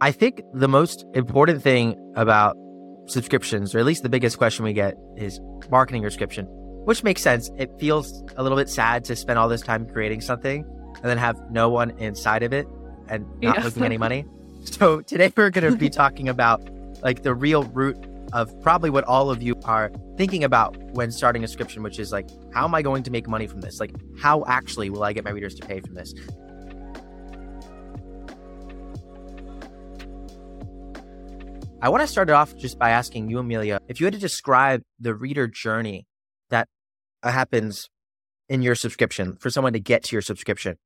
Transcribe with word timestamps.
I 0.00 0.12
think 0.12 0.42
the 0.54 0.68
most 0.68 1.04
important 1.14 1.62
thing 1.62 1.94
about 2.16 2.56
subscriptions, 3.06 3.74
or 3.74 3.78
at 3.80 3.84
least 3.84 4.02
the 4.02 4.08
biggest 4.08 4.38
question 4.38 4.64
we 4.64 4.72
get, 4.72 4.94
is 5.16 5.40
marketing 5.70 6.02
your 6.02 6.10
subscription, 6.10 6.46
which 6.86 7.04
makes 7.04 7.20
sense. 7.20 7.50
It 7.58 7.70
feels 7.78 8.22
a 8.36 8.42
little 8.42 8.56
bit 8.56 8.68
sad 8.70 9.04
to 9.04 9.16
spend 9.16 9.38
all 9.38 9.48
this 9.48 9.60
time 9.60 9.86
creating 9.86 10.22
something 10.22 10.64
and 10.96 11.04
then 11.04 11.18
have 11.18 11.38
no 11.50 11.68
one 11.68 11.90
inside 11.98 12.42
of 12.42 12.52
it 12.52 12.66
and 13.08 13.26
not 13.42 13.56
Yeah. 13.58 13.64
making 13.64 13.84
any 13.84 13.98
money. 13.98 14.24
So 14.62 15.00
today 15.00 15.32
we're 15.34 15.48
going 15.48 15.72
to 15.72 15.78
be 15.78 15.88
talking 15.88 16.28
about 16.28 16.60
like 17.02 17.22
the 17.22 17.34
real 17.34 17.64
root 17.64 17.96
of 18.34 18.52
probably 18.60 18.90
what 18.90 19.04
all 19.04 19.30
of 19.30 19.40
you 19.42 19.58
are 19.64 19.90
thinking 20.18 20.44
about 20.44 20.76
when 20.92 21.10
starting 21.10 21.42
a 21.42 21.48
subscription, 21.48 21.82
which 21.82 21.98
is 21.98 22.12
like, 22.12 22.28
how 22.52 22.64
am 22.66 22.74
I 22.74 22.82
going 22.82 23.02
to 23.04 23.10
make 23.10 23.26
money 23.26 23.46
from 23.46 23.62
this? 23.62 23.80
Like, 23.80 23.92
how 24.20 24.44
actually 24.46 24.90
will 24.90 25.02
I 25.02 25.14
get 25.14 25.24
my 25.24 25.30
readers 25.30 25.54
to 25.54 25.66
pay 25.66 25.80
from 25.80 25.94
this? 25.94 26.12
I 31.82 31.88
want 31.88 32.02
to 32.02 32.06
start 32.06 32.28
off 32.28 32.54
just 32.56 32.78
by 32.78 32.90
asking 32.90 33.30
you, 33.30 33.38
Emilia, 33.38 33.80
if 33.88 34.00
you 34.00 34.06
had 34.06 34.12
to 34.12 34.20
describe 34.20 34.82
the 34.98 35.14
reader 35.14 35.46
journey 35.48 36.06
that 36.50 36.68
uh, 37.22 37.30
happens 37.30 37.88
in 38.50 38.60
your 38.60 38.74
subscription 38.74 39.36
for 39.36 39.48
someone 39.48 39.72
to 39.72 39.80
get 39.80 40.04
to 40.04 40.14
your 40.14 40.20
subscription, 40.20 40.76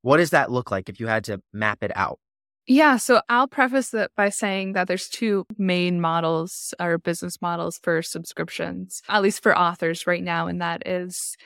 what 0.00 0.16
does 0.16 0.30
that 0.30 0.50
look 0.50 0.70
like 0.70 0.88
if 0.88 0.98
you 1.00 1.06
had 1.06 1.24
to 1.24 1.42
map 1.52 1.82
it 1.82 1.92
out? 1.94 2.18
Yeah, 2.66 2.96
so 2.96 3.20
I'll 3.28 3.46
preface 3.46 3.92
it 3.92 4.10
by 4.16 4.30
saying 4.30 4.72
that 4.72 4.88
there's 4.88 5.08
two 5.08 5.44
main 5.58 6.00
models 6.00 6.72
or 6.80 6.96
business 6.96 7.42
models 7.42 7.78
for 7.82 8.00
subscriptions, 8.00 9.02
at 9.06 9.22
least 9.22 9.42
for 9.42 9.56
authors 9.56 10.06
right 10.06 10.22
now, 10.22 10.46
and 10.46 10.62
that 10.62 10.86
is 10.86 11.36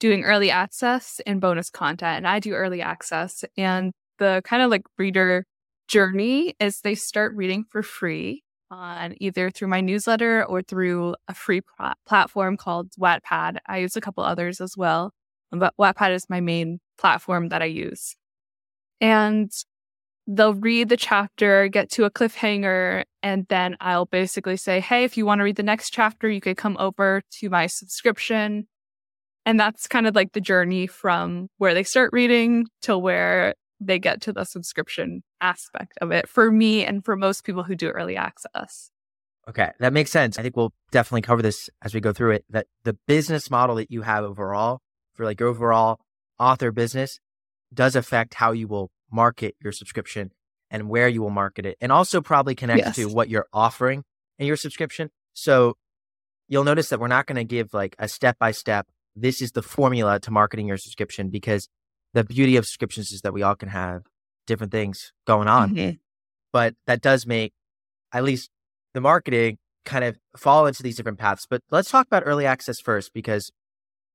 doing 0.00 0.22
early 0.22 0.50
access 0.50 1.18
and 1.26 1.40
bonus 1.40 1.70
content. 1.70 2.18
And 2.18 2.28
I 2.28 2.40
do 2.40 2.52
early 2.52 2.82
access, 2.82 3.42
and 3.56 3.92
the 4.18 4.42
kind 4.44 4.62
of 4.62 4.70
like 4.70 4.82
reader 4.98 5.46
journey 5.88 6.54
is 6.60 6.80
they 6.80 6.94
start 6.94 7.34
reading 7.34 7.64
for 7.70 7.82
free 7.82 8.42
on 8.70 9.14
either 9.20 9.50
through 9.50 9.68
my 9.68 9.80
newsletter 9.80 10.44
or 10.44 10.62
through 10.62 11.14
a 11.28 11.34
free 11.34 11.60
pla- 11.60 11.94
platform 12.06 12.56
called 12.56 12.90
Wattpad. 12.98 13.58
I 13.66 13.78
use 13.78 13.96
a 13.96 14.00
couple 14.00 14.24
others 14.24 14.60
as 14.60 14.76
well, 14.76 15.12
but 15.50 15.74
Wattpad 15.78 16.14
is 16.14 16.28
my 16.28 16.40
main 16.40 16.80
platform 16.98 17.48
that 17.50 17.62
I 17.62 17.66
use. 17.66 18.16
And 19.00 19.50
they'll 20.26 20.54
read 20.54 20.88
the 20.88 20.96
chapter, 20.96 21.68
get 21.68 21.90
to 21.92 22.04
a 22.04 22.10
cliffhanger, 22.10 23.04
and 23.22 23.46
then 23.48 23.76
I'll 23.80 24.06
basically 24.06 24.56
say, 24.56 24.80
Hey, 24.80 25.04
if 25.04 25.16
you 25.16 25.26
want 25.26 25.40
to 25.40 25.44
read 25.44 25.56
the 25.56 25.62
next 25.62 25.90
chapter, 25.90 26.30
you 26.30 26.40
could 26.40 26.56
come 26.56 26.76
over 26.78 27.22
to 27.40 27.50
my 27.50 27.66
subscription. 27.66 28.66
And 29.46 29.60
that's 29.60 29.86
kind 29.86 30.06
of 30.06 30.14
like 30.14 30.32
the 30.32 30.40
journey 30.40 30.86
from 30.86 31.48
where 31.58 31.74
they 31.74 31.82
start 31.82 32.10
reading 32.12 32.66
to 32.82 32.96
where 32.96 33.54
they 33.86 33.98
get 33.98 34.20
to 34.22 34.32
the 34.32 34.44
subscription 34.44 35.22
aspect 35.40 35.92
of 36.00 36.10
it 36.10 36.28
for 36.28 36.50
me 36.50 36.84
and 36.84 37.04
for 37.04 37.16
most 37.16 37.44
people 37.44 37.62
who 37.62 37.74
do 37.74 37.88
early 37.90 38.16
access. 38.16 38.90
Okay, 39.48 39.70
that 39.78 39.92
makes 39.92 40.10
sense. 40.10 40.38
I 40.38 40.42
think 40.42 40.56
we'll 40.56 40.72
definitely 40.90 41.22
cover 41.22 41.42
this 41.42 41.68
as 41.82 41.92
we 41.94 42.00
go 42.00 42.12
through 42.12 42.32
it. 42.32 42.44
That 42.50 42.66
the 42.84 42.96
business 43.06 43.50
model 43.50 43.76
that 43.76 43.90
you 43.90 44.02
have 44.02 44.24
overall 44.24 44.80
for 45.14 45.24
like 45.24 45.38
your 45.38 45.50
overall 45.50 46.00
author 46.38 46.72
business 46.72 47.20
does 47.72 47.94
affect 47.94 48.34
how 48.34 48.52
you 48.52 48.66
will 48.68 48.90
market 49.10 49.54
your 49.62 49.72
subscription 49.72 50.30
and 50.70 50.88
where 50.88 51.08
you 51.08 51.20
will 51.20 51.30
market 51.30 51.66
it, 51.66 51.76
and 51.80 51.92
also 51.92 52.20
probably 52.20 52.54
connects 52.54 52.86
Yes. 52.86 52.96
to 52.96 53.08
what 53.08 53.28
you're 53.28 53.46
offering 53.52 54.02
in 54.38 54.46
your 54.46 54.56
subscription. 54.56 55.10
So 55.34 55.76
you'll 56.48 56.64
notice 56.64 56.88
that 56.88 56.98
we're 56.98 57.08
not 57.08 57.26
going 57.26 57.36
to 57.36 57.44
give 57.44 57.74
like 57.74 57.94
a 57.98 58.08
step 58.08 58.38
by 58.38 58.50
step. 58.50 58.86
This 59.14 59.40
is 59.42 59.52
the 59.52 59.62
formula 59.62 60.18
to 60.20 60.30
marketing 60.30 60.66
your 60.66 60.76
subscription 60.78 61.28
because 61.28 61.68
the 62.14 62.24
beauty 62.24 62.56
of 62.56 62.64
subscriptions 62.64 63.12
is 63.12 63.20
that 63.20 63.32
we 63.34 63.42
all 63.42 63.54
can 63.54 63.68
have 63.68 64.04
different 64.46 64.72
things 64.72 65.12
going 65.26 65.48
on 65.48 65.74
Mhm. 65.74 65.98
but 66.52 66.74
that 66.86 67.00
does 67.02 67.26
make 67.26 67.52
at 68.12 68.24
least 68.24 68.50
the 68.94 69.00
marketing 69.00 69.58
kind 69.84 70.04
of 70.04 70.16
fall 70.36 70.66
into 70.66 70.82
these 70.82 70.96
different 70.96 71.18
paths. 71.18 71.46
But 71.50 71.60
let's 71.70 71.90
talk 71.90 72.06
about 72.06 72.22
early 72.24 72.46
access 72.46 72.80
first 72.80 73.12
because 73.12 73.50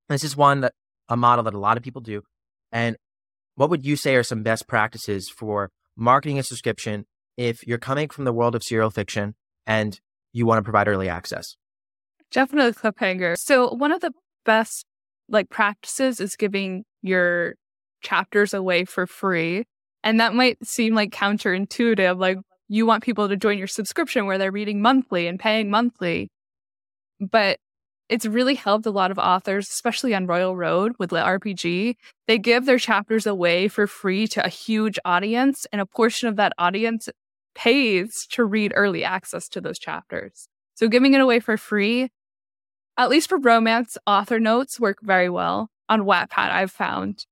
this 0.08 0.24
is 0.24 0.36
one 0.36 0.62
that 0.62 0.74
a 1.10 1.18
model 1.18 1.44
that 1.44 1.54
a 1.54 1.60
lot 1.60 1.78
of 1.78 1.84
people 1.84 2.02
do. 2.02 2.24
And 2.72 2.96
what 3.56 3.70
would 3.70 3.86
you 3.86 3.96
say 3.96 4.16
are 4.16 4.24
some 4.24 4.42
best 4.42 4.68
practices 4.68 5.30
for 5.30 5.70
marketing 5.96 6.40
a 6.40 6.44
subscription 6.44 7.06
if 7.38 7.68
you're 7.68 7.78
coming 7.78 8.08
from 8.10 8.24
the 8.26 8.34
world 8.34 8.56
of 8.56 8.64
serial 8.64 8.90
fiction 8.90 9.36
and 9.68 10.00
you 10.32 10.46
want 10.46 10.60
to 10.60 10.64
provide 10.64 10.88
early 10.88 11.10
access? 11.10 11.56
Definitely 12.32 12.74
cliffhanger. 12.74 13.38
So 13.38 13.74
one 13.74 13.92
of 13.92 14.02
the 14.02 14.14
best 14.46 14.86
like 15.28 15.50
practices 15.50 16.20
is 16.20 16.36
giving 16.36 16.86
your 17.02 17.56
chapters 18.02 18.54
away 18.54 18.86
for 18.86 19.06
free. 19.08 19.66
And 20.04 20.20
that 20.20 20.34
might 20.34 20.66
seem 20.66 20.96
like 20.96 21.12
counterintuitive. 21.12 22.20
Like 22.20 22.38
you 22.68 22.86
want 22.86 23.04
people 23.04 23.28
to 23.28 23.36
join 23.36 23.58
your 23.58 23.68
subscription 23.68 24.26
where 24.26 24.38
they're 24.38 24.52
reading 24.52 24.82
monthly 24.82 25.28
and 25.28 25.40
paying 25.40 25.70
monthly. 25.70 26.30
But 27.20 27.60
it's 28.10 28.26
really 28.26 28.56
helped 28.56 28.88
a 28.88 28.92
lot 28.92 29.12
of 29.12 29.20
authors, 29.20 29.70
especially 29.70 30.16
on 30.16 30.26
Royal 30.26 30.56
Road 30.56 30.94
with 30.98 31.12
Lit 31.12 31.24
RPG. 31.24 31.96
They 32.28 32.38
give 32.40 32.66
their 32.66 32.80
chapters 32.80 33.28
away 33.28 33.68
for 33.68 33.86
free 33.86 34.28
to 34.30 34.44
a 34.44 34.50
huge 34.50 34.98
audience, 35.06 35.68
and 35.72 35.80
a 35.80 35.86
portion 35.86 36.28
of 36.28 36.36
that 36.38 36.54
audience 36.58 37.08
pays 37.54 38.26
to 38.32 38.46
read 38.46 38.74
early 38.76 39.04
access 39.04 39.48
to 39.50 39.62
those 39.62 39.78
chapters. 39.78 40.48
So 40.74 40.88
giving 40.88 41.14
it 41.14 41.22
away 41.22 41.40
for 41.40 41.56
free, 41.56 42.10
at 42.98 43.10
least 43.10 43.30
for 43.30 43.38
romance, 43.38 43.98
author 44.08 44.40
notes 44.40 44.80
work 44.80 44.98
very 45.02 45.30
well 45.30 45.70
on 45.88 46.02
Wattpad, 46.02 46.52
I've 46.52 46.72
found. 46.72 47.26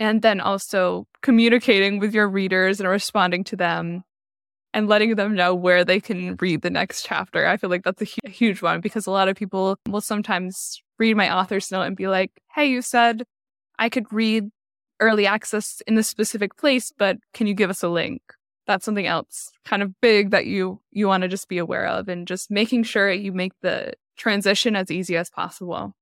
And 0.00 0.22
then 0.22 0.40
also 0.40 1.06
communicating 1.22 1.98
with 1.98 2.14
your 2.14 2.28
readers 2.28 2.80
and 2.80 2.88
responding 2.88 3.44
to 3.44 3.56
them 3.56 4.02
and 4.74 4.88
letting 4.88 5.14
them 5.14 5.34
know 5.34 5.54
where 5.54 5.84
they 5.84 6.00
can 6.00 6.36
read 6.40 6.62
the 6.62 6.70
next 6.70 7.06
chapter. 7.06 7.46
I 7.46 7.56
feel 7.56 7.70
like 7.70 7.84
that's 7.84 8.02
a, 8.02 8.04
hu- 8.04 8.30
huge 8.30 8.60
one 8.60 8.80
because 8.80 9.06
a 9.06 9.12
lot 9.12 9.28
of 9.28 9.36
people 9.36 9.78
will 9.88 10.00
sometimes 10.00 10.82
read 10.98 11.16
my 11.16 11.34
author's 11.34 11.70
note 11.70 11.82
and 11.82 11.96
be 11.96 12.08
like, 12.08 12.32
hey, 12.54 12.66
you 12.66 12.82
said 12.82 13.22
I 13.78 13.88
could 13.88 14.12
read 14.12 14.50
early 15.00 15.26
access 15.26 15.80
in 15.86 15.94
this 15.94 16.08
specific 16.08 16.56
place, 16.56 16.92
but 16.96 17.18
can 17.32 17.46
you 17.46 17.54
give 17.54 17.70
us 17.70 17.82
a 17.82 17.88
link? 17.88 18.20
That's 18.66 18.84
something 18.84 19.06
else 19.06 19.52
kind 19.64 19.82
of 19.82 19.92
big 20.00 20.30
that 20.30 20.46
you 20.46 20.80
you 20.90 21.06
want 21.06 21.22
to 21.22 21.28
just 21.28 21.48
be 21.48 21.58
aware 21.58 21.86
of 21.86 22.08
and 22.08 22.26
just 22.26 22.50
making 22.50 22.84
sure 22.84 23.10
you 23.10 23.32
make 23.32 23.52
the 23.60 23.92
transition 24.16 24.74
as 24.74 24.90
easy 24.90 25.16
as 25.16 25.30
possible. 25.30 25.92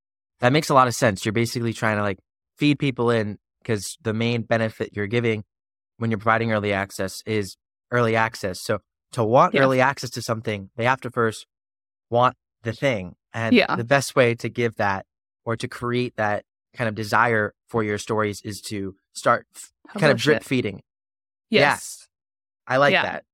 That 0.41 0.53
makes 0.53 0.71
a 0.71 0.75
lot 0.75 0.89
of 0.89 0.95
sense. 0.95 1.25
You're 1.25 1.33
basically 1.33 1.73
trying 1.73 1.97
to 1.97 2.03
like 2.03 2.19
feed 2.57 2.79
people 2.79 3.11
in 3.11 3.39
because 3.63 3.99
the 4.03 4.13
main 4.15 4.43
benefit 4.43 4.91
you're 4.95 5.07
giving 5.07 5.45
when 5.99 6.11
you're 6.11 6.19
providing 6.19 6.53
early 6.53 6.73
access 6.73 7.23
is 7.27 7.57
early 7.91 8.17
access. 8.17 8.61
So 8.63 8.81
to 9.13 9.23
want 9.25 9.55
Yeah. 9.55 9.63
early 9.63 9.81
access 9.81 10.11
to 10.11 10.23
something, 10.23 10.71
they 10.77 10.85
have 10.85 11.01
to 11.03 11.11
first 11.11 11.47
want 12.11 12.37
the 12.63 12.73
thing. 12.73 13.15
And 13.35 13.55
Yeah. 13.55 13.77
the 13.77 13.85
best 13.85 14.15
way 14.17 14.35
to 14.37 14.49
give 14.49 14.77
that 14.77 15.07
or 15.45 15.57
to 15.57 15.69
create 15.69 16.17
that 16.17 16.45
kind 16.75 16.89
of 16.89 16.95
desire 16.95 17.55
for 17.69 17.83
your 17.83 17.99
stories 17.99 18.41
is 18.43 18.61
to 18.63 18.95
start 19.13 19.47
f- 19.55 19.73
kind 19.99 20.11
of 20.13 20.19
drip 20.19 20.39
it. 20.39 20.45
feeding. 20.45 20.83
Yes. 21.51 22.09
I 22.67 22.77
like 22.79 22.93
Yeah. 22.93 23.03
that. 23.03 23.25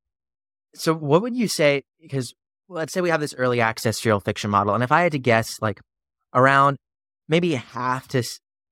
So 0.74 0.94
what 0.94 1.22
would 1.22 1.36
you 1.36 1.48
say? 1.48 1.84
Because 2.00 2.34
let's 2.68 2.92
say 2.92 3.00
we 3.00 3.10
have 3.10 3.20
this 3.20 3.34
early 3.34 3.60
access 3.60 3.98
serial 4.00 4.20
fiction 4.20 4.50
model, 4.50 4.74
and 4.74 4.82
if 4.84 4.92
I 4.92 5.02
had 5.02 5.12
to 5.12 5.18
guess, 5.18 5.60
like 5.62 5.80
around 6.34 6.76
maybe 7.28 7.54
half 7.54 8.08
to 8.08 8.22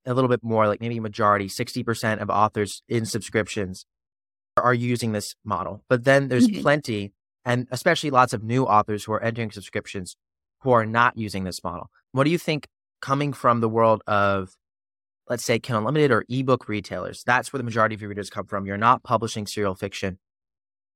a 0.06 0.15
little 0.15 0.28
bit 0.28 0.43
more, 0.43 0.67
like 0.69 0.81
maybe 0.81 1.00
majority, 1.00 1.49
sixty 1.49 1.83
percent 1.83 2.21
of 2.21 2.31
authors 2.31 2.83
in 2.89 3.05
subscriptions 3.05 3.87
are 4.56 4.75
using 4.75 5.12
this 5.12 5.34
model. 5.44 5.83
But 5.89 6.05
then 6.05 6.28
there's 6.28 6.49
Mhm. 6.49 6.62
plenty, 6.62 7.12
and 7.44 7.67
especially 7.71 8.11
lots 8.11 8.33
of 8.33 8.43
new 8.43 8.65
authors 8.65 9.05
who 9.05 9.12
are 9.12 9.22
entering 9.22 9.50
subscriptions 9.50 10.17
who 10.61 10.71
are 10.71 10.87
not 10.87 11.19
using 11.19 11.44
this 11.44 11.62
model. 11.62 11.91
What 12.12 12.25
do 12.25 12.31
you 12.31 12.39
think 12.39 12.67
coming 13.03 13.33
from 13.33 13.61
the 13.61 13.69
world 13.69 14.03
of 14.06 14.56
let's 15.28 15.44
say 15.44 15.59
Kindle 15.59 15.81
Unlimited 15.81 16.12
or 16.12 16.25
ebook 16.28 16.69
retailers? 16.69 17.25
That's 17.27 17.53
where 17.53 17.59
the 17.59 17.65
majority 17.65 17.97
of 17.97 18.00
your 18.00 18.09
readers 18.09 18.31
come 18.31 18.47
from. 18.47 18.65
You're 18.65 18.77
not 18.77 19.03
publishing 19.03 19.47
serial 19.47 19.75
fiction. 19.75 20.19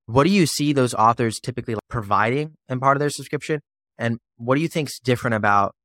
What 0.05 0.23
do 0.23 0.29
you 0.29 0.45
see 0.45 0.71
those 0.73 0.93
authors 0.93 1.39
typically 1.39 1.75
providing 1.89 2.55
in 2.69 2.79
part 2.79 2.95
of 2.95 2.99
their 2.99 3.09
subscription? 3.09 3.61
And 3.97 4.19
what 4.37 4.55
do 4.55 4.61
you 4.61 4.69
think's 4.69 4.99
different 4.99 5.35
about 5.35 5.75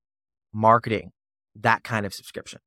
marketing 0.52 1.10
that 1.56 1.82
kind 1.82 2.06
of 2.06 2.14
subscription? 2.14 2.60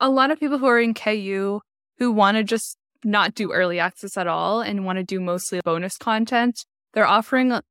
A 0.00 0.08
lot 0.08 0.30
of 0.30 0.40
people 0.40 0.58
who 0.58 0.66
are 0.66 0.80
in 0.80 0.94
KU 0.94 1.60
who 1.98 2.12
want 2.12 2.36
to 2.36 2.44
just 2.44 2.76
not 3.04 3.34
do 3.34 3.52
early 3.52 3.78
access 3.78 4.16
at 4.16 4.26
all 4.26 4.60
and 4.60 4.84
want 4.84 4.98
to 4.98 5.04
do 5.04 5.20
mostly 5.20 5.60
bonus 5.64 5.96
content, 5.96 6.64
they're 6.94 7.06
offering, 7.06 7.52
at 7.52 7.62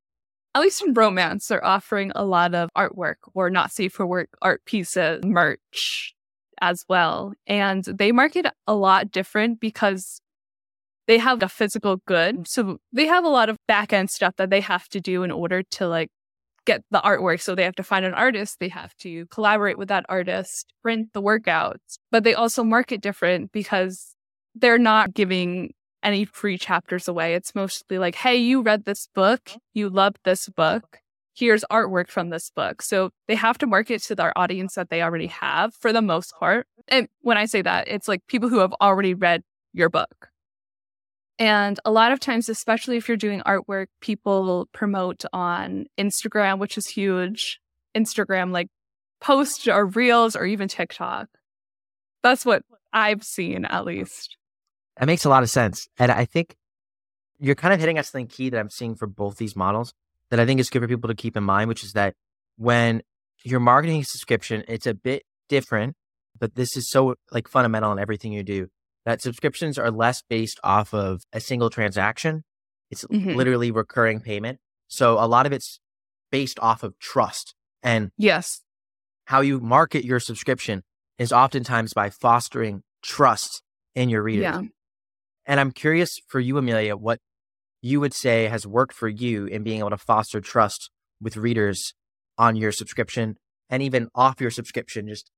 least 0.56 0.84
in 0.84 0.94
romance, 0.94 1.48
they're 1.48 1.66
offering 1.66 2.12
a 2.16 2.26
lot 2.26 2.56
of 2.56 2.70
artwork 2.78 3.16
or 3.34 3.50
not 3.50 3.72
safe 3.72 3.94
for 3.94 4.06
work 4.06 4.30
art 4.42 4.64
pieces, 4.66 5.24
merch 5.24 6.14
as 6.62 6.84
well. 6.88 7.34
And 7.48 7.84
they 7.84 8.12
market 8.12 8.46
a 8.68 8.76
lot 8.76 9.12
different 9.12 9.60
because 9.60 10.22
they 11.08 11.18
have 11.18 11.42
a 11.42 11.50
physical 11.50 11.98
good. 12.06 12.48
So 12.48 12.78
they 12.94 13.08
have 13.08 13.26
a 13.26 13.30
lot 13.30 13.50
of 13.50 13.58
back 13.68 13.92
end 13.92 14.12
stuff 14.12 14.36
that 14.38 14.52
they 14.52 14.62
have 14.62 14.88
to 14.90 15.00
do 15.00 15.24
in 15.24 15.32
order 15.32 15.64
to 15.72 15.88
like 15.88 16.10
get 16.66 16.84
the 16.92 17.02
artwork. 17.02 17.42
So 17.42 17.56
they 17.56 17.64
have 17.64 17.76
to 17.76 17.84
find 17.84 18.06
an 18.06 18.14
artist, 18.14 18.60
they 18.60 18.70
have 18.70 18.96
to 18.98 19.26
collaborate 19.28 19.78
with 19.78 19.90
that 19.90 20.06
artist, 20.10 20.74
print 20.82 21.10
the 21.14 21.22
workouts, 21.22 21.98
but 22.12 22.24
they 22.24 22.34
also 22.34 22.64
market 22.64 23.02
different 23.02 23.52
because 23.52 24.16
they're 24.56 24.78
not 24.78 25.14
giving 25.14 25.74
any 26.04 26.26
free 26.26 26.58
chapters 26.58 27.08
away. 27.08 27.34
It's 27.34 27.56
mostly 27.56 27.98
like, 27.98 28.16
hey, 28.16 28.38
you 28.38 28.62
read 28.62 28.86
this 28.86 29.08
book, 29.14 29.44
mm-hmm. 29.46 29.58
you 29.74 29.90
loved 29.90 30.20
this 30.24 30.48
book. 30.50 31.00
Here's 31.36 31.64
artwork 31.72 32.10
from 32.10 32.30
this 32.30 32.50
book. 32.50 32.82
So 32.82 33.12
they 33.28 33.36
have 33.36 33.58
to 33.60 33.68
market 33.68 34.02
to 34.04 34.16
their 34.16 34.38
audience 34.38 34.76
that 34.76 34.90
they 34.90 35.02
already 35.02 35.28
have 35.28 35.74
for 35.74 35.94
the 35.94 36.02
most 36.02 36.34
part. 36.38 36.68
And 36.88 37.08
when 37.22 37.38
I 37.38 37.46
say 37.46 37.62
that, 37.62 37.88
it's 37.88 38.08
like 38.08 38.28
people 38.28 38.50
who 38.50 38.60
have 38.60 38.74
already 38.82 39.14
read 39.14 39.44
your 39.72 39.90
book. 39.90 40.30
And 41.40 41.80
a 41.86 41.92
lot 41.92 42.12
of 42.12 42.20
times, 42.20 42.50
especially 42.50 42.98
if 42.98 43.08
you're 43.08 43.18
doing 43.18 43.42
artwork, 43.42 43.88
people 44.02 44.68
promote 44.74 45.24
on 45.32 45.86
Instagram, 45.98 46.60
which 46.60 46.78
is 46.78 46.86
huge. 46.86 47.62
Instagram, 47.96 48.52
like 48.52 48.68
posts 49.22 49.68
or 49.68 49.86
reels 49.86 50.36
or 50.36 50.46
even 50.46 50.68
TikTok. 50.68 51.28
That's 52.22 52.46
what 52.46 52.64
I've 52.92 53.24
seen, 53.24 53.64
at 53.64 53.86
least. 53.86 54.36
That 54.98 55.06
makes 55.06 55.24
a 55.24 55.30
lot 55.30 55.44
of 55.44 55.50
sense. 55.50 55.88
And 55.98 56.12
I 56.12 56.26
think 56.26 56.58
you're 57.40 57.56
kind 57.56 57.74
of 57.74 57.80
hitting 57.80 57.98
at 57.98 58.06
something 58.06 58.28
key 58.28 58.50
that 58.50 58.60
I'm 58.60 58.70
seeing 58.70 58.96
for 58.96 59.08
both 59.08 59.38
these 59.38 59.56
models 59.56 59.94
that 60.30 60.42
I 60.42 60.46
think 60.46 60.60
is 60.60 60.70
good 60.70 60.82
for 60.82 60.88
people 60.90 61.08
to 61.08 61.16
keep 61.16 61.38
in 61.38 61.44
mind, 61.44 61.70
which 61.70 61.86
is 61.86 61.94
that 61.94 62.16
when 62.58 63.02
you're 63.44 63.62
marketing 63.62 64.02
a 64.02 64.04
subscription, 64.04 64.66
it's 64.68 64.86
a 64.86 64.94
bit 64.94 65.24
different, 65.48 65.96
but 66.38 66.56
this 66.56 66.76
is 66.76 66.92
so 66.92 67.16
like 67.32 67.48
fundamental 67.48 67.94
in 67.94 68.00
everything 68.00 68.34
you 68.34 68.44
do 68.44 68.68
that 69.10 69.24
subscriptions 69.24 69.80
are 69.80 69.90
less 69.90 70.22
based 70.22 70.60
off 70.64 70.94
of 70.94 71.24
a 71.34 71.40
single 71.40 71.72
transaction. 71.72 72.44
It's 72.92 73.06
mm-hmm. 73.06 73.32
literally 73.32 73.72
recurring 73.72 74.20
payment. 74.20 74.60
So 74.88 75.14
a 75.14 75.26
lot 75.26 75.48
of 75.48 75.52
it's 75.52 75.80
based 76.32 76.60
off 76.60 76.84
of 76.84 76.98
trust. 77.00 77.56
And 77.82 78.12
yes, 78.18 78.62
how 79.26 79.42
you 79.42 79.60
market 79.60 80.06
your 80.06 80.20
subscription 80.20 80.84
is 81.18 81.34
oftentimes 81.34 81.92
by 81.94 82.12
fostering 82.12 82.84
trust 83.02 83.64
in 83.96 84.10
your 84.10 84.22
readers. 84.22 84.44
Yeah. 84.44 84.62
And 85.48 85.60
I'm 85.60 85.72
curious 85.72 86.20
for 86.28 86.40
you, 86.40 86.60
Emilia, 86.60 86.96
what 86.96 87.20
you 87.82 88.00
would 88.00 88.14
say 88.14 88.46
has 88.46 88.68
worked 88.68 88.94
for 88.94 89.08
you 89.08 89.48
in 89.48 89.64
being 89.64 89.80
able 89.80 89.90
to 89.90 89.98
foster 89.98 90.40
trust 90.40 90.92
with 91.20 91.36
readers 91.36 91.96
on 92.38 92.56
your 92.56 92.72
subscription 92.72 93.38
and 93.72 93.82
even 93.82 94.10
off 94.14 94.40
your 94.40 94.52
subscription, 94.52 95.08
just 95.08 95.32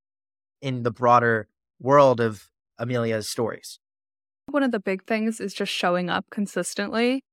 in 0.60 0.82
the 0.82 0.90
broader 0.90 1.48
world 1.80 2.20
of 2.20 2.51
Emilia's 2.82 3.28
stories? 3.28 3.78
One 4.50 4.62
of 4.62 4.72
the 4.72 4.80
big 4.80 5.04
things 5.04 5.40
is 5.40 5.54
just 5.54 5.72
showing 5.72 6.10
up 6.10 6.26
consistently. 6.30 7.24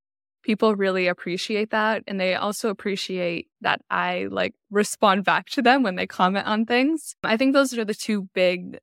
People 0.43 0.75
really 0.75 1.07
appreciate 1.07 1.71
that. 1.71 2.03
And 2.07 2.19
they 2.19 2.35
also 2.35 2.69
appreciate 2.69 3.47
that 3.61 3.81
I 3.89 4.27
like 4.29 4.53
respond 4.69 5.25
back 5.25 5.47
to 5.47 5.61
them 5.61 5.83
when 5.83 5.95
they 5.95 6.07
comment 6.07 6.47
on 6.47 6.65
things. 6.65 7.15
I 7.23 7.35
think 7.35 7.53
those 7.53 7.77
are 7.77 7.83
the 7.83 7.93
two 7.93 8.29
big 8.33 8.77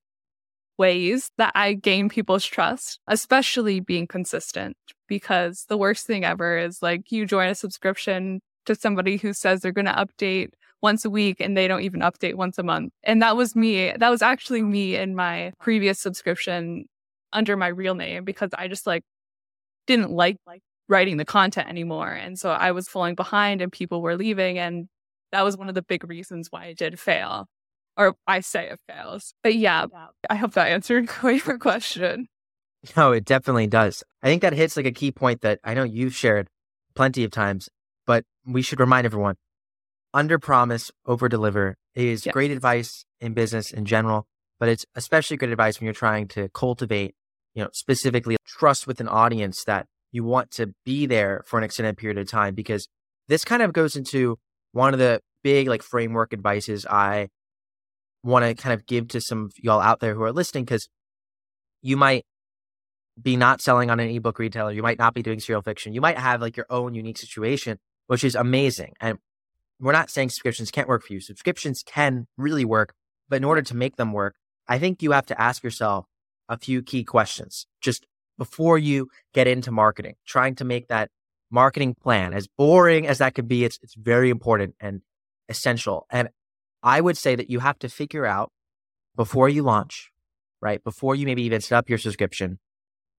ways 0.77 1.31
that 1.39 1.53
I 1.55 1.73
gain 1.73 2.11
people's 2.11 2.45
trust, 2.45 2.99
especially 3.07 3.81
being 3.81 4.07
consistent. 4.07 4.77
Because 5.09 5.65
the 5.69 5.79
worst 5.79 6.07
thing 6.07 6.25
ever 6.25 6.59
is 6.59 6.83
like 6.83 7.13
you 7.13 7.27
join 7.27 7.49
a 7.49 7.55
subscription 7.55 8.41
to 8.67 8.75
somebody 8.75 9.17
who 9.17 9.33
says 9.33 9.61
they're 9.61 9.73
going 9.73 9.87
to 9.87 9.93
update 9.93 10.49
once 10.82 11.05
a 11.05 11.11
week 11.11 11.40
and 11.40 11.56
they 11.56 11.69
don't 11.69 11.82
even 11.82 12.00
update 12.00 12.34
once 12.34 12.58
a 12.58 12.62
month. 12.62 12.93
And 13.02 13.23
that 13.23 13.37
was 13.37 13.56
me. 13.56 13.93
That 13.93 14.11
was 14.11 14.23
actually 14.23 14.62
me 14.62 14.96
in 14.96 15.14
my 15.14 15.52
previous 15.61 15.99
subscription 15.99 16.87
under 17.32 17.56
my 17.56 17.69
real 17.69 17.94
name 17.94 18.25
because 18.25 18.50
I 18.56 18.69
just 18.69 18.87
like 18.87 19.02
didn't 19.87 20.11
like 20.11 20.37
like 20.46 20.62
writing 20.88 21.17
the 21.17 21.25
content 21.25 21.69
anymore. 21.69 22.11
And 22.11 22.38
so 22.38 22.50
I 22.50 22.73
was 22.73 22.88
falling 22.88 23.14
behind 23.14 23.61
and 23.61 23.73
people 23.73 24.02
were 24.02 24.17
leaving. 24.17 24.58
And 24.58 24.88
that 25.32 25.43
was 25.43 25.56
one 25.56 25.69
of 25.69 25.75
the 25.75 25.82
big 25.82 26.08
reasons 26.08 26.49
why 26.50 26.67
it 26.67 26.79
did 26.79 26.99
fail. 26.99 27.46
Or 27.96 28.14
I 28.26 28.40
say 28.40 28.69
it 28.69 28.81
fails. 28.88 29.32
But 29.43 29.55
yeah, 29.55 29.87
I 30.29 30.37
hope 30.37 30.52
that 30.52 30.69
answered 30.69 31.08
your 31.22 31.58
question. 31.58 32.29
No, 32.96 33.12
it 33.12 33.25
definitely 33.25 33.67
does. 33.67 34.05
I 34.22 34.26
think 34.26 34.43
that 34.43 34.52
hits 34.52 34.76
like 34.76 34.87
a 34.87 34.93
key 34.93 35.11
point 35.11 35.40
that 35.40 35.58
I 35.64 35.75
know 35.75 35.82
you've 35.82 36.14
shared 36.14 36.49
plenty 36.94 37.25
of 37.25 37.31
times, 37.31 37.69
but 38.06 38.25
we 38.44 38.62
should 38.62 38.79
remind 38.79 39.06
everyone 39.06 39.37
under 40.17 40.39
promise, 40.39 40.91
over 41.05 41.29
deliver 41.29 41.77
is 41.95 42.27
great 42.33 42.51
advice 42.51 43.05
in 43.21 43.35
business 43.35 43.71
in 43.71 43.85
general, 43.85 44.27
but 44.59 44.67
it's 44.67 44.87
especially 44.95 45.37
good 45.37 45.51
advice 45.51 45.79
when 45.79 45.85
you're 45.85 45.93
trying 45.93 46.27
to 46.27 46.49
cultivate, 46.49 47.15
you 47.55 47.63
know, 47.63 47.69
specifically 47.75 48.39
trust 48.47 48.87
with 48.87 48.99
an 48.99 49.09
audience 49.09 49.63
that 49.65 49.87
you 50.13 50.25
want 50.25 50.51
to 50.51 50.73
be 50.87 51.05
there 51.05 51.43
for 51.45 51.59
an 51.59 51.65
extended 51.65 51.99
period 51.99 52.17
of 52.17 52.27
time 52.27 52.55
because 52.55 52.89
this 53.29 53.45
kind 53.45 53.61
of 53.61 53.75
goes 53.75 53.95
into 53.95 54.39
one 54.73 54.95
of 54.95 54.99
the 54.99 55.21
big 55.45 55.69
like 55.69 55.83
framework 55.83 56.33
advices 56.33 56.87
I 56.87 57.29
want 58.23 58.45
to 58.47 58.55
kind 58.55 58.73
of 58.73 58.87
give 58.87 59.09
to 59.09 59.21
some 59.21 59.45
of 59.45 59.53
y'all 59.59 59.81
out 59.81 60.01
there 60.01 60.15
who 60.15 60.23
are 60.23 60.33
listening 60.33 60.65
because 60.65 60.89
you 61.83 61.99
might 61.99 62.25
be 63.21 63.37
not 63.37 63.61
selling 63.61 63.91
on 63.91 64.01
an 64.01 64.09
ebook 64.09 64.39
retailer, 64.39 64.73
you 64.73 64.83
might 64.83 64.99
not 64.99 65.13
be 65.13 65.23
doing 65.23 65.41
serial 65.41 65.63
fiction, 65.63 65.93
you 65.93 66.01
might 66.01 66.19
have 66.19 66.41
like 66.41 66.57
your 66.57 66.67
own 66.71 66.95
unique 66.95 67.19
situation, 67.19 67.79
which 68.07 68.25
is 68.25 68.35
amazing. 68.35 68.95
And 68.99 69.19
we're 69.81 69.93
not 69.93 70.11
saying 70.11 70.31
subscriptions 70.31 70.70
can't 70.70 70.88
work 70.88 71.05
for 71.05 71.12
you. 71.12 71.20
Subscriptions 71.20 71.82
can 71.84 72.26
really 72.37 72.64
work, 72.64 72.94
but 73.28 73.37
in 73.37 73.44
order 73.44 73.62
to 73.62 73.76
make 73.76 73.96
them 73.96 74.12
work, 74.12 74.37
I 74.69 74.78
think 74.78 75.02
you 75.02 75.12
have 75.12 75.26
to 75.26 75.40
ask 75.40 75.62
yourself 75.62 76.06
a 76.49 76.58
few 76.58 76.82
key 76.82 77.05
questions 77.05 77.67
just 77.81 78.06
before 78.38 78.78
you 78.78 79.08
get 79.32 79.46
into 79.46 79.70
marketing, 79.70 80.14
trying 80.26 80.55
to 80.56 80.64
make 80.64 80.88
that 80.88 81.11
marketing 81.50 81.94
plan 81.94 82.34
as 82.34 82.49
boring 82.49 83.06
as 83.06 83.19
that 83.19 83.34
could 83.34 83.49
be. 83.49 83.64
It's, 83.64 83.78
it's 83.82 83.94
very 83.94 84.31
important 84.31 84.75
and 84.81 85.02
essential. 85.49 86.06
And 86.11 86.29
I 86.82 87.00
would 87.00 87.17
say 87.17 87.37
that 87.37 87.50
you 87.50 87.61
have 87.61 87.79
to 87.81 87.88
figure 87.88 88.26
out 88.26 88.52
before 89.14 89.49
you 89.49 89.62
launch, 89.62 90.11
right? 90.61 90.82
Before 90.82 91.14
you 91.14 91.26
maybe 91.26 91.43
even 91.43 91.61
set 91.61 91.76
up 91.76 91.88
your 91.88 91.99
subscription, 91.99 92.58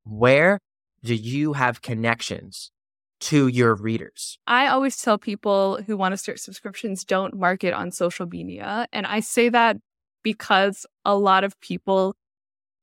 where 0.03 0.59
do 1.03 1.15
you 1.15 1.53
have 1.53 1.81
connections 1.81 2.71
to 3.19 3.47
your 3.47 3.75
readers? 3.75 4.37
I 4.47 4.67
always 4.67 4.97
tell 4.97 5.17
people 5.17 5.81
who 5.85 5.97
want 5.97 6.13
to 6.13 6.17
start 6.17 6.39
subscriptions 6.39 7.03
don't 7.03 7.35
market 7.35 7.73
on 7.73 7.91
social 7.91 8.27
media. 8.27 8.87
And 8.93 9.05
I 9.05 9.19
say 9.21 9.49
that 9.49 9.77
because 10.23 10.85
a 11.05 11.17
lot 11.17 11.43
of 11.43 11.59
people, 11.59 12.15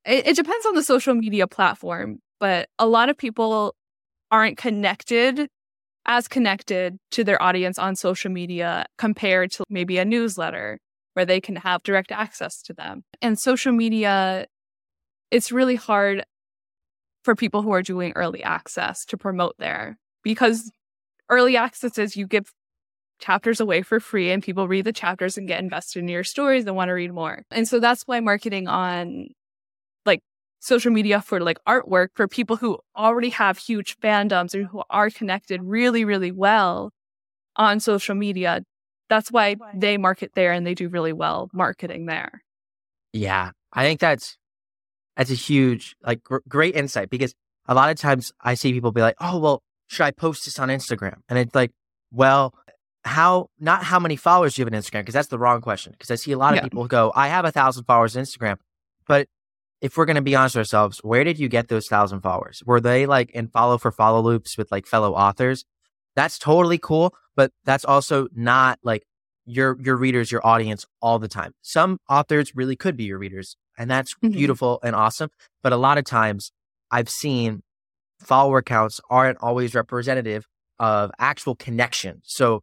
it, 0.04 0.26
it 0.28 0.36
depends 0.36 0.66
on 0.66 0.74
the 0.74 0.82
social 0.82 1.14
media 1.14 1.46
platform, 1.46 2.18
but 2.40 2.68
a 2.78 2.86
lot 2.86 3.08
of 3.08 3.16
people 3.16 3.74
aren't 4.30 4.56
connected 4.56 5.48
as 6.06 6.28
connected 6.28 6.98
to 7.12 7.24
their 7.24 7.40
audience 7.42 7.78
on 7.78 7.96
social 7.96 8.30
media 8.30 8.86
compared 8.98 9.50
to 9.52 9.64
maybe 9.70 9.98
a 9.98 10.04
newsletter 10.04 10.78
where 11.14 11.24
they 11.24 11.40
can 11.40 11.56
have 11.56 11.82
direct 11.82 12.12
access 12.12 12.60
to 12.62 12.74
them. 12.74 13.04
And 13.22 13.38
social 13.38 13.72
media, 13.72 14.46
it's 15.30 15.52
really 15.52 15.76
hard 15.76 16.24
for 17.22 17.34
people 17.34 17.62
who 17.62 17.72
are 17.72 17.82
doing 17.82 18.12
early 18.16 18.42
access 18.42 19.04
to 19.06 19.16
promote 19.16 19.54
there 19.58 19.96
because 20.24 20.72
early 21.30 21.56
access 21.56 21.96
is 21.98 22.16
you 22.16 22.26
give 22.26 22.52
chapters 23.20 23.60
away 23.60 23.82
for 23.82 24.00
free 24.00 24.30
and 24.30 24.42
people 24.42 24.66
read 24.66 24.84
the 24.84 24.92
chapters 24.92 25.38
and 25.38 25.46
get 25.46 25.60
invested 25.60 26.00
in 26.00 26.08
your 26.08 26.24
stories 26.24 26.66
and 26.66 26.74
want 26.74 26.88
to 26.88 26.92
read 26.92 27.12
more. 27.12 27.42
And 27.50 27.68
so 27.68 27.78
that's 27.78 28.02
why 28.02 28.20
marketing 28.20 28.66
on 28.66 29.28
like 30.04 30.20
social 30.60 30.90
media 30.90 31.20
for 31.20 31.40
like 31.40 31.58
artwork 31.66 32.08
for 32.14 32.26
people 32.26 32.56
who 32.56 32.78
already 32.96 33.30
have 33.30 33.58
huge 33.58 33.96
fandoms 34.00 34.54
or 34.54 34.64
who 34.64 34.82
are 34.90 35.10
connected 35.10 35.62
really, 35.62 36.04
really 36.04 36.32
well 36.32 36.90
on 37.56 37.78
social 37.80 38.14
media. 38.14 38.62
That's 39.08 39.30
why 39.30 39.56
they 39.74 39.96
market 39.96 40.32
there 40.34 40.52
and 40.52 40.66
they 40.66 40.74
do 40.74 40.88
really 40.88 41.12
well 41.12 41.50
marketing 41.52 42.06
there. 42.06 42.42
Yeah. 43.12 43.52
I 43.72 43.84
think 43.84 44.00
that's 44.00 44.36
that's 45.16 45.30
a 45.30 45.34
huge 45.34 45.94
like 46.04 46.22
gr- 46.22 46.38
great 46.48 46.74
insight 46.74 47.10
because 47.10 47.34
a 47.66 47.74
lot 47.74 47.90
of 47.90 47.96
times 47.96 48.32
I 48.40 48.54
see 48.54 48.72
people 48.72 48.92
be 48.92 49.00
like, 49.00 49.16
"Oh, 49.20 49.38
well, 49.38 49.62
should 49.86 50.04
I 50.04 50.10
post 50.10 50.44
this 50.44 50.58
on 50.58 50.68
Instagram? 50.68 51.16
And 51.28 51.38
it's 51.38 51.54
like, 51.54 51.72
well, 52.12 52.54
how, 53.04 53.48
not 53.58 53.84
how 53.84 53.98
many 53.98 54.16
followers 54.16 54.54
do 54.54 54.62
you 54.62 54.66
have 54.66 54.72
on 54.72 54.80
Instagram? 54.80 55.00
Because 55.00 55.14
that's 55.14 55.28
the 55.28 55.38
wrong 55.38 55.60
question. 55.60 55.92
Because 55.92 56.10
I 56.10 56.14
see 56.14 56.32
a 56.32 56.38
lot 56.38 56.52
of 56.52 56.56
yeah. 56.56 56.62
people 56.62 56.86
go, 56.86 57.12
I 57.14 57.28
have 57.28 57.44
a 57.44 57.52
thousand 57.52 57.84
followers 57.84 58.16
on 58.16 58.24
Instagram. 58.24 58.56
But 59.06 59.28
if 59.80 59.96
we're 59.96 60.06
going 60.06 60.16
to 60.16 60.22
be 60.22 60.34
honest 60.34 60.54
with 60.54 60.60
ourselves, 60.60 61.00
where 61.02 61.24
did 61.24 61.38
you 61.38 61.48
get 61.48 61.68
those 61.68 61.86
thousand 61.86 62.20
followers? 62.20 62.62
Were 62.64 62.80
they 62.80 63.06
like 63.06 63.30
in 63.32 63.48
follow 63.48 63.76
for 63.76 63.90
follow 63.92 64.22
loops 64.22 64.56
with 64.56 64.72
like 64.72 64.86
fellow 64.86 65.14
authors? 65.14 65.64
That's 66.16 66.38
totally 66.38 66.78
cool. 66.78 67.14
But 67.36 67.52
that's 67.64 67.84
also 67.84 68.28
not 68.34 68.78
like 68.82 69.02
your, 69.44 69.76
your 69.82 69.96
readers, 69.96 70.32
your 70.32 70.46
audience 70.46 70.86
all 71.02 71.18
the 71.18 71.28
time. 71.28 71.52
Some 71.60 71.98
authors 72.08 72.54
really 72.54 72.76
could 72.76 72.96
be 72.96 73.04
your 73.04 73.18
readers 73.18 73.56
and 73.78 73.90
that's 73.90 74.14
mm-hmm. 74.14 74.30
beautiful 74.30 74.80
and 74.82 74.94
awesome. 74.94 75.30
But 75.62 75.72
a 75.72 75.76
lot 75.76 75.98
of 75.98 76.04
times 76.04 76.52
I've 76.90 77.08
seen 77.08 77.62
follower 78.26 78.62
counts 78.62 79.00
aren't 79.10 79.38
always 79.40 79.74
representative 79.74 80.46
of 80.78 81.10
actual 81.18 81.54
connection. 81.54 82.20
So 82.24 82.62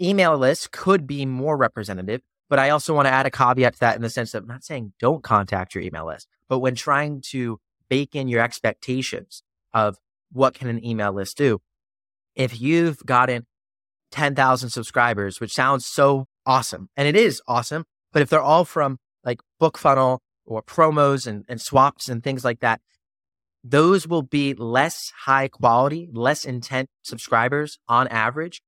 email 0.00 0.36
lists 0.36 0.68
could 0.70 1.06
be 1.06 1.26
more 1.26 1.56
representative, 1.56 2.22
but 2.48 2.58
I 2.58 2.70
also 2.70 2.94
want 2.94 3.06
to 3.06 3.12
add 3.12 3.26
a 3.26 3.30
caveat 3.30 3.74
to 3.74 3.80
that 3.80 3.96
in 3.96 4.02
the 4.02 4.10
sense 4.10 4.32
that 4.32 4.42
I'm 4.42 4.48
not 4.48 4.64
saying 4.64 4.92
don't 4.98 5.22
contact 5.22 5.74
your 5.74 5.84
email 5.84 6.06
list, 6.06 6.28
but 6.48 6.58
when 6.58 6.74
trying 6.74 7.22
to 7.30 7.58
bake 7.88 8.14
in 8.14 8.28
your 8.28 8.40
expectations 8.42 9.42
of 9.72 9.98
what 10.32 10.54
can 10.54 10.68
an 10.68 10.84
email 10.84 11.12
list 11.12 11.36
do, 11.36 11.60
if 12.34 12.60
you've 12.60 13.04
gotten 13.04 13.46
10,000 14.12 14.70
subscribers, 14.70 15.40
which 15.40 15.52
sounds 15.52 15.86
so 15.86 16.26
awesome, 16.46 16.88
and 16.96 17.06
it 17.06 17.16
is 17.16 17.42
awesome, 17.46 17.84
but 18.12 18.22
if 18.22 18.28
they're 18.28 18.40
all 18.40 18.64
from 18.64 18.98
like 19.24 19.40
BookFunnel 19.60 20.18
or 20.46 20.62
promos 20.62 21.26
and, 21.26 21.44
and 21.48 21.60
swaps 21.60 22.08
and 22.08 22.22
things 22.22 22.44
like 22.44 22.60
that, 22.60 22.80
those 23.62 24.06
will 24.06 24.22
be 24.22 24.54
less 24.54 25.12
high 25.24 25.48
quality, 25.48 26.08
less 26.12 26.44
intent 26.44 26.88
subscribers 27.02 27.78
on 27.88 28.08
average 28.08 28.62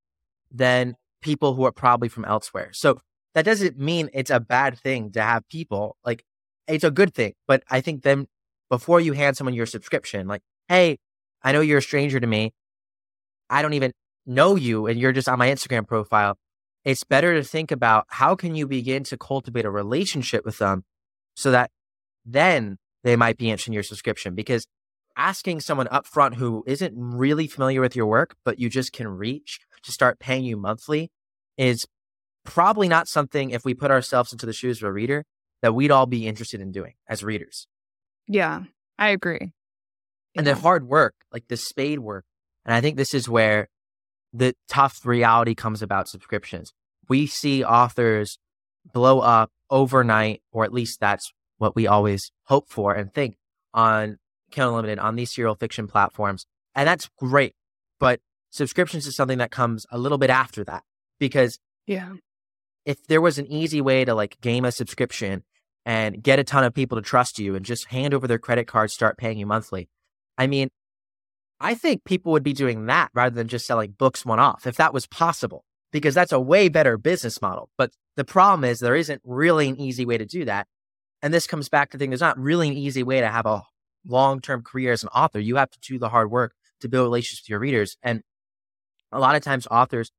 than 0.51 0.97
people 1.23 1.55
who 1.55 1.65
are 1.65 1.73
probably 1.73 2.09
from 2.09 2.25
elsewhere. 2.25 2.71
So 2.73 2.99
that 3.35 3.45
doesn't 3.45 3.79
mean 3.79 4.11
it's 4.13 4.31
a 4.31 4.41
bad 4.41 4.79
thing 4.79 5.13
to 5.13 5.23
have 5.23 5.49
people 5.49 5.97
like 6.05 6.25
it's 6.69 6.85
a 6.85 6.91
good 6.91 7.15
thing. 7.15 7.33
But 7.47 7.63
I 7.71 7.81
think 7.81 8.03
then 8.03 8.27
before 8.69 9.01
you 9.01 9.13
hand 9.13 9.37
someone 9.37 9.55
your 9.55 9.67
subscription, 9.67 10.27
like, 10.27 10.43
hey, 10.69 10.99
I 11.43 11.53
know 11.53 11.61
you're 11.61 11.79
a 11.79 11.83
stranger 11.83 12.21
to 12.21 12.27
me. 12.27 12.53
I 13.49 13.63
don't 13.63 13.75
even 13.75 13.93
know 14.27 14.57
you 14.57 14.87
and 14.87 14.99
you're 14.99 15.13
just 15.13 15.29
on 15.29 15.39
my 15.39 15.49
Instagram 15.49 15.87
profile. 15.87 16.37
It's 16.85 17.05
better 17.05 17.35
to 17.35 17.45
think 17.45 17.71
about 17.71 18.07
how 18.09 18.35
can 18.35 18.55
you 18.55 18.67
begin 18.67 19.05
to 19.05 19.17
cultivate 19.17 19.65
a 19.65 19.71
relationship 19.71 20.45
with 20.45 20.59
them 20.59 20.85
so 21.35 21.51
that 21.51 21.71
then 22.25 22.79
they 23.05 23.17
might 23.17 23.37
be 23.37 23.51
interested 23.51 23.71
in 23.71 23.75
your 23.75 23.83
subscription 23.83 24.35
because 24.35 24.67
asking 25.17 25.61
someone 25.61 25.87
upfront 25.89 26.35
who 26.35 26.65
isn't 26.67 26.93
really 26.97 27.47
familiar 27.47 27.81
with 27.81 27.97
your 27.97 28.07
work, 28.07 28.37
but 28.45 28.59
you 28.59 28.69
just 28.69 28.93
can 28.93 29.09
reach 29.09 29.61
to 29.83 29.93
start 29.93 30.19
paying 30.19 30.45
you 30.45 30.57
monthly 30.57 31.11
is 31.57 31.87
probably 32.45 32.89
not 32.89 33.09
something 33.09 33.51
if 33.51 33.65
we 33.65 33.75
put 33.75 33.91
ourselves 33.91 34.33
into 34.33 34.47
the 34.47 34.53
shoes 34.53 34.83
of 34.83 34.89
a 34.89 34.93
reader 34.93 35.25
that 35.61 35.75
we'd 35.75 35.91
all 35.91 36.07
be 36.07 36.27
interested 36.27 36.61
in 36.61 36.73
doing 36.73 36.95
as 37.09 37.23
readers. 37.23 37.67
Yeah, 38.27 38.65
I 38.99 39.11
agree. 39.11 39.53
And 40.35 40.47
the 40.47 40.55
hard 40.55 40.89
work, 40.89 41.15
like 41.33 41.49
the 41.49 41.57
spade 41.57 41.99
work. 41.99 42.25
And 42.65 42.75
I 42.75 42.81
think 42.81 42.97
this 42.97 43.15
is 43.15 43.29
where 43.29 43.69
the 44.33 44.55
tough 44.69 45.05
reality 45.05 45.55
comes 45.55 45.83
about 45.83 46.09
subscriptions. 46.09 46.73
We 47.09 47.27
see 47.27 47.63
authors 47.63 48.39
blow 48.93 49.21
up 49.21 49.51
overnight, 49.69 50.43
or 50.53 50.65
at 50.65 50.73
least 50.73 51.01
that's 51.01 51.33
what 51.59 51.77
we 51.77 51.87
always 51.87 52.33
hope 52.45 52.69
for 52.69 52.95
and 52.95 53.13
think 53.13 53.37
on 53.75 54.19
Kindle 54.53 54.71
Unlimited 54.71 54.99
on 54.99 55.17
these 55.17 55.31
serial 55.31 55.55
fiction 55.55 55.87
platforms. 55.87 56.47
And 56.75 56.87
that's 56.87 57.09
great. 57.19 57.55
But 57.99 58.21
subscriptions 58.51 59.07
is 59.07 59.17
something 59.17 59.39
that 59.39 59.51
comes 59.51 59.87
a 59.91 59.99
little 59.99 60.19
bit 60.19 60.31
after 60.31 60.65
that 60.65 60.85
because 61.19 61.59
yeah. 61.87 62.13
If 62.85 63.07
there 63.07 63.21
was 63.21 63.39
an 63.39 63.47
easy 63.47 63.81
way 63.81 64.05
to 64.05 64.15
like 64.15 64.41
game 64.41 64.65
a 64.65 64.73
subscription 64.73 65.45
and 65.87 66.23
get 66.23 66.39
a 66.39 66.45
ton 66.45 66.65
of 66.65 66.75
people 66.75 66.97
to 66.97 67.03
trust 67.03 67.39
you 67.39 67.55
and 67.55 67.65
just 67.65 67.87
hand 67.87 68.13
over 68.13 68.27
their 68.27 68.39
credit 68.39 68.67
card, 68.67 68.91
start 68.91 69.19
paying 69.19 69.39
you 69.39 69.47
monthly. 69.47 69.89
I 70.37 70.49
mean, 70.49 70.69
I 71.61 71.75
think 71.75 72.05
people 72.05 72.33
would 72.33 72.43
be 72.43 72.53
doing 72.53 72.87
that 72.87 73.11
rather 73.15 73.35
than 73.35 73.47
just 73.47 73.67
selling 73.67 73.93
books 73.93 74.27
one 74.27 74.41
off 74.41 74.67
if 74.67 74.77
that 74.77 74.93
was 74.93 75.07
possible, 75.07 75.65
because 75.93 76.15
that's 76.15 76.33
a 76.33 76.41
way 76.41 76.69
better 76.69 76.99
business 76.99 77.41
model. 77.41 77.71
But 77.79 77.93
the 78.17 78.25
problem 78.25 78.65
is 78.69 78.81
there 78.81 78.97
isn't 78.97 79.23
really 79.25 79.69
an 79.69 79.81
easy 79.81 80.05
way 80.05 80.19
to 80.19 80.27
do 80.27 80.45
that. 80.45 80.67
And 81.23 81.33
this 81.33 81.47
comes 81.47 81.69
back 81.69 81.91
to 81.91 81.97
the 81.97 82.03
thing 82.03 82.11
there's 82.11 82.21
not 82.21 82.39
really 82.39 82.67
an 82.69 82.75
easy 82.75 83.05
way 83.05 83.21
to 83.21 83.29
have 83.29 83.47
a 83.47 83.63
long 84.07 84.41
term 84.41 84.63
career 84.63 84.93
as 84.93 85.03
an 85.03 85.09
author. 85.11 85.39
You 85.39 85.57
have 85.57 85.71
to 85.71 85.79
do 85.81 85.99
the 85.99 86.09
hard 86.09 86.31
work 86.31 86.55
to 86.81 86.89
build 86.89 87.05
relationships 87.05 87.45
with 87.45 87.51
your 87.51 87.61
readers. 87.61 87.97
And 88.03 88.23
a 89.11 89.21
lot 89.21 89.37
of 89.37 89.43
times 89.43 89.67
authors 89.71 90.11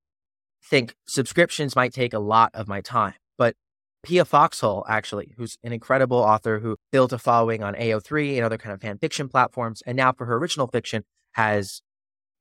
think 0.64 0.96
subscriptions 1.08 1.76
might 1.76 1.94
take 1.94 2.14
a 2.14 2.20
lot 2.20 2.52
of 2.54 2.68
my 2.68 2.82
time. 2.82 3.16
But 3.38 3.56
Pia 4.04 4.26
Foxhole, 4.26 4.86
actually, 4.88 5.34
who's 5.38 5.58
an 5.64 5.74
incredible 5.74 6.18
author 6.18 6.60
who 6.60 6.78
built 6.92 7.14
a 7.14 7.18
following 7.18 7.64
on 7.64 7.74
AO3 7.76 8.36
and 8.36 8.46
other 8.46 8.58
kind 8.58 8.74
of 8.74 8.82
fan 8.82 8.98
fiction 8.98 9.28
platforms, 9.28 9.82
and 9.86 9.98
now 9.98 10.12
for 10.12 10.26
her 10.26 10.38
original 10.38 10.68
fiction 10.68 11.04
has 11.34 11.82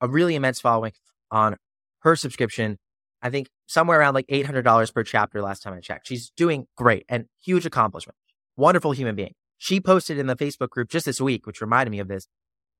a 0.01 0.09
really 0.09 0.35
immense 0.35 0.61
following 0.61 0.93
on 1.31 1.57
her 2.01 2.17
subscription. 2.17 2.79
I 3.23 3.31
think 3.31 3.49
somewhere 3.67 4.01
around 4.01 4.15
like 4.15 4.27
$800 4.27 4.93
per 4.93 5.03
chapter 5.05 5.41
last 5.41 5.63
time 5.63 5.75
I 5.75 5.81
checked. 5.81 6.09
She's 6.09 6.31
doing 6.37 6.67
great 6.77 7.05
and 7.09 7.27
huge 7.41 7.65
accomplishment. 7.65 8.17
Wonderful 8.57 8.93
human 8.93 9.15
being. 9.15 9.35
She 9.63 9.81
posted 9.81 10.19
in 10.19 10.27
the 10.27 10.35
Facebook 10.35 10.71
group 10.71 10.91
just 10.91 11.07
this 11.07 11.21
week, 11.21 11.47
which 11.47 11.61
reminded 11.61 11.93
me 11.93 12.01
of 12.01 12.09
this, 12.09 12.27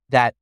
that 0.09 0.35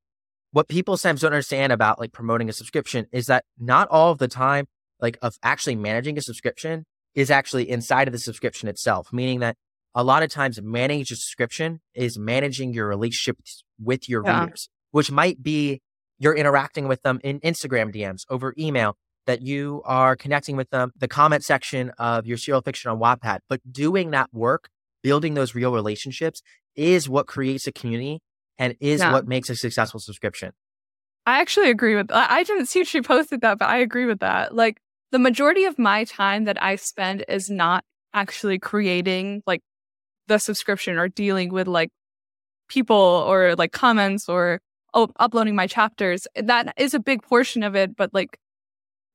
what 0.52 0.68
people 0.68 0.96
sometimes 0.96 1.20
don't 1.20 1.34
understand 1.34 1.70
about 1.70 2.00
like 2.00 2.12
promoting 2.12 2.48
a 2.48 2.54
subscription 2.54 3.04
is 3.12 3.26
that 3.26 3.44
not 3.58 3.88
all 3.88 4.10
of 4.10 4.16
the 4.16 4.26
time 4.26 4.64
like 5.02 5.18
of 5.20 5.36
actually 5.42 5.76
managing 5.76 6.16
a 6.16 6.22
subscription 6.22 6.86
is 7.14 7.30
actually 7.30 7.68
inside 7.68 8.08
of 8.08 8.12
the 8.12 8.18
subscription 8.18 8.70
itself, 8.70 9.12
meaning 9.12 9.40
that 9.40 9.58
a 9.94 10.02
lot 10.02 10.22
of 10.22 10.30
times 10.30 10.58
managing 10.62 11.02
a 11.02 11.04
subscription 11.04 11.82
is 11.92 12.18
managing 12.18 12.72
your 12.72 12.88
relationship 12.88 13.36
with 13.78 14.08
your 14.08 14.22
yeah. 14.24 14.44
readers, 14.44 14.70
which 14.92 15.10
might 15.10 15.42
be 15.42 15.82
you're 16.18 16.34
interacting 16.34 16.88
with 16.88 17.02
them 17.02 17.20
in 17.22 17.38
Instagram 17.40 17.94
DMs 17.94 18.22
over 18.30 18.54
email, 18.58 18.96
that 19.26 19.42
you 19.42 19.82
are 19.84 20.16
connecting 20.16 20.56
with 20.56 20.70
them, 20.70 20.90
the 20.96 21.06
comment 21.06 21.44
section 21.44 21.90
of 21.98 22.26
your 22.26 22.38
serial 22.38 22.62
fiction 22.62 22.90
on 22.90 22.98
Wattpad. 22.98 23.40
But 23.46 23.60
doing 23.70 24.12
that 24.12 24.30
work, 24.32 24.70
building 25.02 25.34
those 25.34 25.54
real 25.54 25.72
relationships 25.72 26.42
is 26.76 27.08
what 27.08 27.26
creates 27.26 27.66
a 27.66 27.72
community 27.72 28.20
and 28.58 28.76
is 28.80 29.00
yeah. 29.00 29.12
what 29.12 29.26
makes 29.26 29.50
a 29.50 29.56
successful 29.56 30.00
subscription. 30.00 30.52
I 31.26 31.40
actually 31.40 31.70
agree 31.70 31.96
with 31.96 32.10
I 32.12 32.42
didn't 32.42 32.66
see 32.66 32.84
she 32.84 33.02
posted 33.02 33.40
that, 33.42 33.58
but 33.58 33.68
I 33.68 33.78
agree 33.78 34.06
with 34.06 34.20
that. 34.20 34.54
Like 34.54 34.80
the 35.12 35.18
majority 35.18 35.64
of 35.64 35.78
my 35.78 36.04
time 36.04 36.44
that 36.44 36.62
I 36.62 36.76
spend 36.76 37.24
is 37.28 37.50
not 37.50 37.84
actually 38.14 38.58
creating 38.58 39.42
like 39.46 39.62
the 40.28 40.38
subscription 40.38 40.96
or 40.96 41.08
dealing 41.08 41.50
with 41.52 41.68
like 41.68 41.90
people 42.68 42.96
or 42.96 43.54
like 43.56 43.72
comments 43.72 44.28
or 44.28 44.60
oh, 44.94 45.08
uploading 45.18 45.54
my 45.54 45.66
chapters. 45.66 46.26
That 46.36 46.74
is 46.76 46.94
a 46.94 47.00
big 47.00 47.22
portion 47.22 47.62
of 47.62 47.76
it, 47.76 47.96
but 47.96 48.12
like 48.14 48.38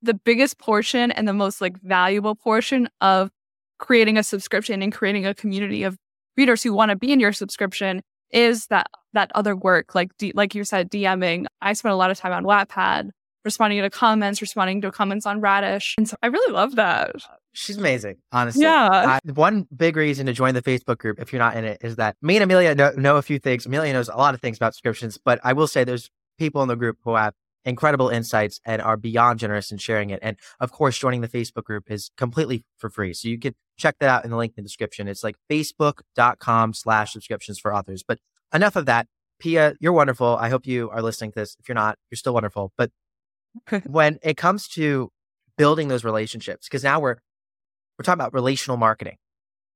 the 0.02 0.14
biggest 0.14 0.60
portion 0.60 1.12
and 1.12 1.28
the 1.28 1.34
most 1.34 1.62
like 1.62 1.82
valuable 1.82 2.36
portion 2.36 2.88
of 3.02 3.32
creating 3.78 4.18
a 4.18 4.24
subscription 4.24 4.82
and 4.82 4.94
creating 4.94 5.26
a 5.26 5.34
community 5.34 5.84
of 5.84 5.98
readers 6.38 6.64
who 6.64 6.74
want 6.74 6.90
to 6.90 6.96
be 6.96 7.12
in 7.12 7.20
your 7.20 7.34
subscription 7.34 8.02
is 8.32 8.68
that 8.68 8.88
that 9.14 9.32
other 9.36 9.56
work 9.56 9.96
like 9.96 10.16
D, 10.18 10.32
like 10.36 10.56
you 10.56 10.64
said 10.64 10.90
DMing. 10.90 11.46
I 11.62 11.74
spent 11.74 11.94
a 11.94 11.96
lot 11.96 12.12
of 12.12 12.18
time 12.18 12.34
on 12.34 12.44
Wattpad 12.44 13.12
responding 13.46 13.82
to 13.82 13.90
comments, 13.90 14.42
responding 14.42 14.82
to 14.82 14.92
comments 14.92 15.26
on 15.26 15.40
Radish. 15.40 15.96
And 15.98 16.10
so 16.10 16.18
I 16.22 16.28
really 16.28 16.52
love 16.52 16.76
that. 16.76 17.16
She's 17.54 17.78
amazing, 17.78 18.18
honestly. 18.32 18.64
Yeah. 18.64 18.90
I, 18.90 19.32
one 19.32 19.68
big 19.74 19.96
reason 19.96 20.26
to 20.26 20.34
join 20.34 20.56
the 20.56 20.62
Facebook 20.62 20.98
group, 20.98 21.22
if 21.22 21.32
you're 21.32 21.40
not 21.40 21.56
in 21.56 21.64
it, 21.64 21.78
is 21.82 21.96
that 21.96 22.18
me 22.22 22.36
and 22.36 22.44
Emilia 22.44 22.76
know, 22.76 22.92
know 22.98 23.16
a 23.16 23.22
few 23.22 23.40
things. 23.40 23.66
Emilia 23.66 23.94
knows 23.94 24.10
a 24.10 24.18
lot 24.18 24.34
of 24.34 24.42
things 24.42 24.58
about 24.58 24.74
subscriptions, 24.74 25.18
but 25.24 25.40
I 25.44 25.54
will 25.54 25.68
say 25.68 25.84
there's 25.84 26.10
people 26.38 26.62
in 26.64 26.68
the 26.68 26.76
group 26.76 26.98
who 27.04 27.16
have 27.16 27.34
incredible 27.66 28.10
insights 28.10 28.62
and 28.66 28.82
are 28.82 28.98
beyond 28.98 29.40
generous 29.40 29.72
in 29.72 29.78
sharing 29.78 30.12
it. 30.12 30.20
And 30.22 30.38
of 30.60 30.72
course, 30.72 30.98
joining 30.98 31.22
the 31.22 31.28
Facebook 31.28 31.64
group 31.64 31.90
is 31.92 32.12
completely 32.16 32.64
for 32.78 32.90
free. 32.90 33.14
So 33.14 33.28
you 33.28 33.40
can 33.40 33.56
check 33.78 33.98
that 34.00 34.10
out 34.10 34.24
in 34.24 34.32
the 34.32 34.38
link 34.38 34.54
in 34.56 34.64
the 34.64 34.68
description. 34.68 35.08
It's 35.08 35.24
like 35.24 35.36
facebook.com 35.50 36.74
slash 36.74 37.14
subscriptions 37.14 37.60
for 37.60 37.74
authors. 37.74 38.04
But 38.08 38.20
enough 38.54 38.76
of 38.76 38.86
that. 38.86 39.08
Pia, 39.40 39.76
you're 39.82 39.92
wonderful. 39.92 40.38
I 40.38 40.48
hope 40.50 40.66
you 40.66 40.90
are 40.92 41.02
listening 41.02 41.32
to 41.34 41.40
this. 41.40 41.58
If 41.60 41.68
you're 41.68 41.76
not, 41.76 41.98
you're 42.10 42.18
still 42.18 42.34
wonderful. 42.34 42.72
But 42.78 42.92
when 43.86 44.20
it 44.22 44.38
comes 44.38 44.68
to 44.70 45.12
building 45.58 45.88
those 45.88 46.04
relationships, 46.04 46.68
because 46.68 46.84
now 46.84 47.00
we're 47.00 47.18
we're 47.98 48.04
talking 48.04 48.20
about 48.20 48.34
relational 48.34 48.78
marketing. 48.78 49.18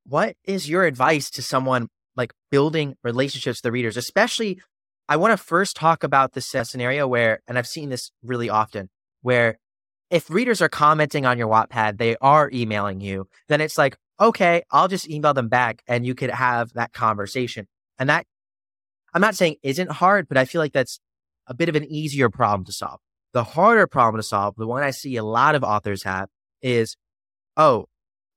What 0.06 0.36
is 0.44 0.70
your 0.70 0.86
advice 0.86 1.30
to 1.32 1.42
someone 1.42 1.88
like 2.16 2.34
building 2.52 2.96
relationships 3.04 3.60
with 3.60 3.64
the 3.64 3.72
readers? 3.72 3.96
Especially, 3.96 4.60
I 5.10 5.18
want 5.18 5.32
to 5.32 5.38
first 5.38 5.76
talk 5.76 6.04
about 6.04 6.34
this 6.34 6.46
scenario 6.46 7.08
where, 7.08 7.42
and 7.48 7.58
I've 7.58 7.68
seen 7.68 7.90
this 7.90 8.12
really 8.24 8.48
often, 8.48 8.90
where 9.24 9.58
if 10.12 10.30
readers 10.30 10.62
are 10.62 10.70
commenting 10.70 11.26
on 11.26 11.40
your 11.40 11.48
Wattpad, 11.48 11.98
they 11.98 12.16
are 12.22 12.50
emailing 12.54 13.02
you, 13.02 13.28
then 13.48 13.60
it's 13.60 13.76
like, 13.78 13.98
okay, 14.20 14.62
I'll 14.70 14.88
just 14.88 15.10
email 15.10 15.34
them 15.34 15.50
back 15.50 15.82
and 15.88 16.06
you 16.06 16.14
could 16.14 16.30
have 16.30 16.74
that 16.74 16.94
conversation. 16.94 17.68
And 17.98 18.08
that, 18.08 18.28
I'm 19.12 19.22
not 19.22 19.36
saying 19.36 19.56
isn't 19.64 19.92
hard, 19.92 20.28
but 20.28 20.38
I 20.38 20.46
feel 20.46 20.62
like 20.62 20.74
that's 20.74 21.00
a 21.48 21.56
bit 21.56 21.70
of 21.70 21.76
an 21.76 21.86
easier 21.86 22.30
problem 22.30 22.64
to 22.66 22.72
solve. 22.72 23.00
The 23.34 23.44
harder 23.44 23.88
problem 23.88 24.20
to 24.20 24.24
solve, 24.24 24.56
the 24.58 24.68
one 24.68 24.84
I 24.84 24.92
see 24.92 25.16
a 25.16 25.24
lot 25.24 25.56
of 25.56 25.64
authors 25.64 26.04
have 26.04 26.30
is, 26.62 26.96
oh, 27.58 27.88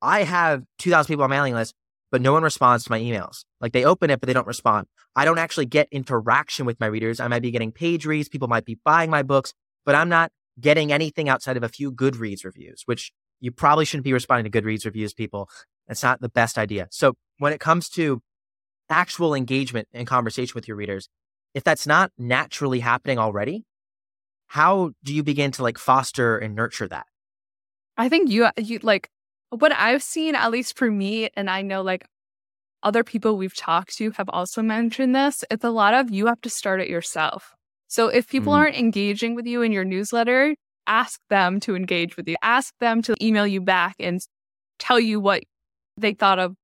I 0.00 0.22
have 0.22 0.62
2,000 0.78 1.06
people 1.06 1.24
on 1.24 1.30
my 1.30 1.36
mailing 1.36 1.54
list, 1.54 1.74
but 2.12 2.20
no 2.20 2.32
one 2.32 2.42
responds 2.42 2.84
to 2.84 2.90
my 2.90 3.00
emails. 3.00 3.44
Like 3.60 3.72
they 3.72 3.84
open 3.84 4.10
it, 4.10 4.20
but 4.20 4.26
they 4.26 4.34
don't 4.34 4.46
respond. 4.46 4.86
I 5.16 5.24
don't 5.24 5.38
actually 5.38 5.66
get 5.66 5.88
interaction 5.90 6.66
with 6.66 6.78
my 6.78 6.86
readers. 6.86 7.18
I 7.18 7.26
might 7.26 7.42
be 7.42 7.50
getting 7.50 7.72
page 7.72 8.06
reads. 8.06 8.28
People 8.28 8.48
might 8.48 8.66
be 8.66 8.78
buying 8.84 9.10
my 9.10 9.22
books, 9.22 9.54
but 9.84 9.94
I'm 9.94 10.10
not 10.10 10.30
getting 10.60 10.92
anything 10.92 11.30
outside 11.30 11.56
of 11.56 11.62
a 11.62 11.68
few 11.68 11.90
Goodreads 11.90 12.44
reviews, 12.44 12.82
which 12.84 13.12
you 13.40 13.50
probably 13.50 13.86
shouldn't 13.86 14.04
be 14.04 14.12
responding 14.12 14.50
to 14.50 14.60
Goodreads 14.60 14.84
reviews, 14.84 15.14
people. 15.14 15.48
It's 15.88 16.02
not 16.02 16.20
the 16.20 16.28
best 16.28 16.58
idea. 16.58 16.86
So 16.90 17.14
when 17.38 17.54
it 17.54 17.60
comes 17.60 17.88
to 17.90 18.20
actual 18.90 19.34
engagement 19.34 19.88
and 19.92 20.06
conversation 20.06 20.52
with 20.54 20.68
your 20.68 20.76
readers, 20.76 21.08
if 21.54 21.64
that's 21.64 21.86
not 21.86 22.12
naturally 22.18 22.80
happening 22.80 23.18
already, 23.18 23.64
how 24.48 24.90
do 25.02 25.14
you 25.14 25.22
begin 25.22 25.50
to 25.52 25.62
like 25.62 25.78
foster 25.78 26.36
and 26.36 26.54
nurture 26.54 26.88
that? 26.88 27.06
I 27.96 28.10
think 28.10 28.30
you 28.30 28.48
you 28.58 28.80
like 28.82 29.08
what 29.52 29.72
I've 29.72 30.02
seen, 30.02 30.34
at 30.34 30.50
least 30.50 30.76
for 30.76 30.90
me, 30.90 31.28
and 31.34 31.50
I 31.50 31.62
know 31.62 31.82
like 31.82 32.06
other 32.82 33.04
people 33.04 33.36
we've 33.36 33.56
talked 33.56 33.96
to 33.96 34.10
have 34.12 34.28
also 34.28 34.62
mentioned 34.62 35.14
this. 35.14 35.44
It's 35.50 35.64
a 35.64 35.70
lot 35.70 35.94
of 35.94 36.10
you 36.10 36.26
have 36.26 36.40
to 36.42 36.50
start 36.50 36.80
it 36.80 36.88
yourself. 36.88 37.52
So 37.88 38.08
if 38.08 38.28
people 38.28 38.52
mm 38.52 38.56
aren't 38.56 38.76
engaging 38.76 39.34
with 39.34 39.46
you 39.46 39.62
in 39.62 39.70
your 39.70 39.84
newsletter, 39.84 40.54
ask 40.86 41.20
them 41.28 41.60
to 41.60 41.76
engage 41.76 42.16
with 42.16 42.26
you. 42.28 42.36
Ask 42.42 42.74
them 42.80 43.02
to 43.02 43.14
email 43.22 43.46
you 43.46 43.60
back 43.60 43.96
and 44.00 44.20
tell 44.78 44.98
you 44.98 45.20
what 45.20 45.42
they 45.96 46.14
thought 46.14 46.38
of 46.38 46.56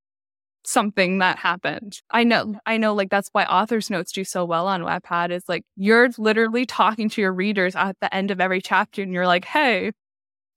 something 0.65 1.19
that 1.19 1.39
happened. 1.39 2.01
I 2.11 2.25
know, 2.25 2.59
I 2.67 2.79
know, 2.79 2.95
like 2.95 3.11
that's 3.11 3.29
why 3.33 3.45
author's 3.45 3.91
notes 3.91 4.13
do 4.13 4.25
so 4.25 4.45
well 4.45 4.67
on 4.67 4.83
Wattpad 4.83 5.31
is 5.31 5.45
like 5.49 5.65
you're 5.77 6.11
literally 6.19 6.67
talking 6.67 7.09
to 7.11 7.21
your 7.21 7.33
readers 7.33 7.77
at 7.77 7.97
the 8.01 8.15
end 8.15 8.31
of 8.31 8.41
every 8.41 8.61
chapter 8.61 9.03
and 9.03 9.13
you're 9.13 9.27
like, 9.27 9.45
hey, 9.45 9.93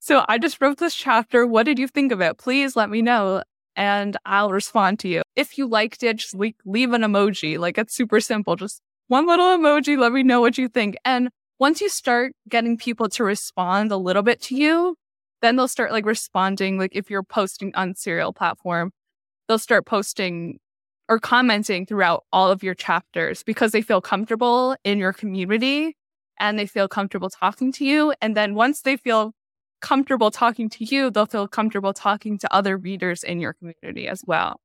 so 0.02 0.26
I 0.28 0.40
just 0.40 0.60
wrote 0.60 0.80
this 0.80 0.96
chapter. 0.96 1.46
What 1.46 1.68
did 1.68 1.78
you 1.78 1.88
think 1.88 2.12
of 2.12 2.22
it? 2.22 2.40
Please 2.40 2.76
let 2.76 2.90
me 2.90 3.04
know 3.04 3.44
and 3.76 4.18
I'll 4.26 4.50
respond 4.50 4.98
to 5.02 5.08
you. 5.08 5.22
If 5.36 5.60
you 5.60 5.68
liked 5.68 6.02
it, 6.02 6.18
just 6.18 6.34
leave, 6.34 6.56
leave 6.66 6.92
an 6.92 7.04
emoji. 7.04 7.60
Like 7.60 7.78
it's 7.78 7.94
super 7.96 8.20
simple. 8.20 8.56
Just 8.56 8.82
one 9.10 9.28
little 9.28 9.46
emoji. 9.46 10.00
Let 10.00 10.12
me 10.12 10.24
know 10.24 10.42
what 10.42 10.58
you 10.58 10.68
think. 10.68 10.98
And 11.06 11.30
once 11.60 11.82
you 11.82 11.88
start 11.88 12.34
getting 12.50 12.78
people 12.78 13.10
to 13.10 13.24
respond 13.24 13.92
a 13.92 13.98
little 13.98 14.24
bit 14.24 14.42
to 14.42 14.56
you, 14.56 14.96
then 15.44 15.56
they'll 15.56 15.68
start 15.68 15.92
like 15.92 16.08
responding. 16.08 16.80
Like 16.80 16.96
if 16.96 17.12
you're 17.12 17.22
posting 17.22 17.72
on 17.76 17.94
serial 17.94 18.34
platform, 18.34 18.92
they'll 19.48 19.60
start 19.60 19.86
posting 19.86 20.58
or 21.10 21.20
commenting 21.20 21.86
throughout 21.86 22.24
all 22.34 22.50
of 22.50 22.64
your 22.64 22.74
chapters 22.74 23.44
because 23.44 23.72
they 23.72 23.84
feel 23.84 24.02
comfortable 24.02 24.76
in 24.84 24.98
your 24.98 25.14
community 25.14 25.96
and 26.40 26.58
they 26.58 26.66
feel 26.66 26.88
comfortable 26.88 27.30
talking 27.30 27.72
to 27.74 27.86
you. 27.86 28.16
And 28.20 28.36
then 28.36 28.56
once 28.56 28.82
they 28.82 28.98
feel 28.98 29.34
comfortable 29.82 30.32
talking 30.32 30.70
to 30.70 30.86
you, 30.86 31.10
they'll 31.10 31.26
feel 31.26 31.48
comfortable 31.48 31.94
talking 31.94 32.38
to 32.40 32.54
other 32.54 32.78
readers 32.78 33.24
in 33.24 33.40
your 33.40 33.54
community 33.54 34.08
as 34.08 34.24
well. 34.26 34.60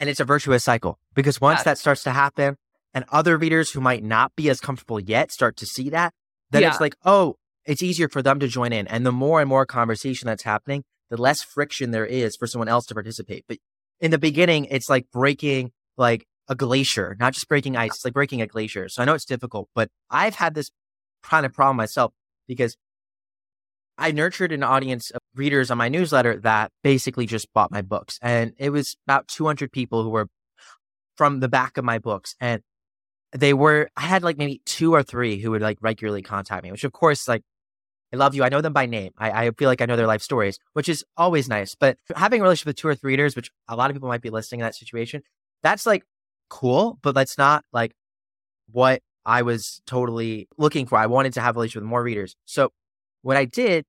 And 0.00 0.10
it's 0.10 0.20
a 0.20 0.24
virtuous 0.24 0.64
cycle 0.64 0.98
because 1.14 1.40
once 1.40 1.58
yes. 1.58 1.64
that 1.64 1.78
starts 1.78 2.02
to 2.04 2.10
happen 2.10 2.56
and 2.92 3.04
other 3.10 3.36
readers 3.36 3.70
who 3.70 3.80
might 3.80 4.02
not 4.02 4.34
be 4.36 4.50
as 4.50 4.60
comfortable 4.60 5.00
yet 5.00 5.32
start 5.32 5.56
to 5.58 5.66
see 5.66 5.90
that, 5.90 6.12
then 6.50 6.62
yeah. 6.62 6.68
it's 6.68 6.80
like, 6.80 6.96
oh, 7.04 7.36
it's 7.64 7.82
easier 7.82 8.08
for 8.08 8.22
them 8.22 8.40
to 8.40 8.48
join 8.48 8.72
in. 8.72 8.86
And 8.86 9.04
the 9.04 9.12
more 9.12 9.40
and 9.40 9.48
more 9.48 9.66
conversation 9.66 10.26
that's 10.26 10.42
happening, 10.42 10.84
the 11.10 11.16
less 11.16 11.42
friction 11.42 11.90
there 11.90 12.06
is 12.06 12.36
for 12.36 12.46
someone 12.46 12.68
else 12.68 12.86
to 12.86 12.94
participate. 12.94 13.44
But 13.48 13.58
in 14.00 14.10
the 14.10 14.18
beginning, 14.18 14.66
it's 14.66 14.88
like 14.88 15.06
breaking 15.12 15.72
like 15.96 16.26
a 16.48 16.54
glacier, 16.54 17.16
not 17.18 17.32
just 17.32 17.48
breaking 17.48 17.76
ice. 17.76 17.92
It's 17.94 18.04
like 18.04 18.14
breaking 18.14 18.42
a 18.42 18.46
glacier. 18.46 18.88
So 18.88 19.02
I 19.02 19.04
know 19.04 19.14
it's 19.14 19.24
difficult, 19.24 19.68
but 19.74 19.88
I've 20.10 20.36
had 20.36 20.54
this 20.54 20.70
kind 21.22 21.44
of 21.46 21.52
problem 21.52 21.76
myself 21.76 22.12
because 22.46 22.76
I 23.98 24.12
nurtured 24.12 24.52
an 24.52 24.62
audience 24.62 25.10
of 25.10 25.20
readers 25.34 25.70
on 25.70 25.78
my 25.78 25.88
newsletter 25.88 26.38
that 26.40 26.70
basically 26.82 27.26
just 27.26 27.52
bought 27.52 27.70
my 27.70 27.82
books. 27.82 28.18
And 28.22 28.52
it 28.58 28.70
was 28.70 28.96
about 29.06 29.28
200 29.28 29.72
people 29.72 30.02
who 30.02 30.10
were 30.10 30.28
from 31.16 31.40
the 31.40 31.48
back 31.48 31.78
of 31.78 31.84
my 31.84 31.98
books. 31.98 32.34
And 32.40 32.62
they 33.32 33.54
were, 33.54 33.88
I 33.96 34.02
had 34.02 34.22
like 34.22 34.36
maybe 34.36 34.60
two 34.64 34.94
or 34.94 35.02
three 35.02 35.38
who 35.38 35.50
would 35.52 35.62
like 35.62 35.78
regularly 35.80 36.22
contact 36.22 36.62
me, 36.62 36.70
which 36.70 36.84
of 36.84 36.92
course, 36.92 37.26
like, 37.26 37.42
I 38.12 38.16
love 38.16 38.34
you. 38.34 38.44
I 38.44 38.48
know 38.48 38.60
them 38.60 38.72
by 38.72 38.86
name. 38.86 39.12
I, 39.18 39.46
I 39.46 39.50
feel 39.50 39.68
like 39.68 39.80
I 39.80 39.86
know 39.86 39.96
their 39.96 40.06
life 40.06 40.22
stories, 40.22 40.58
which 40.74 40.88
is 40.88 41.04
always 41.16 41.48
nice. 41.48 41.74
But 41.74 41.98
having 42.14 42.40
a 42.40 42.44
relationship 42.44 42.66
with 42.68 42.76
two 42.76 42.88
or 42.88 42.94
three 42.94 43.12
readers, 43.12 43.34
which 43.34 43.50
a 43.68 43.74
lot 43.74 43.90
of 43.90 43.96
people 43.96 44.08
might 44.08 44.22
be 44.22 44.30
listening 44.30 44.60
in 44.60 44.64
that 44.64 44.76
situation, 44.76 45.22
that's 45.62 45.86
like 45.86 46.04
cool, 46.48 46.98
but 47.02 47.12
that's 47.12 47.36
not 47.36 47.64
like 47.72 47.94
what 48.70 49.02
I 49.24 49.42
was 49.42 49.82
totally 49.86 50.48
looking 50.56 50.86
for. 50.86 50.98
I 50.98 51.06
wanted 51.06 51.32
to 51.34 51.40
have 51.40 51.56
a 51.56 51.58
relationship 51.58 51.82
with 51.82 51.90
more 51.90 52.02
readers. 52.02 52.36
So 52.44 52.72
what 53.26 53.36
I 53.36 53.44
did 53.44 53.84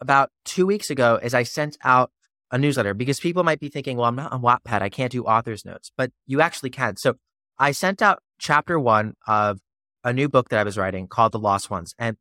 about 0.00 0.30
two 0.44 0.66
weeks 0.66 0.90
ago 0.90 1.20
is 1.22 1.32
I 1.32 1.44
sent 1.44 1.78
out 1.84 2.10
a 2.50 2.58
newsletter 2.58 2.92
because 2.92 3.20
people 3.20 3.44
might 3.44 3.60
be 3.60 3.68
thinking, 3.68 3.96
well, 3.96 4.08
I'm 4.08 4.16
not 4.16 4.32
on 4.32 4.42
Wattpad. 4.42 4.82
I 4.82 4.88
can't 4.88 5.12
do 5.12 5.22
author's 5.22 5.64
notes, 5.64 5.92
but 5.96 6.10
you 6.26 6.40
actually 6.40 6.70
can. 6.70 6.96
So 6.96 7.14
I 7.56 7.70
sent 7.70 8.02
out 8.02 8.20
chapter 8.40 8.80
one 8.80 9.14
of 9.28 9.60
a 10.02 10.12
new 10.12 10.28
book 10.28 10.48
that 10.48 10.58
I 10.58 10.64
was 10.64 10.76
writing 10.76 11.06
called 11.06 11.30
The 11.30 11.38
Lost 11.38 11.70
Ones. 11.70 11.94
And 12.00 12.16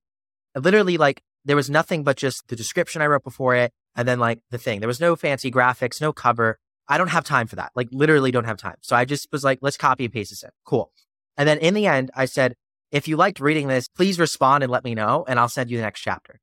literally, 0.55 0.97
like, 0.97 1.23
there 1.43 1.55
was 1.55 1.71
nothing 1.71 2.03
but 2.03 2.17
just 2.17 2.47
the 2.49 2.55
description 2.55 3.01
I 3.01 3.07
wrote 3.07 3.23
before 3.23 3.55
it 3.55 3.73
and 3.95 4.07
then 4.07 4.19
like 4.19 4.41
the 4.51 4.59
thing. 4.59 4.79
There 4.79 4.87
was 4.87 4.99
no 4.99 5.15
fancy 5.15 5.49
graphics, 5.49 5.99
no 5.99 6.13
cover. 6.13 6.59
I 6.87 6.99
don't 6.99 7.07
have 7.07 7.23
time 7.23 7.47
for 7.47 7.55
that. 7.55 7.71
Like, 7.73 7.87
literally 7.91 8.29
don't 8.29 8.45
have 8.45 8.57
time. 8.57 8.77
So 8.81 8.95
I 8.95 9.05
just 9.05 9.27
was 9.31 9.43
like, 9.43 9.57
let's 9.63 9.77
copy 9.77 10.05
and 10.05 10.13
paste 10.13 10.29
this 10.29 10.43
in. 10.43 10.51
Cool. 10.65 10.91
And 11.35 11.49
then 11.49 11.57
in 11.57 11.73
the 11.73 11.87
end, 11.87 12.11
I 12.13 12.25
said, 12.25 12.53
if 12.91 13.07
you 13.07 13.17
liked 13.17 13.39
reading 13.39 13.67
this, 13.69 13.87
please 13.87 14.19
respond 14.19 14.63
and 14.63 14.71
let 14.71 14.83
me 14.83 14.93
know, 14.93 15.25
and 15.27 15.39
I'll 15.39 15.49
send 15.49 15.71
you 15.71 15.77
the 15.77 15.83
next 15.83 16.01
chapter. 16.01 16.39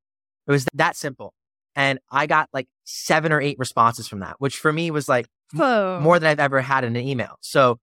It 0.47 0.53
was 0.53 0.67
that 0.75 0.97
simple. 0.97 1.35
And 1.75 1.99
I 2.11 2.27
got 2.27 2.49
like 2.53 2.69
seven 2.85 3.33
or 3.33 3.41
eight 3.41 3.59
responses 3.59 4.09
from 4.09 4.21
that, 4.21 4.37
which 4.39 4.57
for 4.57 4.73
me 4.73 4.91
was 4.91 5.09
like 5.09 5.27
Whoa. 5.53 6.01
more 6.03 6.19
than 6.19 6.31
I've 6.31 6.41
ever 6.41 6.61
had 6.61 6.85
in 6.85 6.97
an 6.97 7.07
email. 7.07 7.37
So 7.41 7.79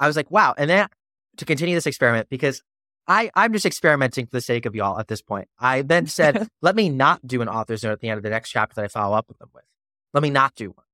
I 0.00 0.06
was 0.06 0.16
like, 0.16 0.30
wow. 0.30 0.54
And 0.58 0.68
then 0.68 0.88
to 1.36 1.44
continue 1.44 1.74
this 1.74 1.86
experiment, 1.86 2.28
because 2.28 2.62
I, 3.06 3.30
I'm 3.34 3.52
just 3.52 3.64
experimenting 3.64 4.26
for 4.26 4.32
the 4.32 4.40
sake 4.40 4.66
of 4.66 4.74
y'all 4.74 4.98
at 4.98 5.08
this 5.08 5.22
point. 5.22 5.48
I 5.58 5.82
then 5.82 6.06
said, 6.06 6.48
let 6.62 6.76
me 6.76 6.90
not 6.90 7.26
do 7.26 7.40
an 7.40 7.48
author's 7.48 7.82
note 7.84 7.92
at 7.92 8.00
the 8.00 8.08
end 8.08 8.18
of 8.18 8.24
the 8.24 8.30
next 8.30 8.50
chapter 8.50 8.74
that 8.74 8.84
I 8.84 8.88
follow 8.88 9.16
up 9.16 9.28
with 9.28 9.38
them 9.38 9.50
with. 9.54 9.64
Let 10.12 10.22
me 10.22 10.30
not 10.30 10.54
do 10.56 10.70
one. 10.70 10.84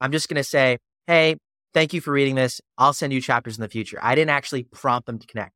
I'm 0.00 0.12
just 0.12 0.28
going 0.28 0.36
to 0.36 0.44
say, 0.44 0.78
hey, 1.06 1.36
thank 1.74 1.92
you 1.92 2.00
for 2.00 2.10
reading 2.10 2.34
this. 2.34 2.60
I'll 2.78 2.92
send 2.92 3.12
you 3.12 3.20
chapters 3.20 3.56
in 3.56 3.62
the 3.62 3.68
future. 3.68 3.98
I 4.02 4.14
didn't 4.14 4.30
actually 4.30 4.64
prompt 4.64 5.06
them 5.06 5.18
to 5.18 5.26
connect. 5.26 5.52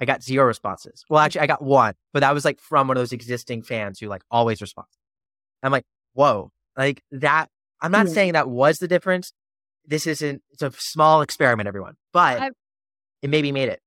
I 0.00 0.06
got 0.06 0.22
zero 0.22 0.46
responses. 0.46 1.04
Well, 1.10 1.20
actually, 1.20 1.42
I 1.42 1.46
got 1.46 1.62
one, 1.62 1.94
but 2.12 2.20
that 2.20 2.32
was 2.32 2.44
like 2.44 2.58
from 2.58 2.88
one 2.88 2.96
of 2.96 3.00
those 3.02 3.12
existing 3.12 3.62
fans 3.62 4.00
who 4.00 4.08
like 4.08 4.22
always 4.30 4.60
respond. 4.62 4.88
I'm 5.62 5.72
like, 5.72 5.84
whoa, 6.14 6.50
like 6.76 7.02
that. 7.12 7.50
I'm 7.82 7.92
not 7.92 8.08
saying 8.08 8.32
that 8.32 8.48
was 8.48 8.78
the 8.78 8.88
difference. 8.88 9.32
This 9.86 10.06
isn't, 10.06 10.42
it's 10.50 10.62
a 10.62 10.70
small 10.72 11.22
experiment, 11.22 11.66
everyone, 11.66 11.94
but 12.12 12.40
I've, 12.40 12.52
it 13.22 13.30
maybe 13.30 13.52
made 13.52 13.68
it. 13.68 13.80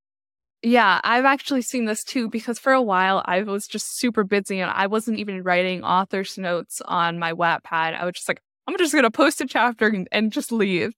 Yeah, 0.61 1.01
I've 1.03 1.25
actually 1.25 1.61
seen 1.61 1.85
this 1.85 2.03
too 2.03 2.29
because 2.29 2.57
for 2.57 2.73
a 2.73 2.81
while 2.81 3.21
I 3.25 3.41
was 3.41 3.67
just 3.67 3.97
super 3.97 4.23
busy 4.23 4.59
and 4.59 4.71
I 4.71 4.87
wasn't 4.87 5.19
even 5.19 5.43
writing 5.43 5.83
author's 5.83 6.37
notes 6.37 6.81
on 6.85 7.19
my 7.19 7.33
Wattpad. 7.33 7.99
I 7.99 8.05
was 8.05 8.13
just 8.15 8.27
like, 8.27 8.41
I'm 8.67 8.77
just 8.77 8.93
going 8.93 9.03
to 9.03 9.11
post 9.11 9.41
a 9.41 9.45
chapter 9.45 9.87
and, 9.87 10.07
and 10.11 10.31
just 10.31 10.51
leave. 10.51 10.93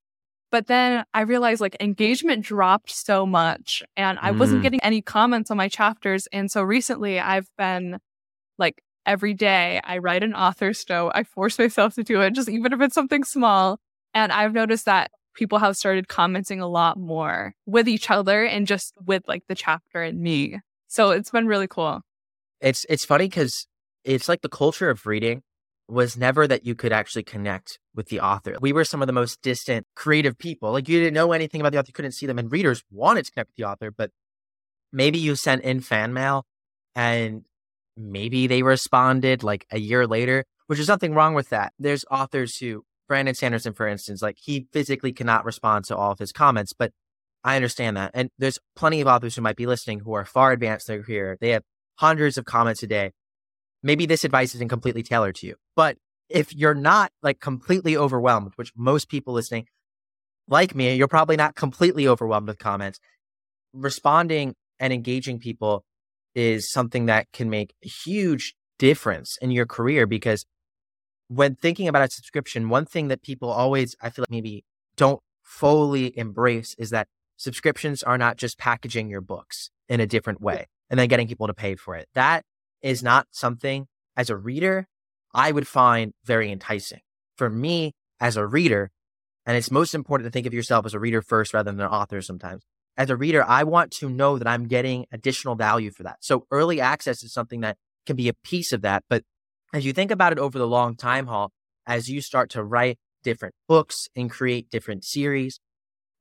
But 0.56 0.68
then 0.68 1.04
I 1.14 1.24
realized 1.24 1.60
like 1.60 1.76
engagement 1.82 2.46
dropped 2.46 2.90
so 2.90 3.26
much 3.26 3.84
and 3.98 4.18
I 4.22 4.32
mm. 4.32 4.40
wasn't 4.40 4.62
getting 4.62 4.80
any 4.84 5.02
comments 5.02 5.52
on 5.52 5.58
my 5.58 5.68
chapters. 5.68 6.30
And 6.32 6.50
so 6.50 6.64
recently 6.64 7.20
I've 7.20 7.50
been 7.58 8.00
like 8.58 8.82
every 9.06 9.34
day 9.34 9.82
I 9.84 9.98
write 9.98 10.24
an 10.24 10.34
author's 10.34 10.86
note. 10.90 11.12
I 11.14 11.24
force 11.24 11.60
myself 11.60 11.96
to 11.96 12.04
do 12.04 12.22
it, 12.22 12.32
just 12.32 12.48
even 12.48 12.72
if 12.72 12.80
it's 12.80 12.96
something 12.96 13.26
small. 13.26 13.82
And 14.14 14.32
I've 14.32 14.54
noticed 14.54 14.86
that 14.86 15.12
people 15.34 15.60
have 15.60 15.76
started 15.76 16.08
commenting 16.08 16.62
a 16.62 16.70
lot 16.70 16.98
more 16.98 17.54
with 17.66 17.90
each 17.90 18.10
other 18.10 18.46
and 18.46 18.66
just 18.66 18.94
with 19.06 19.24
like 19.28 19.44
the 19.50 19.56
chapter 19.56 20.04
and 20.04 20.22
me. 20.22 20.62
So 20.88 21.10
it's 21.12 21.32
been 21.32 21.48
really 21.48 21.68
cool. 21.68 22.00
It's 22.62 22.86
it's 22.88 23.04
funny 23.04 23.26
because 23.26 23.68
it's 24.06 24.30
like 24.30 24.42
the 24.42 24.48
culture 24.48 24.90
of 24.90 25.06
reading 25.06 25.44
was 25.88 26.18
never 26.18 26.48
that 26.48 26.66
you 26.66 26.76
could 26.76 26.92
actually 26.92 27.24
connect 27.24 27.80
with 27.94 28.08
the 28.08 28.20
author. 28.20 28.56
We 28.60 28.74
were 28.74 28.84
some 28.84 29.02
of 29.02 29.08
the 29.08 29.14
most 29.14 29.42
distant 29.42 29.86
creative 29.96 30.38
people. 30.38 30.72
Like 30.72 30.90
you 30.90 31.00
didn't 31.00 31.14
know 31.14 31.32
anything 31.32 31.62
about 31.62 31.72
the 31.72 31.80
author, 31.80 31.90
you 31.90 31.94
couldn't 31.94 32.14
see 32.14 32.26
them, 32.26 32.40
and 32.40 32.52
readers 32.52 32.84
wanted 32.92 33.26
to 33.26 33.32
connect 33.32 33.50
with 33.50 33.58
the 33.58 33.70
author, 33.70 33.92
but 33.92 34.12
maybe 34.92 35.20
you 35.20 35.36
sent 35.36 35.64
in 35.64 35.82
fan 35.82 36.14
mail 36.14 36.46
and 36.96 37.44
maybe 37.98 38.48
they 38.48 38.64
responded 38.64 39.44
like 39.44 39.66
a 39.72 39.80
year 39.80 40.08
later, 40.08 40.46
which 40.68 40.80
is 40.80 40.88
nothing 40.88 41.14
wrong 41.14 41.34
with 41.34 41.50
that. 41.50 41.74
There's 41.78 42.06
authors 42.10 42.58
who, 42.58 42.84
Brandon 43.08 43.36
Sanderson, 43.36 43.74
for 43.74 43.88
instance, 43.88 44.22
like 44.22 44.38
he 44.42 44.68
physically 44.74 45.14
cannot 45.14 45.46
respond 45.46 45.86
to 45.86 45.96
all 45.96 46.12
of 46.12 46.20
his 46.20 46.32
comments, 46.32 46.74
but 46.74 46.92
I 47.44 47.56
understand 47.56 47.96
that. 47.98 48.12
And 48.16 48.30
there's 48.40 48.58
plenty 48.76 49.02
of 49.02 49.08
authors 49.08 49.36
who 49.36 49.42
might 49.44 49.56
be 49.56 49.68
listening 49.68 50.00
who 50.00 50.14
are 50.14 50.26
far 50.26 50.52
advanced 50.52 50.90
in 50.90 50.96
their 50.96 51.04
career. 51.04 51.38
They 51.40 51.52
have 51.52 51.64
hundreds 51.98 52.38
of 52.38 52.46
comments 52.46 52.82
a 52.82 52.88
day 52.88 53.12
maybe 53.86 54.08
this 54.08 54.24
advice 54.24 54.56
isn't 54.56 54.68
completely 54.68 55.04
tailored 55.04 55.36
to 55.36 55.46
you. 55.46 55.56
But 55.76 55.98
if 56.28 56.54
you're 56.54 56.74
not 56.74 57.12
like 57.22 57.40
completely 57.40 57.96
overwhelmed, 57.96 58.54
which 58.56 58.74
most 58.76 59.10
people 59.10 59.34
listening 59.34 59.68
like 60.48 60.76
me, 60.76 60.96
you're 60.96 61.08
probably 61.08 61.38
not 61.38 61.56
completely 61.56 62.08
overwhelmed 62.08 62.48
with 62.48 62.58
comments. 62.58 63.00
Responding 63.74 64.56
and 64.80 64.92
engaging 64.92 65.40
people 65.40 65.86
is 66.34 66.72
something 66.72 67.06
that 67.06 67.28
can 67.32 67.50
make 67.50 67.76
a 67.84 67.88
huge 67.88 68.56
difference 68.80 69.38
in 69.40 69.52
your 69.52 69.68
career 69.68 70.08
because 70.08 70.46
when 71.28 71.56
thinking 71.56 71.88
about 71.88 72.08
a 72.08 72.12
subscription, 72.12 72.70
one 72.70 72.86
thing 72.86 73.08
that 73.10 73.22
people 73.22 73.50
always, 73.50 73.96
I 74.02 74.10
feel 74.10 74.24
like 74.24 74.32
maybe 74.32 74.66
don't 74.98 75.22
fully 75.44 76.18
embrace 76.18 76.76
is 76.80 76.90
that 76.90 77.08
subscriptions 77.38 78.02
are 78.02 78.18
not 78.18 78.38
just 78.38 78.58
packaging 78.58 79.10
your 79.10 79.22
books 79.22 79.70
in 79.88 80.00
a 80.00 80.08
different 80.08 80.42
way 80.42 80.68
and 80.90 81.00
then 81.00 81.08
getting 81.08 81.28
people 81.28 81.48
to 81.48 81.54
pay 81.54 81.76
for 81.76 81.96
it. 81.96 82.08
That 82.16 82.44
is 82.86 83.02
not 83.02 83.28
something 83.32 83.88
as 84.16 84.30
a 84.30 84.38
reader 84.38 84.88
I 85.34 85.52
would 85.52 85.68
find 85.68 86.14
very 86.24 86.50
enticing. 86.50 87.02
For 87.36 87.50
me, 87.50 87.92
as 88.22 88.38
a 88.38 88.48
reader, 88.48 88.92
and 89.46 89.58
it's 89.58 89.70
most 89.70 89.94
important 89.94 90.26
to 90.28 90.32
think 90.32 90.48
of 90.48 90.54
yourself 90.54 90.86
as 90.86 90.94
a 90.94 91.00
reader 91.00 91.22
first 91.22 91.54
rather 91.54 91.72
than 91.72 91.82
an 91.82 91.88
author 91.88 92.22
sometimes. 92.22 92.64
As 92.96 93.10
a 93.10 93.18
reader, 93.18 93.44
I 93.44 93.64
want 93.64 93.92
to 93.94 94.10
know 94.10 94.38
that 94.38 94.48
I'm 94.48 94.68
getting 94.68 95.06
additional 95.12 95.56
value 95.56 95.92
for 95.92 96.04
that. 96.04 96.18
So 96.22 96.48
early 96.52 96.80
access 96.80 97.22
is 97.22 97.34
something 97.34 97.60
that 97.60 97.76
can 98.06 98.16
be 98.16 98.30
a 98.30 98.34
piece 98.34 98.72
of 98.72 98.82
that. 98.84 99.04
But 99.10 99.24
as 99.74 99.86
you 99.86 99.92
think 99.92 100.10
about 100.10 100.32
it 100.32 100.40
over 100.40 100.58
the 100.58 100.68
long 100.68 100.96
time 100.96 101.28
haul, 101.28 101.52
as 101.86 102.10
you 102.10 102.22
start 102.22 102.50
to 102.52 102.64
write 102.64 102.98
different 103.22 103.56
books 103.68 104.08
and 104.16 104.30
create 104.30 104.70
different 104.70 105.04
series, 105.04 105.60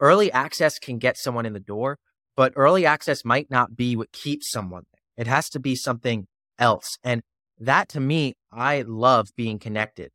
early 0.01 0.33
access 0.33 0.81
can 0.81 0.99
get 0.99 1.17
someone 1.17 1.47
in 1.47 1.53
the 1.53 1.61
door, 1.61 1.99
but 2.37 2.53
early 2.57 2.85
access 2.85 3.25
might 3.25 3.49
not 3.49 3.77
be 3.77 3.95
what 3.95 4.11
keeps 4.11 4.51
someone 4.51 4.83
there. 4.93 5.25
It 5.25 5.29
has 5.29 5.49
to 5.51 5.61
be 5.61 5.77
something 5.77 6.27
else. 6.59 6.99
And 7.05 7.23
that 7.59 7.89
to 7.91 8.01
me, 8.01 8.35
I 8.53 8.83
love 8.83 9.29
being 9.37 9.59
connected 9.59 10.11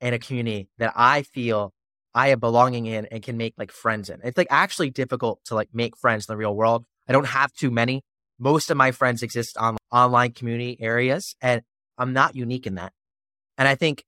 in 0.00 0.14
a 0.14 0.18
community 0.18 0.68
that 0.78 0.92
I 0.96 1.22
feel 1.22 1.72
I 2.14 2.28
am 2.28 2.40
belonging 2.40 2.86
in 2.86 3.06
and 3.06 3.22
can 3.22 3.36
make 3.36 3.54
like 3.56 3.72
friends 3.72 4.10
in. 4.10 4.20
It's 4.22 4.36
like 4.36 4.48
actually 4.50 4.90
difficult 4.90 5.40
to 5.46 5.54
like 5.54 5.68
make 5.72 5.96
friends 5.96 6.26
in 6.28 6.32
the 6.32 6.36
real 6.36 6.54
world. 6.54 6.84
I 7.08 7.12
don't 7.12 7.26
have 7.26 7.52
too 7.52 7.70
many. 7.70 8.02
Most 8.38 8.70
of 8.70 8.76
my 8.76 8.90
friends 8.90 9.22
exist 9.22 9.56
on 9.56 9.76
online 9.90 10.32
community 10.32 10.76
areas 10.80 11.34
and 11.40 11.62
I'm 11.96 12.12
not 12.12 12.34
unique 12.34 12.66
in 12.66 12.74
that. 12.74 12.92
And 13.56 13.68
I 13.68 13.74
think 13.74 14.04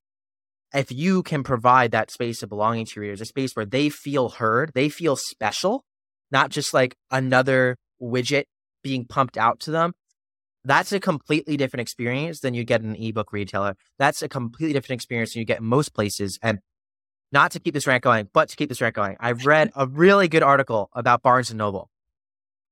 if 0.74 0.90
you 0.90 1.22
can 1.22 1.44
provide 1.44 1.92
that 1.92 2.10
space 2.10 2.42
of 2.42 2.48
belonging 2.48 2.84
to 2.86 2.92
your 2.96 3.02
readers, 3.02 3.20
a 3.20 3.26
space 3.26 3.52
where 3.54 3.64
they 3.64 3.88
feel 3.88 4.30
heard, 4.30 4.72
they 4.74 4.88
feel 4.88 5.14
special, 5.16 5.84
not 6.30 6.50
just 6.50 6.74
like 6.74 6.96
another 7.10 7.76
widget 8.02 8.44
being 8.82 9.04
pumped 9.04 9.38
out 9.38 9.60
to 9.60 9.70
them, 9.70 9.92
that's 10.64 10.92
a 10.92 11.00
completely 11.00 11.56
different 11.56 11.82
experience 11.82 12.40
than 12.40 12.54
you 12.54 12.64
get 12.64 12.80
in 12.80 12.90
an 12.90 12.96
ebook 12.96 13.32
retailer. 13.32 13.76
That's 13.98 14.22
a 14.22 14.28
completely 14.28 14.72
different 14.72 14.98
experience 14.98 15.34
than 15.34 15.40
you 15.40 15.46
get 15.46 15.60
in 15.60 15.66
most 15.66 15.94
places. 15.94 16.38
And 16.42 16.60
not 17.32 17.50
to 17.52 17.60
keep 17.60 17.74
this 17.74 17.86
rant 17.86 18.02
going, 18.02 18.28
but 18.32 18.48
to 18.48 18.56
keep 18.56 18.68
this 18.68 18.80
rant 18.80 18.94
going, 18.94 19.16
I've 19.20 19.44
read 19.44 19.70
a 19.74 19.86
really 19.86 20.28
good 20.28 20.42
article 20.42 20.88
about 20.94 21.22
Barnes 21.22 21.50
and 21.50 21.58
Noble. 21.58 21.90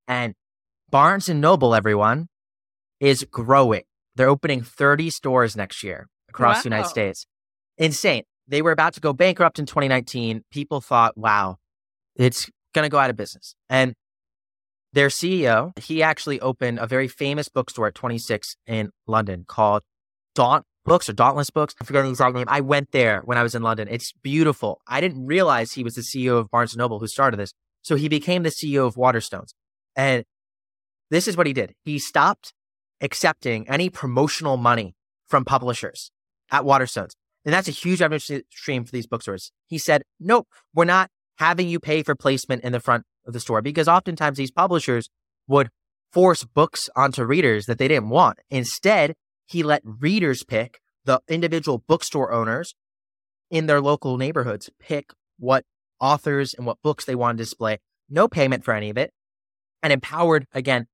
And 0.09 0.35
Barnes 0.91 1.29
and 1.29 1.41
Noble, 1.41 1.75
everyone, 1.75 2.29
is 3.01 3.27
growing. 3.31 3.83
They're 4.15 4.29
opening 4.29 4.63
30 4.63 5.11
stores 5.11 5.57
next 5.57 5.83
year 5.83 6.09
across 6.29 6.57
wow. 6.57 6.63
the 6.63 6.69
United 6.69 6.89
States. 6.89 7.27
Insane. 7.77 8.25
They 8.49 8.63
were 8.63 8.73
about 8.73 8.95
to 8.95 9.01
go 9.01 9.13
bankrupt 9.13 9.59
in 9.59 9.67
2019. 9.67 10.45
People 10.51 10.81
thought, 10.81 11.17
wow, 11.17 11.57
it's 12.17 12.51
going 12.75 12.85
to 12.85 12.89
go 12.89 12.99
out 12.99 13.11
of 13.11 13.17
business. 13.17 13.55
And 13.69 13.95
their 14.93 15.09
CEO, 15.09 15.77
he 15.79 16.03
actually 16.03 16.41
opened 16.41 16.79
a 16.79 16.87
very 16.87 17.09
famous 17.09 17.49
bookstore 17.49 17.87
at 17.87 17.95
26 17.95 18.57
in 18.67 18.91
London 19.07 19.45
called 19.47 19.83
Daunt 20.35 20.65
Books 20.85 21.09
or 21.09 21.13
Dauntless 21.13 21.51
Books. 21.51 21.75
I 21.81 21.85
forget 21.85 22.05
the 22.05 22.11
exact 22.11 22.35
name. 22.35 22.47
I 22.49 22.61
went 22.61 22.93
there 22.93 23.23
when 23.25 23.39
I 23.39 23.43
was 23.43 23.55
in 23.55 23.63
London. 23.63 23.89
It's 23.91 24.13
beautiful. 24.23 24.81
I 24.87 25.01
didn't 25.01 25.25
realize 25.25 25.73
he 25.73 25.85
was 25.85 25.95
the 25.95 26.03
CEO 26.03 26.39
of 26.39 26.51
Barnes 26.51 26.77
& 26.77 26.77
Noble 26.77 26.99
who 26.99 27.07
started 27.07 27.39
this. 27.39 27.55
So 27.83 27.97
he 27.97 28.09
became 28.09 28.43
the 28.43 28.51
CEO 28.51 28.87
of 28.87 28.97
Waterstones. 28.97 29.55
And 29.97 30.25
this 31.11 31.29
is 31.29 31.37
what 31.37 31.47
he 31.47 31.53
did. 31.53 31.75
He 31.85 31.99
stopped 31.99 32.53
accepting 33.01 33.69
any 33.69 33.91
promotional 33.91 34.57
money 34.57 34.95
from 35.27 35.45
publishers 35.45 36.11
at 36.51 36.65
Waterstones. 36.65 37.13
And 37.45 37.53
that's 37.53 37.69
a 37.69 37.73
huge 37.73 38.01
revenue 38.01 38.43
stream 38.51 38.85
for 38.85 38.93
these 38.93 39.07
bookstores. 39.07 39.53
He 39.67 39.79
said, 39.79 40.03
nope, 40.21 40.47
we're 40.75 40.85
not 40.85 41.11
having 41.39 41.69
you 41.69 41.81
pay 41.81 42.03
for 42.03 42.15
placement 42.15 42.63
in 42.63 42.73
the 42.73 42.81
front 42.81 43.05
the 43.27 43.41
store 43.41 43.63
because 43.63 43.89
oftentimes 43.89 44.39
these 44.39 44.51
publishers 44.51 45.09
would 45.47 45.71
force 46.13 46.45
books 46.45 46.91
onto 46.95 47.25
readers 47.25 47.67
that 47.67 47.79
they 47.79 47.89
didn't 47.89 48.11
want. 48.11 48.39
Instead, 48.51 49.15
he 49.47 49.63
let 49.63 49.83
readers 49.85 50.45
pick 50.45 50.81
the 51.05 51.21
individual 51.29 51.83
bookstore 51.87 52.33
owners 52.33 52.75
in 53.51 53.67
their 53.67 53.81
local 53.81 54.17
neighborhoods 54.17 54.71
pick 54.79 55.11
what 55.39 55.65
authors 56.01 56.55
and 56.55 56.67
what 56.67 56.83
books 56.83 57.05
they 57.05 57.15
want 57.15 57.39
to 57.39 57.45
display. 57.45 57.79
No 58.09 58.29
payment 58.29 58.65
for 58.65 58.75
any 58.75 58.91
of 58.91 58.97
it. 58.97 59.13
And 59.83 59.93
empowered, 59.93 60.47
again, 60.53 60.87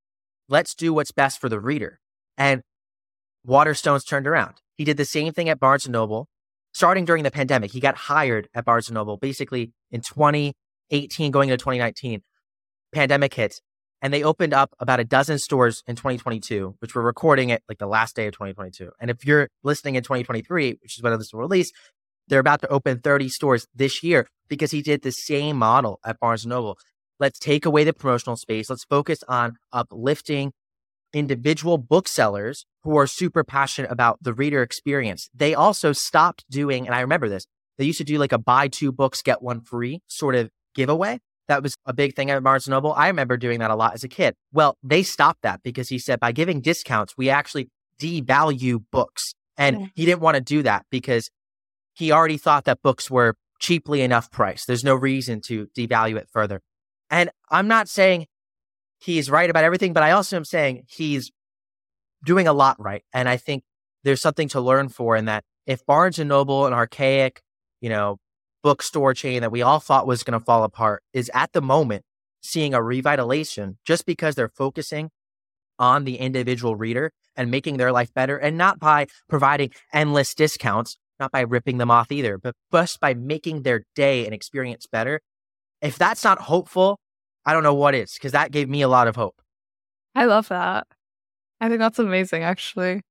let's 0.48 0.74
do 0.74 0.92
what's 0.92 1.12
best 1.12 1.40
for 1.40 1.48
the 1.48 1.60
reader. 1.60 2.00
And 2.36 2.62
Waterstones 3.46 4.06
turned 4.06 4.26
around. 4.26 4.54
He 4.76 4.84
did 4.84 4.96
the 4.96 5.04
same 5.04 5.32
thing 5.32 5.48
at 5.48 5.60
Barnes 5.60 5.88
& 5.88 5.90
Noble. 5.90 6.28
Starting 6.72 7.04
during 7.04 7.24
the 7.24 7.30
pandemic, 7.30 7.72
he 7.72 7.80
got 7.80 7.96
hired 7.96 8.48
at 8.54 8.64
Barnes 8.64 8.90
& 8.90 8.92
Noble 8.92 9.16
basically 9.16 9.72
in 9.90 10.00
2018 10.90 11.31
going 11.31 11.48
into 11.48 11.59
2019. 11.59 12.22
Pandemic 12.92 13.35
hits 13.35 13.61
and 14.01 14.12
they 14.12 14.22
opened 14.22 14.55
up 14.55 14.74
about 14.79 15.01
a 15.01 15.05
dozen 15.05 15.38
stores 15.38 15.83
in 15.87 15.96
2022, 15.96 16.77
which 16.79 16.94
we're 16.94 17.03
recording 17.03 17.51
it 17.51 17.62
like 17.68 17.79
the 17.79 17.87
last 17.87 18.14
day 18.14 18.27
of 18.27 18.33
2022. 18.33 18.90
And 19.01 19.11
if 19.11 19.24
you're 19.24 19.48
listening 19.62 19.96
in 19.96 20.03
2023, 20.03 20.79
which 20.83 20.96
is 20.96 21.03
when 21.03 21.16
this 21.18 21.33
will 21.33 21.40
release, 21.40 21.72
they're 22.29 22.40
about 22.40 22.61
to 22.61 22.68
open 22.68 23.01
30 23.01 23.29
stores 23.29 23.66
this 23.74 24.03
year 24.03 24.29
because 24.48 24.70
he 24.70 24.83
did 24.83 25.03
the 25.03 25.11
same 25.11 25.57
model 25.57 25.98
at 26.05 26.20
Barnes 26.20 26.44
and 26.44 26.51
Noble. 26.51 26.79
Let's 27.18 27.38
take 27.38 27.66
away 27.66 27.85
the 27.85 27.92
promotional 27.92 28.37
space. 28.37 28.70
Let's 28.70 28.85
focus 28.85 29.24
on 29.29 29.57
uplifting 29.72 30.53
individual 31.12 31.79
booksellers 31.79 32.66
who 32.85 32.96
are 32.96 33.07
super 33.07 33.42
passionate 33.42 33.90
about 33.90 34.22
the 34.22 34.35
reader 34.35 34.62
experience. 34.62 35.29
They 35.35 35.55
also 35.55 35.92
stopped 35.92 36.44
doing, 36.51 36.87
and 36.87 36.94
I 36.94 37.01
remember 37.01 37.29
this, 37.29 37.46
they 37.79 37.85
used 37.85 37.98
to 37.98 38.05
do 38.05 38.18
like 38.18 38.33
a 38.33 38.38
buy 38.38 38.68
two 38.68 38.92
books, 38.92 39.22
get 39.22 39.42
one 39.42 39.61
free 39.61 40.03
sort 40.07 40.35
of 40.35 40.51
giveaway. 40.74 41.20
That 41.48 41.62
was 41.62 41.74
a 41.87 41.94
big 41.94 42.14
thing 42.14 42.31
at 42.31 42.42
Barnes 42.42 42.68
Noble. 42.68 42.92
I 42.92 43.09
remember 43.09 43.37
doing 43.37 43.59
that 43.61 43.70
a 43.70 43.74
lot 43.74 43.94
as 43.94 44.04
a 44.04 44.09
kid. 44.09 44.35
Well, 44.52 44.76
they 44.83 45.02
stopped 45.02 45.42
that 45.42 45.62
because 45.62 45.88
he 45.88 45.98
said 45.98 46.20
by 46.20 46.33
giving 46.33 46.61
discounts, 46.61 47.14
we 47.16 47.31
actually 47.31 47.70
devalue 48.00 48.85
books. 48.92 49.35
And 49.57 49.90
he 49.94 50.04
didn't 50.04 50.20
want 50.20 50.37
to 50.37 50.40
do 50.40 50.62
that 50.62 50.87
because 50.90 51.31
he 51.94 52.12
already 52.12 52.37
thought 52.37 52.64
that 52.66 52.81
books 52.83 53.11
were 53.11 53.35
cheaply 53.59 54.02
enough 54.02 54.31
priced. 54.31 54.66
There's 54.66 54.85
no 54.85 54.94
reason 54.94 55.40
to 55.46 55.66
devalue 55.76 56.16
it 56.16 56.28
further. 56.33 56.61
And 57.11 57.31
I'm 57.50 57.66
not 57.66 57.88
saying 57.88 58.26
he's 59.00 59.31
right 59.31 59.50
about 59.50 59.64
everything, 59.64 59.92
but 59.92 60.02
I 60.02 60.12
also 60.12 60.37
am 60.37 60.44
saying 60.44 60.85
he's 60.87 61.33
doing 62.24 62.46
a 62.46 62.52
lot 62.52 62.76
right. 62.78 63.02
And 63.12 63.28
I 63.28 63.37
think 63.37 63.64
there's 64.04 64.20
something 64.20 64.48
to 64.50 64.61
learn 64.61 64.88
for 64.88 65.16
in 65.16 65.24
that 65.24 65.44
if 65.66 65.85
Barnes 65.87 66.18
and 66.18 66.28
Noble, 66.28 66.66
an 66.66 66.72
archaic, 66.72 67.40
you 67.81 67.88
know, 67.88 68.18
bookstore 68.62 69.14
chain 69.14 69.40
that 69.40 69.52
we 69.52 69.62
all 69.62 69.80
thought 69.80 70.06
was 70.06 70.22
going 70.22 70.38
to 70.38 70.44
fall 70.44 70.64
apart 70.64 71.02
is 71.12 71.30
at 71.34 71.52
the 71.52 71.62
moment 71.62 72.04
seeing 72.40 72.74
a 72.74 72.78
revitalization 72.78 73.76
just 73.84 74.06
because 74.06 74.34
they're 74.34 74.48
focusing 74.48 75.10
on 75.78 76.04
the 76.04 76.16
individual 76.16 76.76
reader 76.76 77.12
and 77.36 77.50
making 77.50 77.76
their 77.76 77.92
life 77.92 78.12
better 78.14 78.36
and 78.36 78.58
not 78.58 78.78
by 78.78 79.06
providing 79.28 79.70
endless 79.92 80.34
discounts, 80.34 80.96
not 81.20 81.30
by 81.30 81.40
ripping 81.40 81.78
them 81.78 81.90
off 81.90 82.10
either, 82.10 82.36
but 82.36 82.54
just 82.72 83.00
by 83.00 83.14
making 83.14 83.62
their 83.62 83.84
day 83.94 84.24
and 84.24 84.34
experience 84.34 84.86
better. 84.86 85.20
If 85.80 85.96
that's 85.96 86.24
not 86.24 86.40
hopeful, 86.40 86.98
I 87.46 87.52
don't 87.52 87.62
know 87.62 87.74
what 87.74 87.94
is 87.94 88.14
because 88.14 88.32
that 88.32 88.50
gave 88.50 88.68
me 88.68 88.82
a 88.82 88.88
lot 88.88 89.08
of 89.08 89.16
hope. 89.16 89.40
I 90.14 90.24
love 90.24 90.48
that. 90.48 90.86
I 91.60 91.68
think 91.68 91.78
that's 91.78 91.98
amazing, 91.98 92.42
actually. 92.42 93.02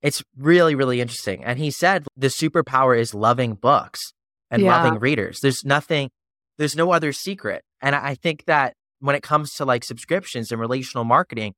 It's 0.00 0.22
really, 0.36 0.74
really 0.74 1.00
interesting. 1.00 1.44
And 1.44 1.58
he 1.58 1.70
said 1.70 2.06
the 2.16 2.28
superpower 2.28 2.98
is 2.98 3.14
loving 3.14 3.54
books 3.54 4.13
and 4.54 4.62
yeah. 4.62 4.82
loving 4.82 5.00
readers. 5.00 5.40
There's 5.40 5.64
nothing, 5.64 6.10
there's 6.58 6.76
no 6.76 6.92
other 6.92 7.12
secret. 7.12 7.62
And 7.82 7.94
I 7.94 8.14
think 8.14 8.44
that 8.46 8.74
when 9.00 9.16
it 9.16 9.22
comes 9.22 9.52
to 9.54 9.64
like 9.64 9.84
subscriptions 9.84 10.50
and 10.50 10.60
relational 10.60 11.04
marketing, 11.04 11.54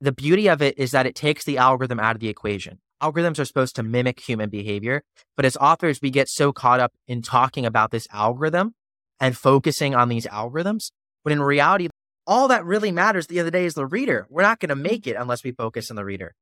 the 0.00 0.12
beauty 0.12 0.48
of 0.48 0.62
it 0.62 0.78
is 0.78 0.92
that 0.92 1.06
it 1.06 1.14
takes 1.14 1.44
the 1.44 1.58
algorithm 1.58 1.98
out 1.98 2.14
of 2.14 2.20
the 2.20 2.28
equation. 2.28 2.78
Algorithms 3.02 3.38
are 3.38 3.44
supposed 3.44 3.76
to 3.76 3.82
mimic 3.82 4.20
human 4.20 4.50
behavior, 4.50 5.02
but 5.36 5.44
as 5.44 5.56
authors, 5.56 6.00
we 6.02 6.10
get 6.10 6.28
so 6.28 6.52
caught 6.52 6.80
up 6.80 6.92
in 7.06 7.22
talking 7.22 7.64
about 7.64 7.90
this 7.90 8.06
algorithm 8.12 8.74
and 9.20 9.36
focusing 9.36 9.94
on 9.94 10.08
these 10.08 10.26
algorithms. 10.26 10.90
But 11.24 11.32
in 11.32 11.40
reality, 11.40 11.88
all 12.26 12.48
that 12.48 12.64
really 12.64 12.92
matters 12.92 13.26
the 13.26 13.40
other 13.40 13.50
day 13.50 13.64
is 13.64 13.74
the 13.74 13.86
reader. 13.86 14.26
We're 14.28 14.42
not 14.42 14.60
going 14.60 14.68
to 14.68 14.76
make 14.76 15.06
it 15.06 15.16
unless 15.18 15.42
we 15.42 15.52
focus 15.52 15.90
on 15.90 15.96
the 15.96 16.04
reader. 16.04 16.34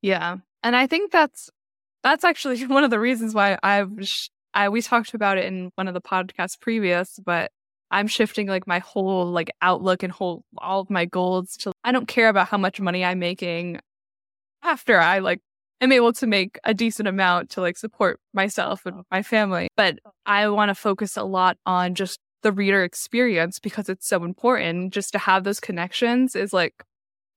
Yeah. 0.00 0.36
And 0.62 0.76
I 0.76 0.86
think 0.86 1.10
that's 1.10 1.50
that's 2.02 2.24
actually 2.24 2.64
one 2.66 2.84
of 2.84 2.90
the 2.90 3.00
reasons 3.00 3.34
why 3.34 3.58
I've 3.62 3.90
I 4.54 4.68
we 4.68 4.82
talked 4.82 5.14
about 5.14 5.38
it 5.38 5.44
in 5.44 5.70
one 5.74 5.88
of 5.88 5.94
the 5.94 6.00
podcasts 6.00 6.58
previous, 6.60 7.18
but 7.24 7.50
I'm 7.90 8.06
shifting 8.06 8.48
like 8.48 8.66
my 8.66 8.80
whole 8.80 9.26
like 9.26 9.50
outlook 9.62 10.02
and 10.02 10.12
whole 10.12 10.44
all 10.58 10.80
of 10.80 10.90
my 10.90 11.04
goals 11.04 11.56
to 11.58 11.72
I 11.84 11.92
don't 11.92 12.08
care 12.08 12.28
about 12.28 12.48
how 12.48 12.58
much 12.58 12.80
money 12.80 13.04
I'm 13.04 13.18
making 13.18 13.80
after 14.62 14.98
I 14.98 15.20
like 15.20 15.40
am 15.80 15.92
able 15.92 16.12
to 16.14 16.26
make 16.26 16.58
a 16.64 16.74
decent 16.74 17.08
amount 17.08 17.50
to 17.50 17.60
like 17.60 17.76
support 17.76 18.20
myself 18.34 18.84
and 18.86 19.02
my 19.10 19.22
family. 19.22 19.68
But 19.76 19.98
I 20.26 20.48
want 20.48 20.70
to 20.70 20.74
focus 20.74 21.16
a 21.16 21.24
lot 21.24 21.56
on 21.66 21.94
just 21.94 22.18
the 22.42 22.52
reader 22.52 22.84
experience 22.84 23.58
because 23.58 23.88
it's 23.88 24.06
so 24.06 24.24
important. 24.24 24.92
Just 24.92 25.12
to 25.12 25.18
have 25.18 25.44
those 25.44 25.60
connections 25.60 26.36
is 26.36 26.52
like 26.52 26.84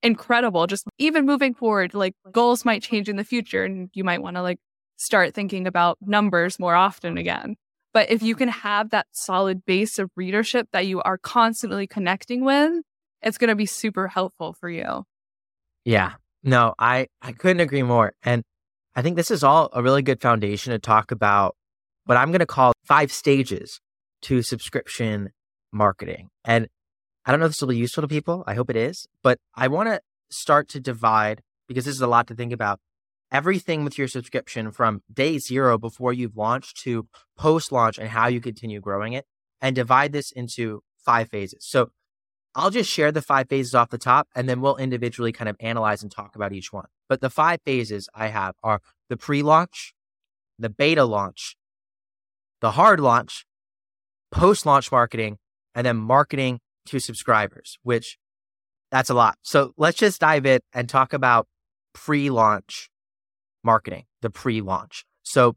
incredible. 0.03 0.67
Just 0.67 0.87
even 0.97 1.25
moving 1.25 1.53
forward, 1.53 1.93
like 1.93 2.15
goals 2.31 2.65
might 2.65 2.81
change 2.81 3.09
in 3.09 3.15
the 3.15 3.23
future 3.23 3.63
and 3.63 3.89
you 3.93 4.03
might 4.03 4.21
want 4.21 4.35
to 4.35 4.41
like 4.41 4.59
start 5.01 5.33
thinking 5.33 5.65
about 5.65 5.97
numbers 5.99 6.59
more 6.59 6.75
often 6.75 7.17
again. 7.17 7.55
But 7.91 8.11
if 8.11 8.21
you 8.21 8.35
can 8.35 8.49
have 8.49 8.91
that 8.91 9.07
solid 9.11 9.65
base 9.65 9.97
of 9.97 10.11
readership 10.15 10.67
that 10.73 10.85
you 10.85 11.01
are 11.01 11.17
constantly 11.17 11.87
connecting 11.87 12.45
with, 12.45 12.71
it's 13.21 13.37
going 13.37 13.49
to 13.49 13.55
be 13.55 13.65
super 13.65 14.07
helpful 14.07 14.53
for 14.53 14.69
you. 14.69 15.03
Yeah. 15.83 16.13
No, 16.43 16.75
I, 16.77 17.07
I 17.21 17.31
couldn't 17.31 17.61
agree 17.61 17.83
more. 17.83 18.13
And 18.23 18.43
I 18.95 19.01
think 19.01 19.15
this 19.15 19.31
is 19.31 19.43
all 19.43 19.69
a 19.73 19.81
really 19.81 20.03
good 20.03 20.21
foundation 20.21 20.71
to 20.71 20.79
talk 20.79 21.11
about 21.11 21.55
what 22.05 22.17
I'm 22.17 22.29
going 22.29 22.39
to 22.39 22.45
call 22.45 22.73
five 22.85 23.11
stages 23.11 23.79
to 24.23 24.43
subscription 24.43 25.31
marketing. 25.71 26.29
And 26.45 26.67
I 27.25 27.31
don't 27.31 27.39
know 27.39 27.47
if 27.47 27.53
this 27.53 27.61
will 27.61 27.69
be 27.69 27.77
useful 27.77 28.03
to 28.03 28.07
people. 28.07 28.43
I 28.45 28.53
hope 28.53 28.69
it 28.69 28.75
is. 28.75 29.07
But 29.23 29.39
I 29.55 29.67
want 29.67 29.89
to 29.89 29.99
start 30.29 30.69
to 30.69 30.79
divide 30.79 31.41
because 31.67 31.85
this 31.85 31.95
is 31.95 32.01
a 32.01 32.07
lot 32.07 32.27
to 32.27 32.35
think 32.35 32.53
about 32.53 32.79
everything 33.31 33.83
with 33.83 33.97
your 33.97 34.07
subscription 34.07 34.71
from 34.71 35.01
day 35.11 35.37
zero 35.37 35.77
before 35.77 36.13
you've 36.13 36.35
launched 36.35 36.81
to 36.81 37.07
post 37.37 37.71
launch 37.71 37.97
and 37.97 38.09
how 38.09 38.27
you 38.27 38.41
continue 38.41 38.79
growing 38.79 39.13
it 39.13 39.25
and 39.61 39.75
divide 39.75 40.11
this 40.11 40.31
into 40.31 40.83
five 40.97 41.29
phases. 41.29 41.65
So 41.65 41.91
I'll 42.53 42.69
just 42.69 42.89
share 42.89 43.11
the 43.11 43.21
five 43.21 43.47
phases 43.47 43.73
off 43.73 43.89
the 43.89 43.97
top 43.97 44.27
and 44.35 44.49
then 44.49 44.59
we'll 44.59 44.75
individually 44.75 45.31
kind 45.31 45.49
of 45.49 45.55
analyze 45.59 46.03
and 46.03 46.11
talk 46.11 46.35
about 46.35 46.51
each 46.51 46.73
one. 46.73 46.87
But 47.07 47.21
the 47.21 47.29
five 47.29 47.59
phases 47.63 48.09
I 48.13 48.27
have 48.27 48.55
are 48.63 48.81
the 49.09 49.17
pre 49.17 49.41
launch, 49.41 49.93
the 50.59 50.69
beta 50.69 51.05
launch, 51.05 51.55
the 52.59 52.71
hard 52.71 52.99
launch, 52.99 53.45
post 54.31 54.65
launch 54.65 54.91
marketing, 54.91 55.37
and 55.73 55.85
then 55.85 55.97
marketing 55.97 56.59
to 56.87 56.99
subscribers, 56.99 57.77
which 57.83 58.17
that's 58.91 59.09
a 59.09 59.13
lot. 59.13 59.37
So 59.41 59.73
let's 59.77 59.97
just 59.97 60.19
dive 60.19 60.45
in 60.45 60.59
and 60.73 60.89
talk 60.89 61.13
about 61.13 61.47
pre 61.93 62.29
launch 62.29 62.90
marketing, 63.63 64.05
the 64.21 64.29
pre 64.29 64.61
launch. 64.61 65.05
So 65.23 65.55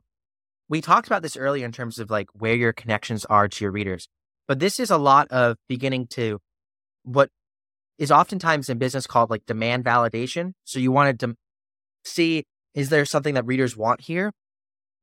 we 0.69 0.81
talked 0.81 1.07
about 1.07 1.23
this 1.23 1.37
earlier 1.37 1.64
in 1.64 1.73
terms 1.73 1.99
of 1.99 2.11
like 2.11 2.29
where 2.33 2.55
your 2.55 2.73
connections 2.73 3.25
are 3.27 3.49
to 3.49 3.64
your 3.64 3.73
readers, 3.73 4.09
but 4.47 4.61
this 4.61 4.81
is 4.81 4.90
a 4.90 4.99
lot 4.99 5.29
of 5.29 5.57
beginning 5.69 6.07
to 6.09 6.40
what 7.03 7.31
is 7.99 8.11
oftentimes 8.11 8.69
in 8.69 8.79
business 8.79 9.07
called 9.07 9.31
like 9.31 9.47
demand 9.47 9.85
validation. 9.85 10.53
So 10.64 10.79
you 10.79 10.90
wanted 10.90 11.21
to 11.21 11.37
see 12.05 12.45
is 12.75 12.88
there 12.88 13.05
something 13.05 13.35
that 13.35 13.47
readers 13.47 13.77
want 13.77 14.03
here? 14.03 14.33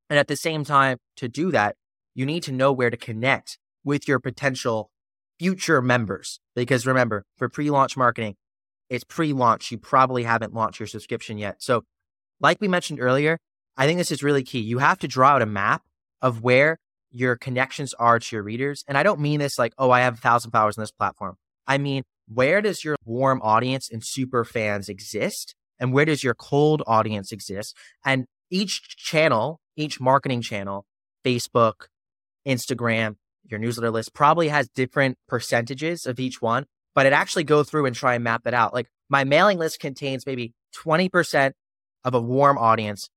And 0.10 0.20
at 0.20 0.28
the 0.28 0.36
same 0.36 0.66
time, 0.66 0.98
to 1.16 1.30
do 1.30 1.52
that, 1.52 1.78
you 2.14 2.26
need 2.26 2.44
to 2.44 2.52
know 2.52 2.74
where 2.74 2.90
to 2.90 2.98
connect 2.98 3.58
with 3.84 4.08
your 4.08 4.20
potential 4.20 4.92
future 5.40 5.82
members. 5.82 6.40
Because 6.54 6.86
remember, 6.86 7.24
for 7.38 7.48
pre 7.48 7.70
launch 7.70 7.96
marketing, 7.96 8.36
it's 8.90 9.06
pre 9.06 9.32
launch. 9.32 9.72
You 9.72 9.78
probably 9.78 10.24
haven't 10.24 10.54
launched 10.54 10.80
your 10.80 10.88
subscription 10.88 11.38
yet. 11.38 11.64
So, 11.64 11.84
like 12.42 12.60
we 12.60 12.68
mentioned 12.68 13.00
earlier, 13.00 13.38
I 13.78 13.86
think 13.86 13.98
this 13.98 14.12
is 14.12 14.24
really 14.24 14.44
key. 14.44 14.60
You 14.60 14.80
have 14.80 15.00
to 15.00 15.08
draw 15.08 15.30
out 15.30 15.42
a 15.42 15.46
map 15.46 15.84
of 16.22 16.42
where 16.42 16.78
your 17.12 17.36
connections 17.36 17.94
are 17.96 18.20
to 18.20 18.36
your 18.36 18.44
readers. 18.44 18.84
And 18.88 18.98
I 18.98 19.04
don't 19.04 19.20
mean 19.20 19.40
this 19.40 19.60
like, 19.60 19.74
oh, 19.78 19.92
I 19.92 20.02
have 20.02 20.16
a 20.16 20.18
thousand 20.18 20.52
followers 20.52 20.78
on 20.78 20.82
this 20.82 20.92
platform. 20.92 21.36
I 21.68 21.78
mean, 21.78 22.04
where 22.28 22.62
does 22.62 22.84
your 22.84 22.96
warm 23.06 23.42
audience 23.42 23.90
and 23.92 24.04
super 24.04 24.44
fans 24.44 24.90
exist? 24.90 25.56
And 25.80 25.94
where 25.94 26.06
does 26.06 26.24
your 26.24 26.34
cold 26.34 26.84
audience 26.88 27.32
exist? 27.32 27.76
And 28.06 28.26
each 28.50 28.82
channel, 28.98 29.60
each 29.76 30.00
marketing 30.00 30.42
channel, 30.42 30.86
Facebook, 31.26 31.88
Instagram, 32.48 33.16
your 33.44 33.60
newsletter 33.60 33.92
list 33.92 34.14
probably 34.14 34.50
has 34.50 34.70
different 34.70 35.18
percentages 35.28 36.06
of 36.06 36.20
each 36.20 36.42
one, 36.42 36.66
but 36.96 37.06
it 37.06 37.14
actually 37.14 37.44
go 37.44 37.64
through 37.64 37.86
and 37.86 37.96
try 37.96 38.16
and 38.16 38.24
map 38.24 38.42
it 38.46 38.54
out. 38.54 38.74
Like 38.74 38.88
my 39.10 39.24
mailing 39.24 39.58
list 39.58 39.80
contains 39.80 40.26
maybe 40.26 40.54
20% 40.76 41.52
of 42.04 42.14
a 42.14 42.22
warm 42.22 42.58
audience, 42.58 43.10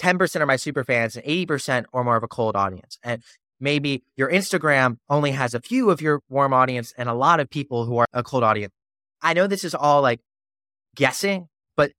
10% 0.00 0.40
are 0.40 0.46
my 0.46 0.56
super 0.56 0.84
fans, 0.84 1.16
and 1.16 1.24
80% 1.24 1.86
or 1.92 2.04
more 2.04 2.16
of 2.16 2.22
a 2.22 2.28
cold 2.28 2.56
audience. 2.56 2.98
And 3.02 3.22
maybe 3.60 4.04
your 4.16 4.30
Instagram 4.30 4.98
only 5.08 5.32
has 5.32 5.54
a 5.54 5.60
few 5.60 5.90
of 5.90 6.00
your 6.00 6.20
warm 6.28 6.52
audience 6.52 6.92
and 6.96 7.08
a 7.08 7.14
lot 7.14 7.40
of 7.40 7.50
people 7.50 7.84
who 7.84 7.98
are 7.98 8.06
a 8.12 8.22
cold 8.22 8.44
audience. 8.44 8.72
I 9.20 9.34
know 9.34 9.46
this 9.46 9.64
is 9.64 9.74
all 9.74 10.02
like 10.02 10.20
guessing, 10.94 11.48
but 11.76 11.92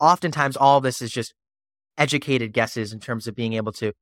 oftentimes 0.00 0.56
all 0.56 0.80
this 0.80 1.00
is 1.00 1.12
just 1.12 1.34
educated 1.96 2.52
guesses 2.52 2.92
in 2.92 3.00
terms 3.00 3.28
of 3.28 3.34
being 3.34 3.52
able 3.52 3.72
to 3.72 3.92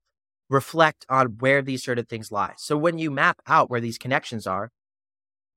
reflect 0.48 1.04
on 1.10 1.36
where 1.40 1.60
these 1.60 1.84
sort 1.84 1.98
of 1.98 2.08
things 2.08 2.32
lie. 2.32 2.54
So 2.56 2.76
when 2.76 2.98
you 2.98 3.10
map 3.10 3.40
out 3.46 3.68
where 3.68 3.80
these 3.80 3.98
connections 3.98 4.46
are, 4.46 4.70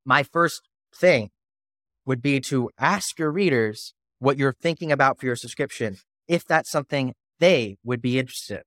my 0.03 0.23
first 0.23 0.67
thing 0.93 1.29
would 2.05 2.21
be 2.21 2.39
to 2.41 2.69
ask 2.77 3.17
your 3.19 3.31
readers 3.31 3.93
what 4.21 4.37
you're 4.37 4.53
thinking 4.53 4.91
about 4.91 5.19
for 5.19 5.25
your 5.25 5.35
subscription, 5.35 5.97
if 6.27 6.45
that's 6.45 6.69
something 6.69 7.13
they 7.39 7.77
would 7.83 8.01
be 8.01 8.19
interested 8.19 8.57
in. 8.57 8.63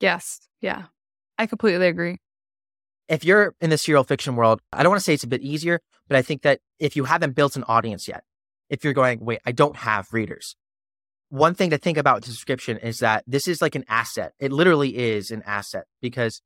Yes. 0.00 0.40
Yeah. 0.60 0.86
I 1.38 1.46
completely 1.46 1.86
agree. 1.86 2.18
If 3.08 3.24
you're 3.24 3.54
in 3.60 3.70
the 3.70 3.78
serial 3.78 4.02
fiction 4.02 4.34
world, 4.34 4.60
I 4.72 4.82
don't 4.82 4.90
want 4.90 5.00
to 5.00 5.04
say 5.04 5.14
it's 5.14 5.22
a 5.22 5.28
bit 5.28 5.42
easier, 5.42 5.80
but 6.08 6.16
I 6.16 6.22
think 6.22 6.42
that 6.42 6.58
if 6.80 6.96
you 6.96 7.04
haven't 7.04 7.36
built 7.36 7.54
an 7.54 7.62
audience 7.68 8.08
yet, 8.08 8.24
if 8.68 8.82
you're 8.82 8.94
going, 8.94 9.24
wait, 9.24 9.38
I 9.46 9.52
don't 9.52 9.76
have 9.76 10.12
readers, 10.12 10.56
one 11.28 11.54
thing 11.54 11.70
to 11.70 11.78
think 11.78 11.96
about 11.96 12.16
with 12.16 12.24
subscription 12.24 12.78
is 12.78 12.98
that 12.98 13.22
this 13.26 13.46
is 13.46 13.62
like 13.62 13.76
an 13.76 13.84
asset. 13.88 14.32
It 14.40 14.50
literally 14.50 14.96
is 14.96 15.30
an 15.30 15.42
asset 15.46 15.84
because 16.02 16.42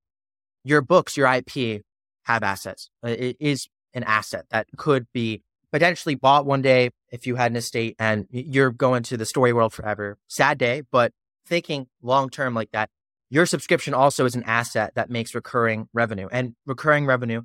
your 0.65 0.83
books, 0.83 1.17
your 1.17 1.33
IP 1.33 1.83
have 2.25 2.43
assets. 2.43 2.91
Uh, 3.03 3.09
it 3.09 3.37
is 3.41 3.69
an 3.95 4.05
asset 4.05 4.45
that 4.51 4.67
could 4.77 5.07
be 5.15 5.43
potentially 5.73 6.15
bought 6.15 6.45
one 6.45 6.61
day 6.61 6.91
if 7.11 7.27
you 7.27 7.37
had 7.37 7.53
an 7.53 7.57
estate 7.57 7.97
and 7.99 8.27
you're 8.31 8.71
going 8.71 9.03
to 9.05 9.17
the 9.17 9.27
story 9.27 9.53
world 9.53 9.73
forever. 9.73 10.19
Sad 10.29 10.59
day, 10.59 10.83
but 10.91 11.13
thinking 11.47 11.87
long 12.03 12.31
term 12.31 12.55
like 12.55 12.71
that, 12.73 12.91
your 13.31 13.47
subscription 13.47 13.95
also 13.95 14.25
is 14.25 14.35
an 14.35 14.45
asset 14.45 14.93
that 14.95 15.11
makes 15.11 15.35
recurring 15.35 15.89
revenue. 15.93 16.29
And 16.31 16.55
recurring 16.67 17.07
revenue 17.07 17.43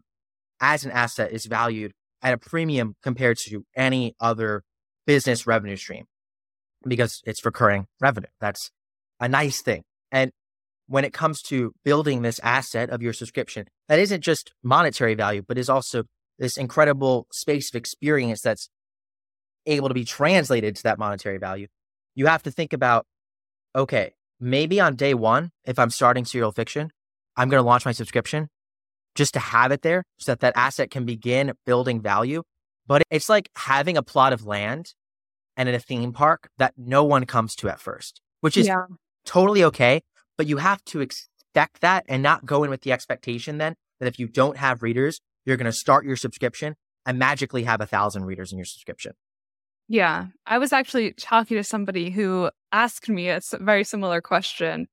as 0.59 0.85
an 0.85 0.91
asset 0.91 1.31
is 1.31 1.45
valued 1.45 1.93
at 2.21 2.33
a 2.33 2.37
premium 2.37 2.95
compared 3.03 3.37
to 3.37 3.65
any 3.75 4.15
other 4.19 4.63
business 5.05 5.45
revenue 5.45 5.75
stream 5.75 6.05
because 6.87 7.21
it's 7.25 7.43
recurring 7.43 7.87
revenue. 7.99 8.29
That's 8.39 8.71
a 9.19 9.27
nice 9.27 9.61
thing. 9.61 9.83
And 10.11 10.31
when 10.87 11.05
it 11.05 11.13
comes 11.13 11.41
to 11.43 11.73
building 11.83 12.21
this 12.21 12.39
asset 12.39 12.89
of 12.89 13.01
your 13.01 13.13
subscription, 13.13 13.65
that 13.87 13.99
isn't 13.99 14.21
just 14.21 14.53
monetary 14.63 15.15
value, 15.15 15.41
but 15.45 15.57
is 15.57 15.69
also 15.69 16.03
this 16.39 16.57
incredible 16.57 17.27
space 17.31 17.69
of 17.69 17.75
experience 17.75 18.41
that's 18.41 18.69
able 19.65 19.87
to 19.87 19.93
be 19.93 20.05
translated 20.05 20.75
to 20.75 20.83
that 20.83 20.99
monetary 20.99 21.37
value. 21.37 21.67
You 22.15 22.27
have 22.27 22.43
to 22.43 22.51
think 22.51 22.73
about, 22.73 23.05
okay, 23.75 24.13
maybe 24.39 24.79
on 24.79 24.95
day 24.95 25.13
one, 25.13 25.51
if 25.65 25.79
I'm 25.79 25.89
starting 25.89 26.25
serial 26.25 26.51
fiction, 26.51 26.91
I'm 27.35 27.49
going 27.49 27.61
to 27.61 27.65
launch 27.65 27.85
my 27.85 27.91
subscription 27.91 28.49
just 29.15 29.33
to 29.33 29.39
have 29.39 29.71
it 29.71 29.81
there 29.81 30.03
so 30.17 30.31
that 30.31 30.41
that 30.41 30.53
asset 30.55 30.91
can 30.91 31.05
begin 31.05 31.53
building 31.65 32.01
value. 32.01 32.43
But 32.85 33.03
it's 33.09 33.29
like 33.29 33.49
having 33.55 33.97
a 33.97 34.03
plot 34.03 34.33
of 34.33 34.45
land 34.45 34.93
and 35.55 35.69
in 35.69 35.75
a 35.75 35.79
theme 35.79 36.13
park 36.13 36.49
that 36.57 36.73
no 36.77 37.03
one 37.03 37.25
comes 37.25 37.55
to 37.57 37.69
at 37.69 37.79
first, 37.79 38.21
which 38.41 38.57
is 38.57 38.67
yeah. 38.67 38.85
totally 39.25 39.63
okay. 39.63 40.01
But 40.37 40.47
you 40.47 40.57
have 40.57 40.83
to 40.85 41.01
expect 41.01 41.81
that 41.81 42.05
and 42.09 42.21
not 42.23 42.45
go 42.45 42.63
in 42.63 42.69
with 42.69 42.81
the 42.81 42.91
expectation 42.91 43.57
then 43.57 43.75
that 43.99 44.07
if 44.07 44.19
you 44.19 44.27
don't 44.27 44.57
have 44.57 44.83
readers, 44.83 45.21
you're 45.45 45.57
going 45.57 45.65
to 45.65 45.71
start 45.71 46.05
your 46.05 46.15
subscription 46.15 46.75
and 47.05 47.19
magically 47.19 47.63
have 47.63 47.81
a 47.81 47.85
thousand 47.85 48.25
readers 48.25 48.51
in 48.51 48.57
your 48.57 48.65
subscription. 48.65 49.13
Yeah. 49.93 50.29
I 50.47 50.57
was 50.57 50.73
actually 50.73 51.13
talking 51.13 51.55
to 51.55 51.63
somebody 51.63 52.09
who 52.09 52.49
asked 52.71 53.09
me 53.09 53.29
a 53.29 53.39
very 53.59 53.83
similar 53.83 54.21
question 54.21 54.87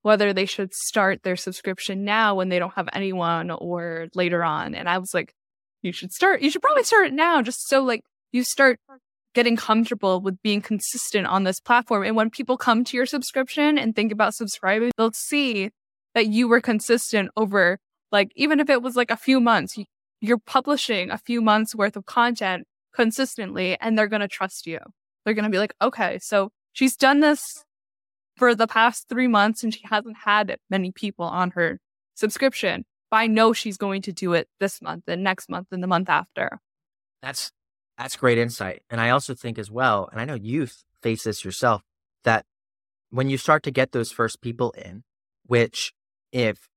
whether 0.00 0.32
they 0.32 0.46
should 0.46 0.72
start 0.72 1.22
their 1.22 1.36
subscription 1.36 2.02
now 2.02 2.34
when 2.34 2.48
they 2.48 2.58
don't 2.58 2.72
have 2.72 2.88
anyone 2.94 3.50
or 3.50 4.08
later 4.14 4.42
on. 4.42 4.74
And 4.74 4.88
I 4.88 4.96
was 4.96 5.12
like, 5.12 5.34
you 5.82 5.92
should 5.92 6.12
start, 6.12 6.40
you 6.40 6.50
should 6.50 6.62
probably 6.62 6.84
start 6.84 7.08
it 7.08 7.12
now 7.12 7.42
just 7.42 7.68
so 7.68 7.82
like 7.82 8.00
you 8.32 8.42
start 8.42 8.80
getting 9.34 9.54
comfortable 9.54 10.22
with 10.22 10.40
being 10.40 10.62
consistent 10.62 11.26
on 11.26 11.44
this 11.44 11.60
platform. 11.60 12.04
And 12.04 12.16
when 12.16 12.30
people 12.30 12.56
come 12.56 12.84
to 12.84 12.96
your 12.96 13.04
subscription 13.04 13.76
and 13.76 13.94
think 13.94 14.12
about 14.12 14.34
subscribing, 14.34 14.92
they'll 14.96 15.12
see 15.12 15.68
that 16.14 16.28
you 16.28 16.48
were 16.48 16.62
consistent 16.62 17.30
over, 17.36 17.80
like, 18.10 18.32
even 18.34 18.60
if 18.60 18.70
it 18.70 18.80
was 18.80 18.96
like 18.96 19.10
a 19.10 19.16
few 19.18 19.40
months, 19.40 19.76
you're 20.22 20.38
publishing 20.38 21.10
a 21.10 21.18
few 21.18 21.42
months 21.42 21.74
worth 21.74 21.96
of 21.96 22.06
content 22.06 22.66
consistently, 22.98 23.78
and 23.80 23.96
they're 23.96 24.08
going 24.08 24.20
to 24.20 24.28
trust 24.28 24.66
you. 24.66 24.78
They're 25.24 25.34
going 25.34 25.44
to 25.44 25.50
be 25.50 25.58
like, 25.58 25.74
okay, 25.80 26.18
so 26.20 26.50
she's 26.72 26.96
done 26.96 27.20
this 27.20 27.64
for 28.36 28.54
the 28.54 28.66
past 28.66 29.08
three 29.08 29.28
months 29.28 29.62
and 29.62 29.72
she 29.72 29.82
hasn't 29.84 30.16
had 30.24 30.56
many 30.68 30.90
people 30.90 31.24
on 31.24 31.50
her 31.52 31.78
subscription. 32.14 32.84
But 33.10 33.18
I 33.18 33.26
know 33.26 33.52
she's 33.52 33.76
going 33.76 34.02
to 34.02 34.12
do 34.12 34.32
it 34.32 34.48
this 34.58 34.82
month 34.82 35.04
and 35.06 35.22
next 35.22 35.48
month 35.48 35.68
and 35.70 35.82
the 35.82 35.86
month 35.86 36.08
after. 36.08 36.60
That's 37.22 37.52
that's 37.96 38.16
great 38.16 38.38
insight. 38.38 38.82
And 38.90 39.00
I 39.00 39.10
also 39.10 39.34
think 39.34 39.58
as 39.58 39.70
well, 39.70 40.08
and 40.12 40.20
I 40.20 40.24
know 40.24 40.34
you've 40.34 40.74
faced 41.02 41.24
this 41.24 41.44
yourself, 41.44 41.82
that 42.24 42.46
when 43.10 43.28
you 43.28 43.36
start 43.36 43.62
to 43.64 43.70
get 43.70 43.92
those 43.92 44.12
first 44.12 44.40
people 44.40 44.70
in, 44.72 45.02
which 45.46 45.92
if, 46.32 46.68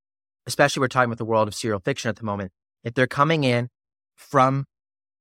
especially 0.47 0.81
we're 0.81 0.87
talking 0.87 1.09
about 1.09 1.19
the 1.19 1.25
world 1.25 1.47
of 1.47 1.53
serial 1.53 1.79
fiction 1.79 2.09
at 2.09 2.15
the 2.15 2.23
moment, 2.23 2.51
if 2.83 2.95
they're 2.95 3.05
coming 3.05 3.43
in 3.43 3.69
from 4.15 4.65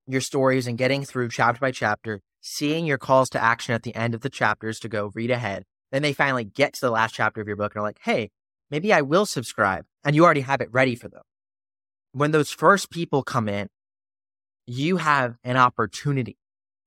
your 0.07 0.21
stories 0.21 0.67
and 0.67 0.79
getting 0.79 1.05
through 1.05 1.29
chapter 1.29 1.61
by 1.61 1.71
chapter, 1.71 2.21
seeing 2.41 2.87
your 2.87 2.99
calls 2.99 3.31
to 3.31 3.43
action 3.43 3.75
at 3.75 3.83
the 3.83 3.95
end 3.95 4.15
of 4.15 4.21
the 4.23 4.31
chapters 4.31 4.81
to 4.81 4.89
go 4.89 5.11
read 5.15 5.31
ahead, 5.31 5.65
then 5.93 6.03
they 6.03 6.13
finally 6.13 6.45
get 6.45 6.75
to 6.75 6.81
the 6.81 6.91
last 6.91 7.15
chapter 7.15 7.41
of 7.41 7.47
your 7.47 7.57
book 7.57 7.75
and 7.75 7.81
are 7.81 7.87
like, 7.87 8.01
hey, 8.03 8.31
maybe 8.71 8.93
I 8.93 9.03
will 9.03 9.27
subscribe. 9.27 9.85
And 10.05 10.17
you 10.17 10.25
already 10.25 10.41
have 10.41 10.61
it 10.61 10.73
ready 10.73 10.95
for 10.95 11.09
them. 11.09 11.23
When 12.13 12.31
those 12.31 12.51
first 12.51 12.91
people 12.91 13.23
come 13.23 13.49
in 13.49 13.69
you 14.71 14.99
have 14.99 15.37
an 15.43 15.57
opportunity 15.57 16.37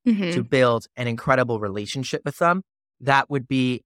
mm-hmm. 0.08 0.32
to 0.32 0.44
build 0.44 0.88
an 0.96 1.08
incredible 1.08 1.60
relationship 1.60 2.22
with 2.24 2.38
them 2.38 2.64
that 3.02 3.30
would 3.30 3.48
be 3.48 3.84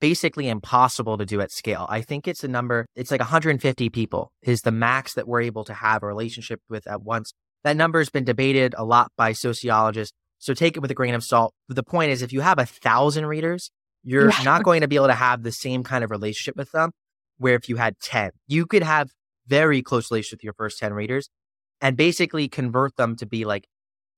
basically 0.00 0.48
impossible 0.48 1.16
to 1.16 1.24
do 1.24 1.40
at 1.40 1.52
scale. 1.52 1.86
I 1.88 2.02
think 2.02 2.26
it's 2.26 2.42
a 2.42 2.48
number, 2.48 2.86
it's 2.96 3.10
like 3.10 3.20
150 3.20 3.88
people 3.90 4.32
is 4.42 4.62
the 4.62 4.72
max 4.72 5.14
that 5.14 5.28
we're 5.28 5.42
able 5.42 5.64
to 5.64 5.74
have 5.74 6.02
a 6.02 6.06
relationship 6.06 6.60
with 6.68 6.86
at 6.86 7.02
once. 7.02 7.32
That 7.64 7.76
number 7.76 7.98
has 7.98 8.10
been 8.10 8.24
debated 8.24 8.74
a 8.76 8.84
lot 8.84 9.10
by 9.16 9.32
sociologists. 9.32 10.14
So 10.38 10.54
take 10.54 10.76
it 10.76 10.80
with 10.80 10.90
a 10.90 10.94
grain 10.94 11.14
of 11.14 11.24
salt. 11.24 11.54
But 11.68 11.76
the 11.76 11.82
point 11.82 12.12
is, 12.12 12.22
if 12.22 12.32
you 12.32 12.40
have 12.40 12.58
a 12.58 12.66
thousand 12.66 13.26
readers, 13.26 13.70
you're 14.04 14.30
yeah. 14.30 14.42
not 14.44 14.62
going 14.62 14.82
to 14.82 14.88
be 14.88 14.96
able 14.96 15.08
to 15.08 15.14
have 15.14 15.42
the 15.42 15.52
same 15.52 15.82
kind 15.82 16.04
of 16.04 16.10
relationship 16.10 16.56
with 16.56 16.70
them 16.72 16.92
where 17.38 17.54
if 17.54 17.68
you 17.68 17.76
had 17.76 17.98
10, 18.00 18.30
you 18.46 18.66
could 18.66 18.82
have 18.82 19.10
very 19.46 19.82
close 19.82 20.10
relationship 20.10 20.38
with 20.38 20.44
your 20.44 20.52
first 20.54 20.78
10 20.78 20.92
readers 20.92 21.28
and 21.80 21.96
basically 21.96 22.48
convert 22.48 22.96
them 22.96 23.16
to 23.16 23.26
be 23.26 23.44
like 23.44 23.66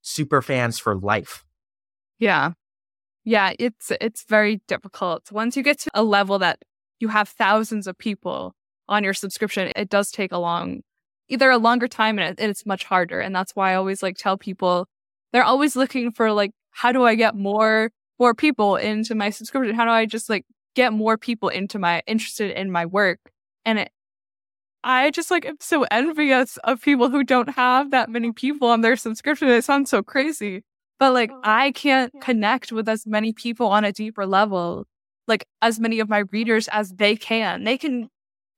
super 0.03 0.43
fans 0.43 0.79
for 0.79 0.97
life. 0.97 1.45
Yeah. 2.19 2.53
Yeah, 3.25 3.53
it's 3.59 3.93
it's 4.01 4.25
very 4.25 4.63
difficult. 4.69 5.31
Once 5.31 5.57
you 5.57 5.63
get 5.63 5.79
to 5.81 5.91
a 5.93 6.03
level 6.03 6.39
that 6.39 6.63
you 6.99 7.09
have 7.09 7.29
thousands 7.29 7.87
of 7.87 7.99
people 7.99 8.55
on 8.89 9.05
your 9.05 9.13
subscription, 9.13 9.71
it 9.77 9.91
does 9.91 10.11
take 10.11 10.33
a 10.33 10.39
long 10.39 10.81
either 11.29 11.51
a 11.51 11.59
longer 11.59 11.89
time 11.89 12.19
and, 12.19 12.39
it, 12.39 12.43
it's 12.43 12.67
much 12.67 12.85
harder. 12.85 13.21
And 13.21 13.35
that's 13.35 13.55
why 13.55 13.73
I 13.73 13.75
always 13.77 14.03
like 14.03 14.17
tell 14.17 14.37
people 14.37 14.87
they're 15.33 15.45
always 15.45 15.77
looking 15.77 16.11
for 16.13 16.33
like, 16.33 16.53
how 16.71 16.93
do 16.93 17.05
I 17.05 17.15
get 17.15 17.35
more, 17.35 17.91
more 18.19 18.35
people 18.35 18.77
into 18.77 19.15
my 19.15 19.31
subscription? 19.31 19.75
How 19.75 19.85
do 19.85 19.91
I 19.91 20.07
just 20.07 20.29
like 20.29 20.47
get 20.75 20.93
more 20.93 21.19
people 21.19 21.49
into 21.49 21.79
my 21.79 22.03
interested 22.07 22.51
in 22.51 22.71
my 22.71 22.87
work? 22.87 23.19
And 23.65 23.79
it, 23.81 23.91
I 24.85 25.11
just 25.11 25.31
like 25.31 25.45
am 25.45 25.57
so 25.61 25.85
envious 25.91 26.57
of 26.59 26.81
people 26.81 27.11
who 27.11 27.25
don't 27.25 27.51
have 27.51 27.91
that 27.91 28.09
many 28.09 28.33
people 28.33 28.69
on 28.69 28.81
their 28.81 28.97
subscription. 28.97 29.49
It 29.49 29.65
sounds 29.65 29.91
so 29.91 30.03
crazy, 30.03 30.63
but 30.99 31.13
like 31.13 31.31
I 31.43 31.73
can't 31.73 32.13
connect 32.21 32.73
with 32.73 32.89
as 32.89 33.07
many 33.07 33.33
people 33.33 33.67
on 33.67 33.85
a 33.85 33.93
deeper 33.93 34.25
level, 34.25 34.87
like 35.27 35.47
as 35.61 35.81
many 35.81 35.99
of 36.01 36.09
my 36.09 36.23
readers 36.31 36.69
as 36.69 36.91
they 36.91 37.17
can. 37.17 37.65
They 37.65 37.77
can 37.77 38.09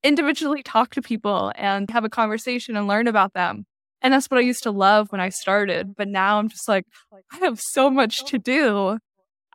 individually 0.03 0.63
talk 0.63 0.91
to 0.91 1.03
people 1.03 1.53
and 1.57 1.91
have 1.91 2.05
a 2.05 2.09
conversation 2.09 2.77
and 2.77 2.87
learn 2.87 3.07
about 3.07 3.35
them. 3.35 3.67
And 4.03 4.15
that's 4.15 4.27
what 4.27 4.39
I 4.39 4.43
used 4.43 4.63
to 4.63 4.71
love 4.71 5.13
when 5.13 5.21
I 5.21 5.29
started. 5.29 5.95
But 5.97 6.09
now 6.09 6.39
I'm 6.39 6.49
just 6.49 6.69
like, 6.69 6.85
I 7.33 7.39
have 7.39 7.61
so 7.61 7.91
much 7.91 8.25
to 8.27 8.39
do. 8.39 8.99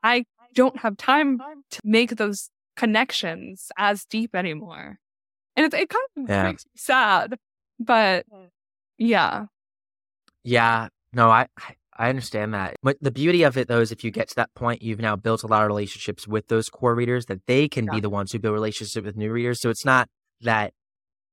I 0.04 0.26
don't 0.54 0.78
have 0.80 0.98
time 0.98 1.40
to 1.72 1.80
make 1.84 2.18
those 2.18 2.50
connections 2.76 3.72
as 3.78 4.06
deep 4.06 4.36
anymore. 4.36 5.00
And 5.56 5.66
it, 5.66 5.74
it 5.74 5.90
kind 5.90 6.06
of 6.18 6.30
yeah. 6.30 6.44
makes 6.44 6.66
me 6.66 6.72
sad. 6.76 7.38
But 7.80 8.26
yeah. 8.98 9.46
Yeah. 10.44 10.90
No, 11.12 11.30
I, 11.30 11.48
I 11.98 12.10
understand 12.10 12.54
that. 12.54 12.76
But 12.84 12.98
the 13.02 13.12
beauty 13.12 13.44
of 13.44 13.58
it, 13.58 13.68
though, 13.68 13.80
is 13.80 13.92
if 13.92 14.04
you 14.04 14.12
get 14.12 14.28
to 14.30 14.36
that 14.36 14.54
point, 14.54 14.82
you've 14.82 15.00
now 15.00 15.16
built 15.16 15.44
a 15.44 15.48
lot 15.48 15.64
of 15.64 15.68
relationships 15.68 16.28
with 16.28 16.50
those 16.50 16.70
core 16.70 16.94
readers 16.94 17.26
that 17.28 17.46
they 17.48 17.68
can 17.68 17.86
yeah. 17.86 17.94
be 17.94 18.00
the 18.02 18.10
ones 18.10 18.32
who 18.32 18.40
build 18.40 18.54
relationships 18.54 19.06
with 19.06 19.16
new 19.16 19.32
readers. 19.32 19.62
So 19.62 19.70
it's 19.70 19.86
not 19.86 20.10
that 20.42 20.74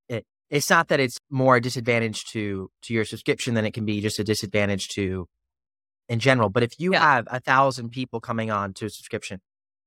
it, 0.09 0.25
it's 0.51 0.71
not 0.71 0.89
that 0.89 1.01
it's 1.01 1.19
more 1.31 1.57
a 1.57 1.61
disadvantage 1.61 2.25
to 2.27 2.71
to 2.83 2.95
your 2.95 3.05
subscription 3.05 3.55
than 3.55 3.65
it 3.65 3.73
can 3.73 3.85
be 3.85 4.01
just 4.01 4.19
a 4.19 4.25
disadvantage 4.25 4.89
to 4.91 5.27
in 6.09 6.19
general. 6.19 6.49
But 6.49 6.63
if 6.63 6.79
you 6.79 6.93
yeah. 6.93 7.01
have 7.01 7.29
a 7.31 7.41
thousand 7.41 7.91
people 7.91 8.21
coming 8.21 8.51
on 8.51 8.75
to 8.75 8.87
a 8.87 8.91
subscription 8.91 9.41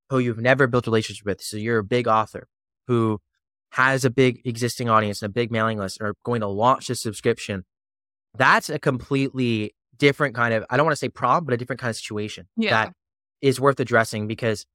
who 0.10 0.20
you've 0.20 0.40
never 0.40 0.68
built 0.68 0.88
relationships 0.88 1.26
with, 1.26 1.42
so 1.42 1.58
you're 1.58 1.80
a 1.80 1.84
big 1.84 2.08
author 2.08 2.48
who 2.88 3.20
has 3.72 4.06
a 4.06 4.10
big 4.10 4.42
existing 4.46 4.90
audience 4.90 5.22
and 5.22 5.30
a 5.30 5.34
big 5.34 5.52
mailing 5.52 5.78
list 5.78 6.02
are 6.02 6.16
going 6.24 6.42
to 6.42 6.48
launch 6.48 6.90
a 6.90 6.96
subscription, 6.96 7.66
that's 8.38 8.70
a 8.70 8.80
completely 8.80 9.76
different 9.98 10.36
kind 10.36 10.54
of 10.54 10.66
I 10.70 10.78
don't 10.78 10.86
want 10.86 10.94
to 10.94 11.00
say 11.00 11.10
problem, 11.10 11.46
but 11.46 11.54
a 11.54 11.58
different 11.58 11.80
kind 11.80 11.90
of 11.90 11.96
situation 11.96 12.48
yeah. 12.58 12.70
that 12.72 12.94
is 13.42 13.60
worth 13.60 13.80
addressing 13.80 14.28
because 14.28 14.66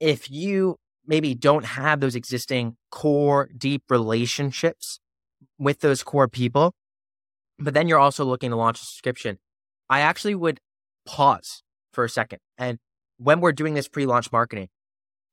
if 0.00 0.30
you 0.30 0.76
maybe 1.06 1.34
don't 1.34 1.64
have 1.64 2.00
those 2.00 2.14
existing 2.14 2.76
core 2.90 3.48
deep 3.56 3.82
relationships 3.88 5.00
with 5.58 5.80
those 5.80 6.02
core 6.02 6.28
people, 6.28 6.74
but 7.58 7.74
then 7.74 7.88
you're 7.88 7.98
also 7.98 8.24
looking 8.24 8.50
to 8.50 8.56
launch 8.56 8.80
a 8.80 8.84
subscription, 8.84 9.38
I 9.88 10.00
actually 10.00 10.34
would 10.34 10.60
pause 11.06 11.62
for 11.92 12.04
a 12.04 12.08
second. 12.08 12.40
And 12.58 12.78
when 13.18 13.40
we're 13.40 13.52
doing 13.52 13.74
this 13.74 13.88
pre 13.88 14.06
launch 14.06 14.32
marketing, 14.32 14.68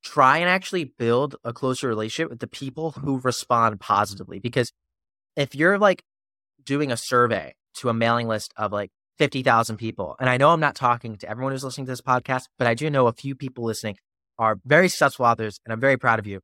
try 0.02 0.38
and 0.38 0.48
actually 0.48 0.84
build 0.84 1.36
a 1.44 1.52
closer 1.52 1.88
relationship 1.88 2.30
with 2.30 2.40
the 2.40 2.46
people 2.46 2.92
who 2.92 3.20
respond 3.20 3.80
positively. 3.80 4.38
Because 4.38 4.72
if 5.36 5.54
you're 5.54 5.78
like 5.78 6.02
doing 6.64 6.90
a 6.92 6.96
survey 6.96 7.54
to 7.74 7.88
a 7.88 7.94
mailing 7.94 8.28
list 8.28 8.52
of 8.56 8.72
like 8.72 8.90
50,000 9.18 9.76
people, 9.76 10.16
and 10.20 10.28
I 10.28 10.36
know 10.36 10.50
I'm 10.50 10.60
not 10.60 10.74
talking 10.74 11.16
to 11.16 11.28
everyone 11.28 11.52
who's 11.52 11.64
listening 11.64 11.86
to 11.86 11.92
this 11.92 12.00
podcast, 12.00 12.44
but 12.58 12.66
I 12.66 12.74
do 12.74 12.90
know 12.90 13.06
a 13.06 13.12
few 13.12 13.34
people 13.34 13.64
listening 13.64 13.96
are 14.40 14.58
very 14.64 14.88
successful 14.88 15.26
authors, 15.26 15.60
and 15.64 15.72
I'm 15.72 15.80
very 15.80 15.96
proud 15.96 16.18
of 16.18 16.26
you. 16.26 16.40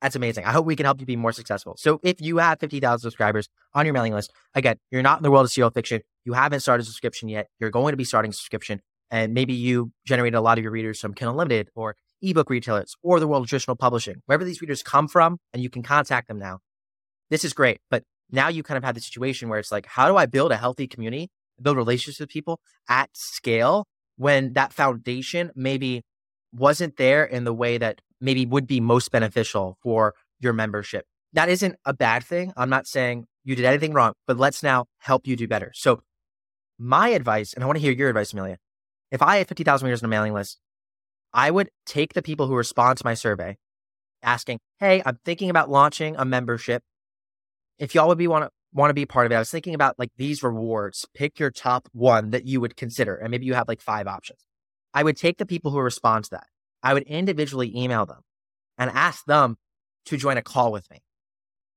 That's 0.00 0.16
amazing. 0.16 0.44
I 0.44 0.52
hope 0.52 0.64
we 0.64 0.76
can 0.76 0.84
help 0.84 1.00
you 1.00 1.06
be 1.06 1.16
more 1.16 1.32
successful. 1.32 1.74
So 1.76 2.00
if 2.02 2.20
you 2.20 2.38
have 2.38 2.58
50,000 2.60 3.00
subscribers 3.00 3.48
on 3.74 3.84
your 3.84 3.92
mailing 3.92 4.14
list, 4.14 4.32
again, 4.54 4.76
you're 4.90 5.02
not 5.02 5.18
in 5.18 5.22
the 5.22 5.30
world 5.30 5.44
of 5.44 5.52
serial 5.52 5.70
fiction. 5.70 6.02
You 6.24 6.32
haven't 6.32 6.60
started 6.60 6.82
a 6.82 6.86
subscription 6.86 7.28
yet. 7.28 7.48
You're 7.58 7.70
going 7.70 7.92
to 7.92 7.96
be 7.96 8.04
starting 8.04 8.30
a 8.30 8.32
subscription. 8.32 8.80
And 9.10 9.34
maybe 9.34 9.52
you 9.52 9.92
generated 10.06 10.36
a 10.36 10.40
lot 10.40 10.56
of 10.56 10.64
your 10.64 10.72
readers 10.72 10.98
from 11.00 11.14
Kindle 11.14 11.34
Unlimited 11.34 11.68
or 11.74 11.96
ebook 12.22 12.48
retailers 12.48 12.94
or 13.02 13.20
the 13.20 13.28
world 13.28 13.42
of 13.42 13.48
traditional 13.48 13.76
publishing, 13.76 14.22
wherever 14.26 14.44
these 14.44 14.60
readers 14.60 14.82
come 14.82 15.06
from, 15.06 15.38
and 15.52 15.62
you 15.62 15.68
can 15.68 15.82
contact 15.82 16.28
them 16.28 16.38
now. 16.38 16.60
This 17.28 17.44
is 17.44 17.52
great. 17.52 17.80
But 17.90 18.04
now 18.30 18.48
you 18.48 18.62
kind 18.62 18.78
of 18.78 18.84
have 18.84 18.94
the 18.94 19.00
situation 19.00 19.48
where 19.48 19.58
it's 19.58 19.72
like, 19.72 19.86
how 19.86 20.08
do 20.08 20.16
I 20.16 20.26
build 20.26 20.52
a 20.52 20.56
healthy 20.56 20.86
community, 20.86 21.28
build 21.60 21.76
relationships 21.76 22.20
with 22.20 22.28
people 22.28 22.60
at 22.88 23.10
scale 23.12 23.86
when 24.16 24.52
that 24.54 24.72
foundation 24.72 25.50
maybe 25.54 26.02
wasn't 26.52 26.96
there 26.96 27.24
in 27.24 27.44
the 27.44 27.54
way 27.54 27.78
that 27.78 28.00
maybe 28.20 28.46
would 28.46 28.66
be 28.66 28.80
most 28.80 29.10
beneficial 29.10 29.76
for 29.82 30.14
your 30.40 30.52
membership. 30.52 31.06
That 31.32 31.48
isn't 31.48 31.76
a 31.84 31.94
bad 31.94 32.24
thing. 32.24 32.52
I'm 32.56 32.70
not 32.70 32.86
saying 32.86 33.26
you 33.44 33.56
did 33.56 33.64
anything 33.64 33.92
wrong, 33.92 34.12
but 34.26 34.38
let's 34.38 34.62
now 34.62 34.86
help 34.98 35.26
you 35.26 35.36
do 35.36 35.48
better. 35.48 35.72
So, 35.74 36.02
my 36.78 37.08
advice, 37.08 37.52
and 37.52 37.62
I 37.62 37.66
want 37.66 37.76
to 37.76 37.82
hear 37.82 37.92
your 37.92 38.08
advice, 38.08 38.32
Emilia. 38.32 38.58
If 39.10 39.22
I 39.22 39.36
had 39.36 39.48
50,000 39.48 39.86
readers 39.86 40.02
on 40.02 40.06
a 40.06 40.10
mailing 40.10 40.32
list, 40.32 40.58
I 41.32 41.50
would 41.50 41.70
take 41.86 42.14
the 42.14 42.22
people 42.22 42.46
who 42.46 42.54
respond 42.54 42.98
to 42.98 43.04
my 43.04 43.14
survey 43.14 43.56
asking, 44.22 44.58
Hey, 44.78 45.02
I'm 45.04 45.18
thinking 45.24 45.50
about 45.50 45.70
launching 45.70 46.16
a 46.16 46.24
membership. 46.24 46.82
If 47.78 47.94
y'all 47.94 48.08
would 48.08 48.18
be 48.18 48.28
want 48.28 48.44
to 48.44 48.50
want 48.74 48.90
to 48.90 48.94
be 48.94 49.06
part 49.06 49.26
of 49.26 49.32
it, 49.32 49.36
I 49.36 49.38
was 49.38 49.50
thinking 49.50 49.74
about 49.74 49.98
like 49.98 50.10
these 50.16 50.42
rewards. 50.42 51.06
Pick 51.14 51.38
your 51.38 51.50
top 51.50 51.88
one 51.92 52.30
that 52.30 52.46
you 52.46 52.60
would 52.60 52.76
consider. 52.76 53.16
And 53.16 53.30
maybe 53.30 53.46
you 53.46 53.54
have 53.54 53.68
like 53.68 53.80
five 53.80 54.06
options. 54.06 54.46
I 54.94 55.02
would 55.02 55.16
take 55.16 55.38
the 55.38 55.46
people 55.46 55.70
who 55.70 55.80
respond 55.80 56.24
to 56.24 56.30
that. 56.30 56.46
I 56.82 56.94
would 56.94 57.04
individually 57.04 57.72
email 57.76 58.06
them 58.06 58.20
and 58.78 58.90
ask 58.90 59.24
them 59.24 59.56
to 60.06 60.16
join 60.16 60.36
a 60.36 60.42
call 60.42 60.72
with 60.72 60.90
me. 60.90 61.02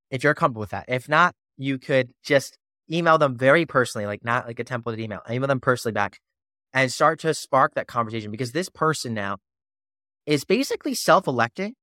If 0.09 0.23
you're 0.23 0.33
comfortable 0.33 0.61
with 0.61 0.71
that. 0.71 0.85
If 0.87 1.07
not, 1.09 1.35
you 1.57 1.77
could 1.77 2.11
just 2.23 2.57
email 2.91 3.17
them 3.17 3.37
very 3.37 3.65
personally, 3.65 4.05
like 4.05 4.23
not 4.23 4.47
like 4.47 4.59
a 4.59 4.63
templated 4.63 4.99
email, 4.99 5.21
email 5.29 5.47
them 5.47 5.59
personally 5.59 5.93
back 5.93 6.19
and 6.73 6.91
start 6.91 7.19
to 7.21 7.33
spark 7.33 7.73
that 7.75 7.87
conversation 7.87 8.31
because 8.31 8.51
this 8.51 8.69
person 8.69 9.13
now 9.13 9.37
is 10.25 10.43
basically 10.43 10.93
self 10.93 11.27
electing. 11.27 11.73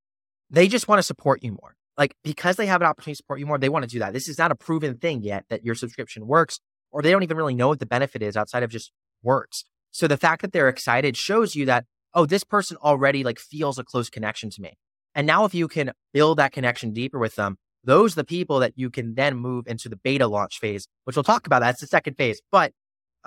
They 0.50 0.68
just 0.68 0.88
want 0.88 0.98
to 0.98 1.02
support 1.02 1.42
you 1.42 1.52
more. 1.52 1.74
Like 1.96 2.14
because 2.22 2.56
they 2.56 2.66
have 2.66 2.80
an 2.80 2.86
opportunity 2.86 3.14
to 3.14 3.16
support 3.16 3.40
you 3.40 3.46
more, 3.46 3.58
they 3.58 3.68
want 3.68 3.84
to 3.84 3.90
do 3.90 3.98
that. 4.00 4.12
This 4.12 4.28
is 4.28 4.38
not 4.38 4.52
a 4.52 4.54
proven 4.54 4.96
thing 4.96 5.22
yet 5.22 5.44
that 5.50 5.64
your 5.64 5.74
subscription 5.74 6.26
works, 6.26 6.60
or 6.90 7.02
they 7.02 7.10
don't 7.10 7.22
even 7.22 7.36
really 7.36 7.54
know 7.54 7.68
what 7.68 7.80
the 7.80 7.86
benefit 7.86 8.22
is 8.22 8.36
outside 8.36 8.62
of 8.62 8.70
just 8.70 8.92
works. 9.22 9.64
So 9.92 10.08
the 10.08 10.16
fact 10.16 10.42
that 10.42 10.52
they're 10.52 10.68
excited 10.68 11.16
shows 11.16 11.54
you 11.54 11.66
that, 11.66 11.84
oh, 12.14 12.26
this 12.26 12.44
person 12.44 12.76
already 12.78 13.22
like 13.22 13.38
feels 13.38 13.78
a 13.78 13.84
close 13.84 14.10
connection 14.10 14.50
to 14.50 14.60
me. 14.60 14.76
And 15.14 15.26
now 15.26 15.44
if 15.44 15.54
you 15.54 15.68
can 15.68 15.92
build 16.12 16.38
that 16.38 16.52
connection 16.52 16.92
deeper 16.92 17.18
with 17.18 17.36
them, 17.36 17.58
those 17.84 18.12
are 18.12 18.16
the 18.16 18.24
people 18.24 18.60
that 18.60 18.72
you 18.76 18.90
can 18.90 19.14
then 19.14 19.36
move 19.36 19.66
into 19.66 19.88
the 19.88 19.96
beta 19.96 20.26
launch 20.26 20.58
phase, 20.58 20.88
which 21.04 21.16
we'll 21.16 21.24
talk 21.24 21.46
about. 21.46 21.60
That's 21.60 21.80
the 21.80 21.86
second 21.86 22.14
phase. 22.14 22.40
But 22.50 22.72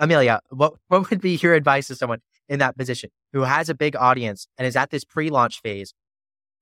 Emilia, 0.00 0.40
what, 0.50 0.74
what 0.88 1.10
would 1.10 1.20
be 1.20 1.36
your 1.36 1.54
advice 1.54 1.86
to 1.88 1.94
someone 1.94 2.20
in 2.48 2.58
that 2.58 2.76
position 2.76 3.10
who 3.32 3.42
has 3.42 3.68
a 3.68 3.74
big 3.74 3.96
audience 3.96 4.46
and 4.58 4.66
is 4.66 4.76
at 4.76 4.90
this 4.90 5.04
pre-launch 5.04 5.60
phase 5.60 5.92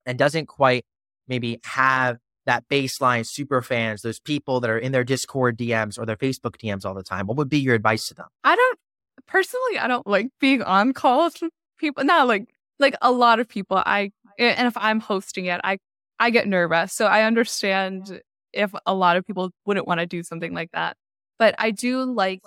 and 0.06 0.18
doesn't 0.18 0.46
quite 0.46 0.84
maybe 1.28 1.60
have 1.64 2.18
that 2.46 2.64
baseline 2.68 3.26
super 3.26 3.62
fans, 3.62 4.02
those 4.02 4.20
people 4.20 4.60
that 4.60 4.68
are 4.68 4.78
in 4.78 4.92
their 4.92 5.04
Discord 5.04 5.56
DMs 5.56 5.98
or 5.98 6.04
their 6.04 6.16
Facebook 6.16 6.56
DMs 6.56 6.84
all 6.84 6.94
the 6.94 7.02
time? 7.02 7.26
What 7.26 7.38
would 7.38 7.48
be 7.48 7.58
your 7.58 7.74
advice 7.74 8.06
to 8.08 8.14
them? 8.14 8.26
I 8.42 8.54
don't 8.54 8.78
personally, 9.26 9.78
I 9.78 9.86
don't 9.86 10.06
like 10.06 10.28
being 10.40 10.62
on 10.62 10.92
calls 10.92 11.40
with 11.40 11.52
people. 11.78 12.04
Not 12.04 12.28
like 12.28 12.48
like 12.78 12.94
a 13.02 13.12
lot 13.12 13.40
of 13.40 13.48
people. 13.48 13.76
I 13.78 14.10
and 14.38 14.66
if 14.66 14.76
I'm 14.76 15.00
hosting 15.00 15.46
it, 15.46 15.60
I 15.64 15.78
I 16.18 16.30
get 16.30 16.46
nervous. 16.46 16.92
So 16.92 17.06
I 17.06 17.22
understand 17.22 18.20
if 18.52 18.72
a 18.86 18.94
lot 18.94 19.16
of 19.16 19.26
people 19.26 19.50
wouldn't 19.66 19.86
want 19.86 20.00
to 20.00 20.06
do 20.06 20.22
something 20.22 20.54
like 20.54 20.70
that. 20.72 20.96
But 21.38 21.54
I 21.58 21.70
do 21.70 22.04
like 22.04 22.40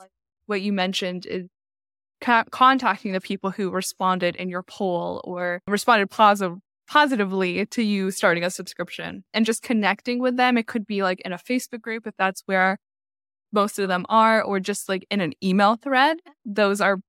what 0.46 0.62
you 0.62 0.72
mentioned 0.72 1.26
is 1.26 1.48
contacting 2.22 3.12
the 3.12 3.22
people 3.22 3.52
who 3.52 3.70
responded 3.70 4.36
in 4.38 4.50
your 4.50 4.64
poll 4.64 5.22
or 5.24 5.62
responded 5.68 6.10
positive 6.10 6.58
positively 6.88 7.66
to 7.66 7.84
you 7.84 8.10
starting 8.12 8.46
a 8.46 8.50
subscription 8.50 9.24
and 9.34 9.46
just 9.46 9.62
connecting 9.62 10.20
with 10.20 10.38
them. 10.38 10.58
It 10.58 10.68
could 10.68 10.88
be 10.88 11.04
like 11.04 11.20
in 11.22 11.34
a 11.34 11.38
Facebook 11.38 11.82
group 11.82 12.08
if 12.08 12.16
that's 12.18 12.42
where 12.46 12.78
most 13.52 13.80
of 13.80 13.88
them 13.88 14.06
are, 14.10 14.42
or 14.42 14.60
just 14.60 14.90
like 14.90 15.06
in 15.10 15.22
an 15.22 15.34
email 15.44 15.76
thread. 15.76 16.18
Those 16.46 16.82
are 16.82 17.00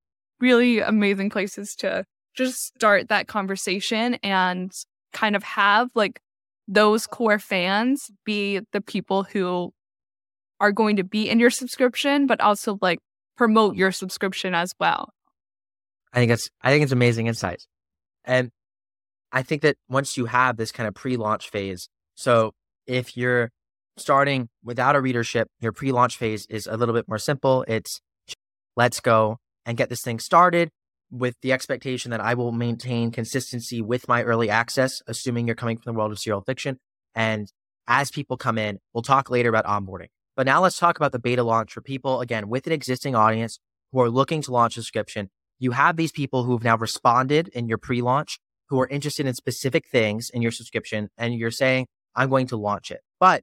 really 0.40 0.80
amazing 0.80 1.30
places 1.30 1.74
to 1.76 2.04
just 2.34 2.66
start 2.66 3.08
that 3.08 3.26
conversation 3.26 4.14
and 4.22 4.72
kind 5.12 5.34
of 5.34 5.42
have 5.42 5.90
like 5.94 6.20
those 6.68 7.06
core 7.06 7.38
fans 7.38 8.10
be 8.24 8.60
the 8.72 8.80
people 8.80 9.24
who 9.24 9.72
are 10.60 10.72
going 10.72 10.96
to 10.96 11.04
be 11.04 11.28
in 11.28 11.40
your 11.40 11.50
subscription, 11.50 12.26
but 12.26 12.40
also 12.40 12.78
like 12.80 12.98
promote 13.36 13.76
your 13.76 13.92
subscription 13.92 14.54
as 14.54 14.72
well. 14.78 15.10
I 16.12 16.18
think 16.18 16.32
it's 16.32 16.48
I 16.62 16.70
think 16.70 16.82
it's 16.82 16.92
amazing 16.92 17.26
insights. 17.26 17.66
And 18.24 18.50
I 19.32 19.42
think 19.42 19.62
that 19.62 19.76
once 19.88 20.16
you 20.16 20.26
have 20.26 20.56
this 20.56 20.72
kind 20.72 20.88
of 20.88 20.94
pre-launch 20.94 21.50
phase, 21.50 21.88
so 22.14 22.52
if 22.86 23.16
you're 23.16 23.50
starting 24.00 24.48
without 24.62 24.96
a 24.96 25.00
readership, 25.00 25.48
your 25.60 25.72
pre 25.72 25.92
launch 25.92 26.16
phase 26.16 26.46
is 26.46 26.66
a 26.66 26.76
little 26.76 26.94
bit 26.94 27.08
more 27.08 27.18
simple. 27.18 27.64
It's 27.68 28.00
let's 28.76 29.00
go 29.00 29.38
and 29.66 29.76
get 29.76 29.90
this 29.90 30.02
thing 30.02 30.18
started 30.18 30.70
with 31.10 31.36
the 31.42 31.52
expectation 31.52 32.10
that 32.10 32.20
I 32.20 32.34
will 32.34 32.52
maintain 32.52 33.10
consistency 33.10 33.80
with 33.80 34.08
my 34.08 34.22
early 34.22 34.50
access, 34.50 35.02
assuming 35.06 35.46
you're 35.46 35.56
coming 35.56 35.78
from 35.78 35.92
the 35.92 35.98
world 35.98 36.12
of 36.12 36.18
serial 36.18 36.42
fiction. 36.42 36.78
And 37.14 37.50
as 37.86 38.10
people 38.10 38.36
come 38.36 38.58
in, 38.58 38.78
we'll 38.92 39.02
talk 39.02 39.30
later 39.30 39.48
about 39.48 39.64
onboarding. 39.64 40.08
But 40.36 40.46
now 40.46 40.62
let's 40.62 40.78
talk 40.78 40.96
about 40.96 41.12
the 41.12 41.18
beta 41.18 41.42
launch 41.42 41.72
for 41.72 41.80
people, 41.80 42.20
again, 42.20 42.48
with 42.48 42.66
an 42.66 42.72
existing 42.72 43.14
audience 43.14 43.58
who 43.92 44.00
are 44.00 44.10
looking 44.10 44.42
to 44.42 44.52
launch 44.52 44.76
a 44.76 44.80
subscription. 44.82 45.30
You 45.58 45.72
have 45.72 45.96
these 45.96 46.12
people 46.12 46.44
who 46.44 46.52
have 46.52 46.62
now 46.62 46.76
responded 46.76 47.48
in 47.48 47.66
your 47.66 47.78
pre 47.78 48.02
launch 48.02 48.38
who 48.68 48.78
are 48.80 48.86
interested 48.88 49.26
in 49.26 49.34
specific 49.34 49.88
things 49.88 50.30
in 50.30 50.42
your 50.42 50.52
subscription, 50.52 51.08
and 51.16 51.34
you're 51.34 51.50
saying, 51.50 51.86
I'm 52.14 52.28
going 52.28 52.46
to 52.48 52.56
launch 52.56 52.90
it. 52.90 53.00
But 53.18 53.42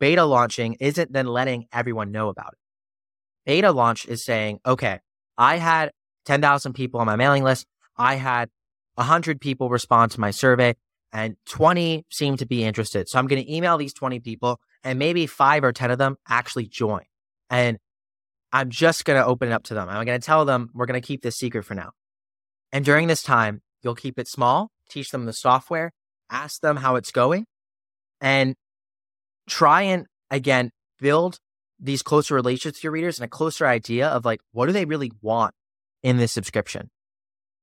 beta 0.00 0.24
launching 0.24 0.74
isn't 0.80 1.12
then 1.12 1.26
letting 1.26 1.66
everyone 1.72 2.10
know 2.10 2.28
about 2.28 2.54
it. 2.54 2.58
Beta 3.46 3.70
launch 3.70 4.06
is 4.06 4.24
saying, 4.24 4.58
okay, 4.66 4.98
I 5.38 5.56
had 5.56 5.92
10,000 6.24 6.72
people 6.72 7.00
on 7.00 7.06
my 7.06 7.16
mailing 7.16 7.44
list. 7.44 7.66
I 7.96 8.16
had 8.16 8.50
100 8.94 9.40
people 9.40 9.68
respond 9.68 10.12
to 10.12 10.20
my 10.20 10.30
survey 10.30 10.74
and 11.12 11.36
20 11.46 12.04
seem 12.10 12.36
to 12.38 12.46
be 12.46 12.64
interested. 12.64 13.08
So 13.08 13.18
I'm 13.18 13.26
going 13.26 13.42
to 13.42 13.52
email 13.52 13.76
these 13.76 13.94
20 13.94 14.20
people 14.20 14.60
and 14.82 14.98
maybe 14.98 15.26
five 15.26 15.64
or 15.64 15.72
10 15.72 15.90
of 15.90 15.98
them 15.98 16.16
actually 16.28 16.66
join. 16.66 17.02
And 17.48 17.78
I'm 18.52 18.70
just 18.70 19.04
going 19.04 19.20
to 19.20 19.26
open 19.26 19.48
it 19.48 19.52
up 19.52 19.64
to 19.64 19.74
them. 19.74 19.88
I'm 19.88 20.04
going 20.04 20.20
to 20.20 20.24
tell 20.24 20.44
them 20.44 20.70
we're 20.74 20.86
going 20.86 21.00
to 21.00 21.06
keep 21.06 21.22
this 21.22 21.36
secret 21.36 21.64
for 21.64 21.74
now. 21.74 21.90
And 22.72 22.84
during 22.84 23.06
this 23.06 23.22
time, 23.22 23.62
you'll 23.82 23.94
keep 23.94 24.18
it 24.18 24.28
small, 24.28 24.70
teach 24.88 25.10
them 25.10 25.24
the 25.24 25.32
software, 25.32 25.92
ask 26.30 26.60
them 26.60 26.76
how 26.76 26.96
it's 26.96 27.10
going, 27.10 27.46
and 28.20 28.54
try 29.50 29.82
and 29.82 30.06
again 30.30 30.70
build 30.98 31.38
these 31.78 32.02
closer 32.02 32.34
relationships 32.34 32.80
to 32.80 32.84
your 32.84 32.92
readers 32.92 33.18
and 33.18 33.24
a 33.24 33.28
closer 33.28 33.66
idea 33.66 34.08
of 34.08 34.24
like 34.24 34.40
what 34.52 34.66
do 34.66 34.72
they 34.72 34.84
really 34.84 35.10
want 35.20 35.54
in 36.02 36.16
this 36.16 36.32
subscription. 36.32 36.90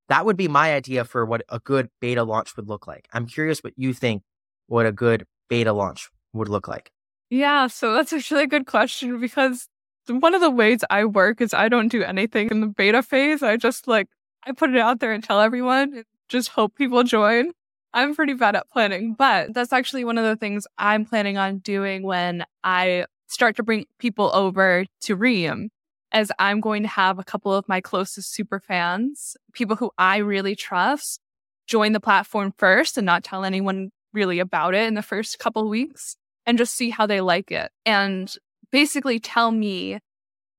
That 0.08 0.24
would 0.24 0.36
be 0.36 0.48
my 0.48 0.74
idea 0.74 1.04
for 1.04 1.24
what 1.24 1.42
a 1.48 1.58
good 1.58 1.88
beta 2.00 2.22
launch 2.24 2.56
would 2.56 2.68
look 2.68 2.86
like. 2.86 3.06
I'm 3.12 3.26
curious 3.26 3.60
what 3.60 3.74
you 3.76 3.92
think 3.92 4.22
what 4.66 4.86
a 4.86 4.92
good 4.92 5.24
beta 5.48 5.72
launch 5.72 6.10
would 6.32 6.48
look 6.48 6.68
like. 6.68 6.90
Yeah, 7.30 7.66
so 7.66 7.94
that's 7.94 8.12
actually 8.12 8.44
a 8.44 8.46
good 8.46 8.66
question 8.66 9.20
because 9.20 9.66
one 10.08 10.34
of 10.34 10.40
the 10.40 10.50
ways 10.50 10.80
I 10.88 11.04
work 11.04 11.40
is 11.40 11.52
I 11.52 11.68
don't 11.68 11.88
do 11.88 12.02
anything 12.02 12.48
in 12.50 12.60
the 12.60 12.66
beta 12.66 13.02
phase. 13.02 13.42
I 13.42 13.56
just 13.56 13.88
like 13.88 14.08
I 14.44 14.52
put 14.52 14.70
it 14.70 14.78
out 14.78 15.00
there 15.00 15.12
and 15.12 15.22
tell 15.22 15.40
everyone 15.40 15.94
and 15.94 16.04
just 16.28 16.50
hope 16.50 16.74
people 16.74 17.02
join. 17.02 17.52
I'm 17.94 18.14
pretty 18.14 18.34
bad 18.34 18.54
at 18.54 18.68
planning, 18.70 19.14
but 19.14 19.54
that's 19.54 19.72
actually 19.72 20.04
one 20.04 20.18
of 20.18 20.24
the 20.24 20.36
things 20.36 20.66
I'm 20.76 21.04
planning 21.04 21.38
on 21.38 21.58
doing 21.58 22.02
when 22.02 22.44
I 22.62 23.06
start 23.28 23.56
to 23.56 23.62
bring 23.62 23.86
people 23.98 24.30
over 24.34 24.84
to 25.02 25.16
Ream 25.16 25.70
as 26.12 26.32
I'm 26.38 26.60
going 26.60 26.82
to 26.82 26.88
have 26.88 27.18
a 27.18 27.24
couple 27.24 27.52
of 27.52 27.68
my 27.68 27.80
closest 27.80 28.32
super 28.32 28.60
fans, 28.60 29.36
people 29.52 29.76
who 29.76 29.90
I 29.98 30.18
really 30.18 30.54
trust, 30.54 31.20
join 31.66 31.92
the 31.92 32.00
platform 32.00 32.54
first 32.56 32.96
and 32.96 33.04
not 33.04 33.24
tell 33.24 33.44
anyone 33.44 33.90
really 34.12 34.38
about 34.38 34.74
it 34.74 34.86
in 34.86 34.94
the 34.94 35.02
first 35.02 35.38
couple 35.38 35.68
weeks 35.68 36.16
and 36.46 36.56
just 36.56 36.74
see 36.74 36.90
how 36.90 37.06
they 37.06 37.20
like 37.20 37.50
it. 37.50 37.70
And 37.84 38.34
basically 38.70 39.20
tell 39.20 39.50
me 39.50 39.98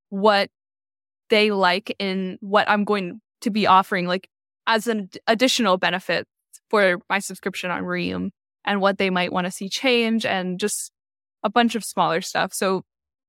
what 0.09 0.49
they 1.29 1.51
like 1.51 1.95
in 1.99 2.37
what 2.41 2.69
I'm 2.69 2.83
going 2.83 3.21
to 3.41 3.49
be 3.49 3.65
offering, 3.65 4.07
like 4.07 4.29
as 4.67 4.87
an 4.87 5.09
additional 5.27 5.77
benefit 5.77 6.27
for 6.69 6.99
my 7.09 7.19
subscription 7.19 7.71
on 7.71 7.83
Ream 7.83 8.31
and 8.65 8.81
what 8.81 8.97
they 8.97 9.09
might 9.09 9.31
want 9.31 9.45
to 9.45 9.51
see 9.51 9.69
change 9.69 10.25
and 10.25 10.59
just 10.59 10.91
a 11.43 11.49
bunch 11.49 11.75
of 11.75 11.83
smaller 11.83 12.21
stuff. 12.21 12.53
So 12.53 12.83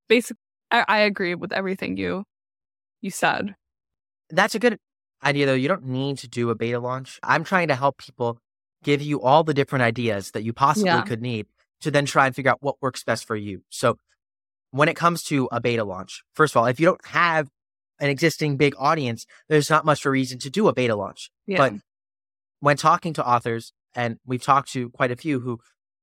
basically, 0.08 0.40
I, 0.70 0.84
I 0.88 0.98
agree 0.98 1.34
with 1.34 1.52
everything 1.52 1.96
you 1.96 2.24
you 3.00 3.10
said. 3.10 3.54
That's 4.30 4.54
a 4.54 4.58
good 4.58 4.78
idea, 5.24 5.46
though. 5.46 5.54
You 5.54 5.68
don't 5.68 5.86
need 5.86 6.18
to 6.18 6.28
do 6.28 6.50
a 6.50 6.54
beta 6.54 6.78
launch. 6.78 7.18
I'm 7.22 7.44
trying 7.44 7.68
to 7.68 7.74
help 7.74 7.98
people 7.98 8.38
give 8.82 9.02
you 9.02 9.20
all 9.20 9.44
the 9.44 9.54
different 9.54 9.82
ideas 9.82 10.30
that 10.32 10.42
you 10.42 10.52
possibly 10.52 10.90
yeah. 10.90 11.02
could 11.02 11.20
need 11.20 11.46
to 11.80 11.90
then 11.90 12.04
try 12.04 12.26
and 12.26 12.34
figure 12.34 12.50
out 12.50 12.62
what 12.62 12.76
works 12.80 13.02
best 13.04 13.26
for 13.26 13.36
you. 13.36 13.62
So 13.68 13.96
when 14.70 14.88
it 14.88 14.96
comes 14.96 15.22
to 15.24 15.48
a 15.50 15.60
beta 15.60 15.84
launch, 15.84 16.22
first 16.34 16.54
of 16.54 16.58
all, 16.58 16.66
if 16.66 16.78
you 16.78 16.86
don't 16.86 17.06
have 17.06 17.48
an 17.98 18.08
existing 18.08 18.56
big 18.56 18.74
audience, 18.78 19.26
there's 19.48 19.68
not 19.68 19.84
much 19.84 20.00
of 20.00 20.06
a 20.06 20.10
reason 20.10 20.38
to 20.40 20.50
do 20.50 20.68
a 20.68 20.72
beta 20.72 20.94
launch. 20.94 21.30
Yeah. 21.46 21.58
But 21.58 21.74
when 22.60 22.76
talking 22.76 23.12
to 23.14 23.26
authors, 23.26 23.72
and 23.94 24.18
we've 24.24 24.42
talked 24.42 24.72
to 24.72 24.90
quite 24.90 25.10
a 25.10 25.16
few 25.16 25.40
who, 25.40 25.58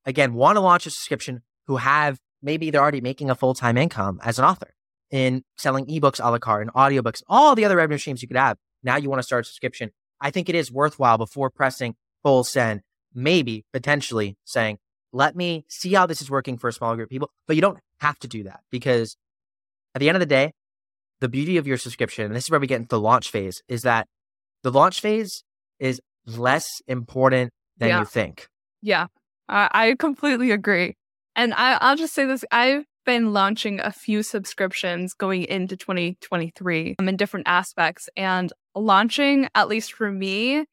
again, 0.06 0.34
want 0.34 0.58
to 0.58 0.60
launch 0.60 0.86
a 0.86 0.90
subscription, 0.90 1.42
who 1.68 1.78
have 1.78 2.20
maybe 2.42 2.70
they're 2.70 2.82
already 2.82 3.02
making 3.02 3.30
a 3.30 3.36
full 3.36 3.54
time 3.54 3.78
income 3.78 4.20
as 4.24 4.40
an 4.40 4.46
author 4.46 4.74
in 5.12 5.44
selling 5.58 5.86
ebooks 5.86 6.20
a 6.24 6.30
la 6.30 6.38
carte 6.38 6.64
and 6.64 6.74
audiobooks, 6.74 7.24
all 7.28 7.56
the 7.56 7.66
other 7.66 7.78
revenue 7.78 7.98
streams 7.98 8.22
you 8.22 8.28
could 8.28 8.38
have. 8.38 8.58
Now 8.84 8.98
you 8.98 9.10
want 9.10 9.20
to 9.20 9.24
start 9.24 9.46
a 9.46 9.48
subscription. 9.48 9.92
I 10.20 10.32
think 10.32 10.50
it 10.50 10.56
is 10.56 10.72
worthwhile 10.72 11.18
before 11.18 11.50
pressing 11.50 11.96
full 12.24 12.44
send, 12.44 12.82
maybe 13.14 13.66
potentially 13.72 14.38
saying, 14.44 14.80
let 15.14 15.36
me 15.36 15.66
see 15.70 15.94
how 15.94 16.06
this 16.06 16.22
is 16.22 16.30
working 16.30 16.58
for 16.58 16.68
a 16.68 16.74
small 16.74 16.96
group 16.96 17.06
of 17.08 17.10
people. 17.10 17.32
But 17.48 17.56
you 17.56 17.62
don't 17.62 17.80
have 18.00 18.20
to 18.20 18.28
do 18.28 18.44
that 18.44 18.62
because 18.70 19.16
at 19.96 20.00
the 20.00 20.10
end 20.10 20.16
of 20.16 20.20
the 20.20 20.26
day, 20.26 20.54
the 21.20 21.30
beauty 21.30 21.58
of 21.58 21.66
your 21.66 21.78
subscription, 21.78 22.26
and 22.26 22.36
this 22.36 22.46
is 22.46 22.52
where 22.52 22.60
we 22.60 22.68
get 22.68 22.78
into 22.78 22.90
the 22.90 23.00
launch 23.00 23.32
phase, 23.32 23.64
is 23.68 23.82
that 23.84 24.08
the 24.64 24.72
launch 24.72 25.02
phase 25.02 25.44
is 25.80 26.02
less 26.28 26.68
important 26.88 27.52
than 27.78 27.90
yeah. 27.90 28.00
you 28.00 28.06
think. 28.06 28.48
Yeah, 28.82 29.08
I, 29.48 29.70
I 29.72 29.96
completely 29.98 30.52
agree. 30.52 30.96
And 31.36 31.54
I, 31.54 31.78
I'll 31.80 31.96
just 31.96 32.14
say 32.14 32.26
this 32.26 32.44
I've 32.52 32.86
been 33.06 33.32
launching 33.32 33.80
a 33.80 33.92
few 33.92 34.22
subscriptions 34.22 35.14
going 35.14 35.44
into 35.46 35.78
2023 35.78 36.96
um, 37.00 37.08
in 37.08 37.16
different 37.16 37.48
aspects. 37.48 38.10
And 38.18 38.52
launching, 38.76 39.48
at 39.56 39.70
least 39.70 39.94
for 39.94 40.12
me, 40.12 40.66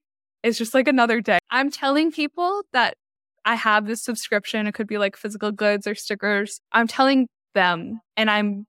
is 0.42 0.58
just 0.58 0.74
like 0.74 0.88
another 0.88 1.20
day. 1.20 1.38
I'm 1.50 1.70
telling 1.70 2.10
people 2.10 2.62
that 2.72 2.96
I 3.44 3.54
have 3.54 3.86
this 3.86 4.02
subscription. 4.02 4.66
It 4.66 4.72
could 4.74 4.86
be 4.86 4.98
like 4.98 5.16
physical 5.16 5.52
goods 5.52 5.86
or 5.86 5.94
stickers. 5.94 6.60
I'm 6.72 6.88
telling 6.88 7.28
them 7.54 8.00
and 8.16 8.30
I'm 8.30 8.66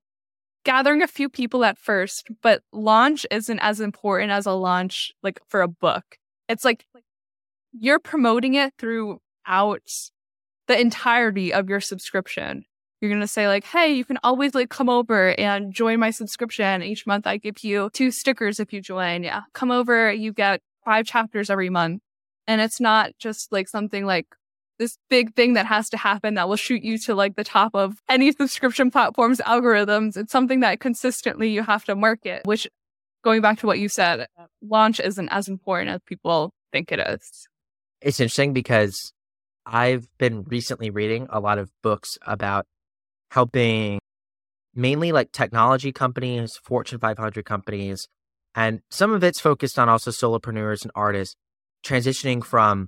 gathering 0.63 1.01
a 1.01 1.07
few 1.07 1.29
people 1.29 1.63
at 1.63 1.77
first, 1.77 2.29
but 2.41 2.61
launch 2.71 3.25
isn't 3.31 3.59
as 3.59 3.79
important 3.79 4.31
as 4.31 4.45
a 4.45 4.51
launch 4.51 5.11
like 5.23 5.39
for 5.47 5.61
a 5.61 5.67
book. 5.67 6.03
It's 6.47 6.65
like 6.65 6.85
you're 7.71 7.99
promoting 7.99 8.53
it 8.55 8.73
throughout 8.77 9.89
the 10.67 10.79
entirety 10.79 11.53
of 11.53 11.69
your 11.69 11.81
subscription. 11.81 12.65
You're 13.01 13.11
going 13.11 13.21
to 13.21 13.27
say 13.27 13.47
like, 13.47 13.65
"Hey, 13.65 13.93
you 13.93 14.05
can 14.05 14.17
always 14.23 14.55
like 14.55 14.69
come 14.69 14.89
over 14.89 15.37
and 15.39 15.73
join 15.73 15.99
my 15.99 16.11
subscription. 16.11 16.81
Each 16.81 17.05
month 17.05 17.27
I 17.27 17.37
give 17.37 17.63
you 17.63 17.89
two 17.93 18.11
stickers 18.11 18.59
if 18.59 18.73
you 18.73 18.81
join. 18.81 19.23
Yeah, 19.23 19.43
come 19.53 19.71
over, 19.71 20.11
you 20.11 20.33
get 20.33 20.61
five 20.83 21.05
chapters 21.05 21.49
every 21.49 21.69
month." 21.69 22.01
And 22.47 22.61
it's 22.61 22.79
not 22.79 23.11
just 23.19 23.51
like 23.51 23.67
something 23.67 24.05
like 24.05 24.27
this 24.77 24.97
big 25.09 25.35
thing 25.35 25.53
that 25.53 25.65
has 25.65 25.89
to 25.89 25.97
happen 25.97 26.33
that 26.35 26.49
will 26.49 26.55
shoot 26.55 26.83
you 26.83 26.97
to 26.99 27.15
like 27.15 27.35
the 27.35 27.43
top 27.43 27.73
of 27.75 28.01
any 28.09 28.31
subscription 28.31 28.91
platform's 28.91 29.39
algorithms. 29.39 30.17
It's 30.17 30.31
something 30.31 30.59
that 30.61 30.79
consistently 30.79 31.49
you 31.49 31.63
have 31.63 31.85
to 31.85 31.95
market, 31.95 32.41
which 32.45 32.67
going 33.25 33.41
back 33.41 33.57
to 33.59 33.67
what 33.67 33.79
you 33.79 33.89
said, 33.89 34.27
launch 34.61 34.99
isn't 34.99 35.29
as 35.29 35.49
important 35.49 35.89
as 35.89 35.99
people 36.05 36.53
think 36.71 36.91
it 36.91 36.99
is. 36.99 37.47
It's 37.99 38.19
interesting 38.19 38.53
because 38.53 39.11
I've 39.65 40.07
been 40.19 40.43
recently 40.43 40.91
reading 40.91 41.27
a 41.31 41.39
lot 41.39 41.57
of 41.57 41.71
books 41.81 42.17
about 42.25 42.67
helping 43.31 43.99
mainly 44.75 45.11
like 45.11 45.31
technology 45.31 45.91
companies, 45.91 46.57
Fortune 46.63 46.99
500 46.99 47.43
companies, 47.43 48.07
and 48.53 48.81
some 48.91 49.11
of 49.11 49.23
it's 49.23 49.39
focused 49.39 49.79
on 49.79 49.89
also 49.89 50.11
solopreneurs 50.11 50.83
and 50.83 50.91
artists 50.93 51.35
transitioning 51.83 52.43
from 52.43 52.87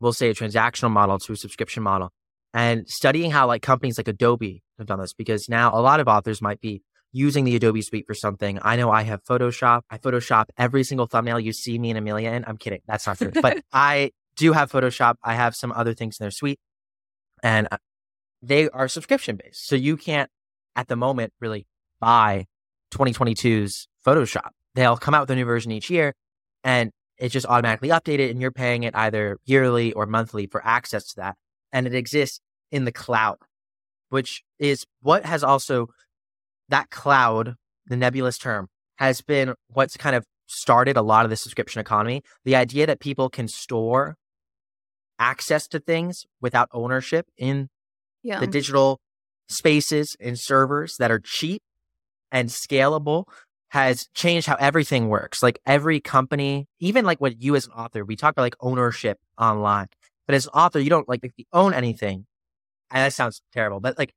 we'll 0.00 0.12
say 0.12 0.30
a 0.30 0.34
transactional 0.34 0.90
model 0.90 1.18
to 1.18 1.32
a 1.32 1.36
subscription 1.36 1.82
model 1.82 2.10
and 2.54 2.88
studying 2.88 3.30
how 3.30 3.46
like 3.46 3.62
companies 3.62 3.98
like 3.98 4.08
Adobe 4.08 4.62
have 4.78 4.86
done 4.86 4.98
this 5.00 5.12
because 5.12 5.48
now 5.48 5.70
a 5.72 5.80
lot 5.80 6.00
of 6.00 6.08
authors 6.08 6.42
might 6.42 6.60
be 6.60 6.82
using 7.12 7.44
the 7.44 7.54
Adobe 7.54 7.82
suite 7.82 8.06
for 8.06 8.14
something. 8.14 8.58
I 8.62 8.76
know 8.76 8.90
I 8.90 9.02
have 9.02 9.22
Photoshop. 9.24 9.82
I 9.90 9.98
Photoshop 9.98 10.46
every 10.56 10.82
single 10.82 11.06
thumbnail 11.06 11.38
you 11.38 11.52
see 11.52 11.78
me 11.78 11.90
and 11.90 11.98
Emilia 11.98 12.32
in. 12.32 12.44
I'm 12.46 12.56
kidding. 12.56 12.80
That's 12.86 13.06
not 13.06 13.18
true. 13.18 13.32
but 13.40 13.62
I 13.72 14.12
do 14.36 14.52
have 14.52 14.72
Photoshop. 14.72 15.16
I 15.22 15.34
have 15.34 15.54
some 15.54 15.72
other 15.72 15.94
things 15.94 16.18
in 16.18 16.24
their 16.24 16.30
suite 16.30 16.58
and 17.42 17.68
uh, 17.70 17.76
they 18.40 18.68
are 18.70 18.88
subscription 18.88 19.36
based. 19.36 19.66
So 19.66 19.76
you 19.76 19.96
can't 19.96 20.30
at 20.74 20.88
the 20.88 20.96
moment 20.96 21.32
really 21.40 21.66
buy 22.00 22.46
2022's 22.92 23.88
Photoshop. 24.04 24.50
They'll 24.74 24.96
come 24.96 25.14
out 25.14 25.22
with 25.22 25.30
a 25.30 25.36
new 25.36 25.44
version 25.44 25.70
each 25.70 25.90
year 25.90 26.14
and 26.64 26.90
it's 27.18 27.32
just 27.32 27.46
automatically 27.46 27.90
updated 27.90 28.30
and 28.30 28.40
you're 28.40 28.50
paying 28.50 28.84
it 28.84 28.96
either 28.96 29.38
yearly 29.44 29.92
or 29.92 30.06
monthly 30.06 30.46
for 30.46 30.64
access 30.66 31.06
to 31.08 31.16
that. 31.16 31.36
And 31.72 31.86
it 31.86 31.94
exists 31.94 32.40
in 32.70 32.84
the 32.84 32.92
cloud, 32.92 33.36
which 34.08 34.42
is 34.58 34.86
what 35.00 35.24
has 35.26 35.44
also 35.44 35.88
that 36.72 36.90
cloud, 36.90 37.54
the 37.86 37.96
nebulous 37.96 38.38
term, 38.38 38.68
has 38.96 39.20
been 39.20 39.54
what's 39.68 39.96
kind 39.96 40.16
of 40.16 40.24
started 40.46 40.96
a 40.96 41.02
lot 41.02 41.24
of 41.24 41.30
the 41.30 41.36
subscription 41.36 41.80
economy. 41.80 42.22
The 42.44 42.56
idea 42.56 42.86
that 42.86 42.98
people 42.98 43.28
can 43.28 43.46
store 43.46 44.16
access 45.18 45.68
to 45.68 45.78
things 45.78 46.24
without 46.40 46.68
ownership 46.72 47.26
in 47.36 47.68
yeah. 48.22 48.40
the 48.40 48.46
digital 48.46 49.00
spaces 49.48 50.16
and 50.18 50.38
servers 50.38 50.96
that 50.98 51.10
are 51.10 51.20
cheap 51.20 51.62
and 52.30 52.48
scalable 52.48 53.24
has 53.68 54.08
changed 54.14 54.46
how 54.46 54.56
everything 54.56 55.08
works. 55.08 55.42
Like 55.42 55.60
every 55.66 56.00
company, 56.00 56.66
even 56.80 57.04
like 57.04 57.20
what 57.20 57.40
you 57.40 57.54
as 57.54 57.66
an 57.66 57.72
author, 57.72 58.04
we 58.04 58.16
talk 58.16 58.32
about 58.32 58.42
like 58.42 58.56
ownership 58.60 59.18
online. 59.38 59.88
But 60.26 60.34
as 60.34 60.46
an 60.46 60.52
author, 60.54 60.78
you 60.78 60.90
don't 60.90 61.08
like 61.08 61.20
own 61.52 61.74
anything. 61.74 62.26
And 62.90 63.04
that 63.04 63.12
sounds 63.12 63.42
terrible, 63.52 63.80
but 63.80 63.98
like 63.98 64.12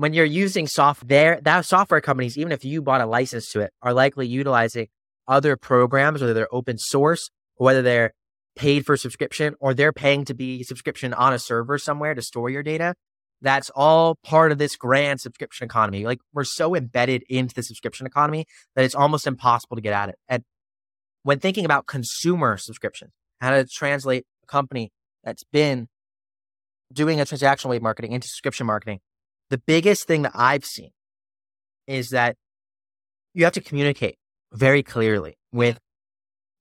when 0.00 0.14
you're 0.14 0.24
using 0.24 0.66
software, 0.66 1.38
that 1.42 1.66
software 1.66 2.00
companies, 2.00 2.38
even 2.38 2.52
if 2.52 2.64
you 2.64 2.80
bought 2.80 3.02
a 3.02 3.06
license 3.06 3.50
to 3.52 3.60
it, 3.60 3.70
are 3.82 3.92
likely 3.92 4.26
utilizing 4.26 4.88
other 5.28 5.58
programs, 5.58 6.22
whether 6.22 6.32
they're 6.32 6.48
open 6.54 6.78
source 6.78 7.28
or 7.56 7.66
whether 7.66 7.82
they're 7.82 8.14
paid 8.56 8.86
for 8.86 8.96
subscription 8.96 9.54
or 9.60 9.74
they're 9.74 9.92
paying 9.92 10.24
to 10.24 10.32
be 10.32 10.62
subscription 10.62 11.12
on 11.12 11.34
a 11.34 11.38
server 11.38 11.76
somewhere 11.76 12.14
to 12.14 12.22
store 12.22 12.48
your 12.48 12.62
data. 12.62 12.94
That's 13.42 13.68
all 13.76 14.16
part 14.24 14.52
of 14.52 14.56
this 14.56 14.74
grand 14.74 15.20
subscription 15.20 15.66
economy. 15.66 16.06
Like 16.06 16.20
we're 16.32 16.44
so 16.44 16.74
embedded 16.74 17.22
into 17.28 17.54
the 17.54 17.62
subscription 17.62 18.06
economy 18.06 18.46
that 18.76 18.86
it's 18.86 18.94
almost 18.94 19.26
impossible 19.26 19.76
to 19.76 19.82
get 19.82 19.92
at 19.92 20.08
it. 20.08 20.18
And 20.30 20.44
when 21.24 21.40
thinking 21.40 21.66
about 21.66 21.84
consumer 21.84 22.56
subscriptions, 22.56 23.12
how 23.42 23.50
to 23.50 23.66
translate 23.66 24.24
a 24.44 24.46
company 24.46 24.92
that's 25.24 25.44
been 25.44 25.88
doing 26.90 27.20
a 27.20 27.24
transactional 27.24 27.68
wave 27.68 27.82
marketing 27.82 28.12
into 28.12 28.28
subscription 28.28 28.66
marketing, 28.66 29.00
the 29.50 29.58
biggest 29.58 30.06
thing 30.06 30.22
that 30.22 30.32
I've 30.34 30.64
seen 30.64 30.90
is 31.86 32.10
that 32.10 32.36
you 33.34 33.44
have 33.44 33.52
to 33.54 33.60
communicate 33.60 34.16
very 34.52 34.82
clearly 34.82 35.38
with 35.52 35.78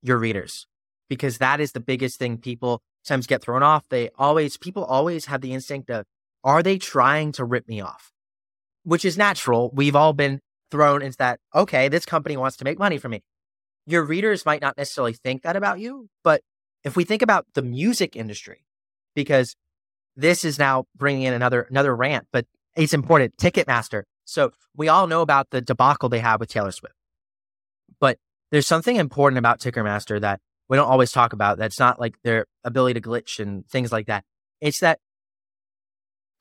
your 0.01 0.17
readers 0.17 0.67
because 1.07 1.37
that 1.37 1.59
is 1.59 1.71
the 1.71 1.79
biggest 1.79 2.19
thing 2.19 2.37
people 2.37 2.81
sometimes 3.03 3.27
get 3.27 3.41
thrown 3.41 3.63
off. 3.63 3.85
They 3.89 4.09
always, 4.17 4.57
people 4.57 4.83
always 4.83 5.25
have 5.25 5.41
the 5.41 5.53
instinct 5.53 5.89
of, 5.89 6.05
are 6.43 6.63
they 6.63 6.77
trying 6.77 7.31
to 7.33 7.45
rip 7.45 7.67
me 7.67 7.81
off? 7.81 8.11
Which 8.83 9.05
is 9.05 9.17
natural. 9.17 9.71
We've 9.73 9.95
all 9.95 10.13
been 10.13 10.39
thrown 10.71 11.01
into 11.01 11.17
that, 11.17 11.39
okay, 11.53 11.89
this 11.89 12.05
company 12.05 12.37
wants 12.37 12.57
to 12.57 12.63
make 12.63 12.79
money 12.79 12.97
from 12.97 13.11
me. 13.11 13.21
Your 13.85 14.03
readers 14.03 14.45
might 14.45 14.61
not 14.61 14.77
necessarily 14.77 15.13
think 15.13 15.41
that 15.43 15.55
about 15.55 15.79
you, 15.79 16.09
but 16.23 16.41
if 16.83 16.95
we 16.95 17.03
think 17.03 17.21
about 17.21 17.45
the 17.55 17.61
music 17.61 18.15
industry, 18.15 18.63
because 19.15 19.55
this 20.15 20.43
is 20.43 20.59
now 20.59 20.85
bringing 20.95 21.23
in 21.23 21.33
another 21.33 21.63
another 21.63 21.95
rant, 21.95 22.27
but 22.31 22.45
it's 22.79 22.93
important. 22.93 23.35
Ticketmaster. 23.37 24.03
So 24.23 24.51
we 24.75 24.87
all 24.87 25.07
know 25.07 25.21
about 25.21 25.49
the 25.49 25.61
debacle 25.61 26.07
they 26.07 26.19
have 26.19 26.39
with 26.39 26.49
Taylor 26.49 26.71
Swift, 26.71 26.95
but 27.99 28.17
there's 28.51 28.67
something 28.67 28.95
important 28.95 29.37
about 29.37 29.59
Ticketmaster 29.59 30.21
that 30.21 30.39
we 30.69 30.77
don't 30.77 30.87
always 30.87 31.11
talk 31.11 31.33
about. 31.33 31.57
That's 31.57 31.79
not 31.79 31.99
like 31.99 32.15
their 32.23 32.45
ability 32.63 32.99
to 32.99 33.07
glitch 33.07 33.39
and 33.39 33.67
things 33.67 33.91
like 33.91 34.07
that. 34.07 34.23
It's 34.61 34.79
that 34.79 34.99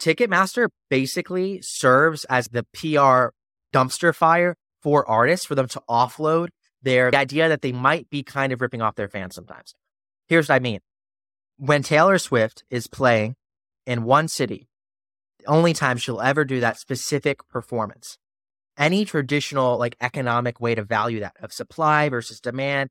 Ticketmaster 0.00 0.68
basically 0.88 1.60
serves 1.60 2.24
as 2.26 2.48
the 2.48 2.64
PR 2.72 3.34
dumpster 3.76 4.14
fire 4.14 4.54
for 4.80 5.08
artists 5.08 5.44
for 5.44 5.56
them 5.56 5.66
to 5.68 5.82
offload 5.90 6.48
their 6.82 7.10
the 7.10 7.18
idea 7.18 7.48
that 7.48 7.62
they 7.62 7.72
might 7.72 8.08
be 8.10 8.22
kind 8.22 8.52
of 8.52 8.60
ripping 8.60 8.80
off 8.80 8.94
their 8.94 9.08
fans 9.08 9.34
sometimes. 9.34 9.74
Here's 10.28 10.48
what 10.48 10.54
I 10.54 10.60
mean. 10.60 10.80
When 11.56 11.82
Taylor 11.82 12.18
Swift 12.18 12.62
is 12.70 12.86
playing 12.86 13.34
in 13.86 14.04
one 14.04 14.28
city, 14.28 14.67
only 15.48 15.72
time 15.72 15.96
she'll 15.96 16.20
ever 16.20 16.44
do 16.44 16.60
that 16.60 16.78
specific 16.78 17.46
performance, 17.48 18.18
any 18.76 19.04
traditional 19.04 19.78
like 19.78 19.96
economic 20.00 20.60
way 20.60 20.74
to 20.74 20.84
value 20.84 21.20
that 21.20 21.34
of 21.40 21.52
supply 21.52 22.08
versus 22.08 22.40
demand 22.40 22.90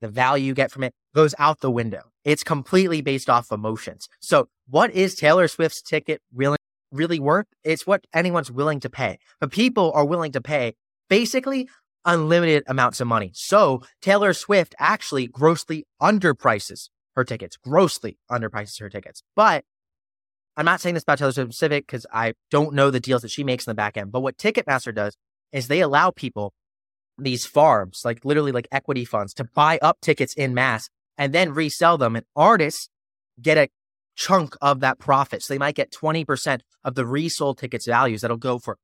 the 0.00 0.08
value 0.08 0.46
you 0.46 0.54
get 0.54 0.70
from 0.70 0.84
it 0.84 0.94
goes 1.14 1.34
out 1.38 1.60
the 1.60 1.70
window. 1.70 2.02
It's 2.24 2.44
completely 2.44 3.00
based 3.00 3.28
off 3.28 3.50
emotions. 3.50 4.08
So 4.20 4.48
what 4.68 4.92
is 4.92 5.14
Taylor 5.14 5.48
Swift's 5.48 5.82
ticket 5.82 6.20
really, 6.32 6.58
really 6.92 7.18
worth? 7.18 7.46
It's 7.64 7.86
what 7.86 8.06
anyone's 8.14 8.50
willing 8.50 8.80
to 8.80 8.90
pay. 8.90 9.18
But 9.40 9.50
people 9.50 9.92
are 9.94 10.04
willing 10.04 10.32
to 10.32 10.40
pay 10.40 10.74
basically 11.08 11.68
unlimited 12.04 12.64
amounts 12.66 13.00
of 13.00 13.06
money. 13.06 13.32
So 13.34 13.82
Taylor 14.00 14.32
Swift 14.32 14.74
actually 14.78 15.26
grossly 15.26 15.84
underprices 16.00 16.90
her 17.16 17.24
tickets, 17.24 17.56
grossly 17.56 18.18
underprices 18.30 18.78
her 18.80 18.88
tickets. 18.88 19.22
But 19.34 19.64
I'm 20.58 20.64
not 20.64 20.80
saying 20.80 20.94
this 20.94 21.04
about 21.04 21.18
Taylor 21.18 21.30
Swift 21.30 21.52
specific 21.52 21.86
because 21.86 22.04
I 22.12 22.34
don't 22.50 22.74
know 22.74 22.90
the 22.90 22.98
deals 22.98 23.22
that 23.22 23.30
she 23.30 23.44
makes 23.44 23.64
in 23.64 23.70
the 23.70 23.76
back 23.76 23.96
end. 23.96 24.10
But 24.10 24.22
what 24.22 24.36
Ticketmaster 24.36 24.92
does 24.92 25.16
is 25.52 25.68
they 25.68 25.80
allow 25.80 26.10
people 26.10 26.52
these 27.16 27.46
farms, 27.46 28.02
like 28.04 28.24
literally 28.24 28.50
like 28.50 28.66
equity 28.72 29.04
funds, 29.04 29.32
to 29.34 29.44
buy 29.44 29.78
up 29.80 29.98
tickets 30.02 30.34
in 30.34 30.54
mass 30.54 30.90
and 31.16 31.32
then 31.32 31.54
resell 31.54 31.96
them. 31.96 32.16
And 32.16 32.26
artists 32.34 32.88
get 33.40 33.56
a 33.56 33.68
chunk 34.16 34.56
of 34.60 34.80
that 34.80 34.98
profit. 34.98 35.44
So 35.44 35.54
they 35.54 35.58
might 35.58 35.76
get 35.76 35.92
20% 35.92 36.60
of 36.82 36.96
the 36.96 37.06
resold 37.06 37.58
tickets 37.58 37.86
values 37.86 38.22
that'll 38.22 38.36
go 38.36 38.58
for 38.58 38.78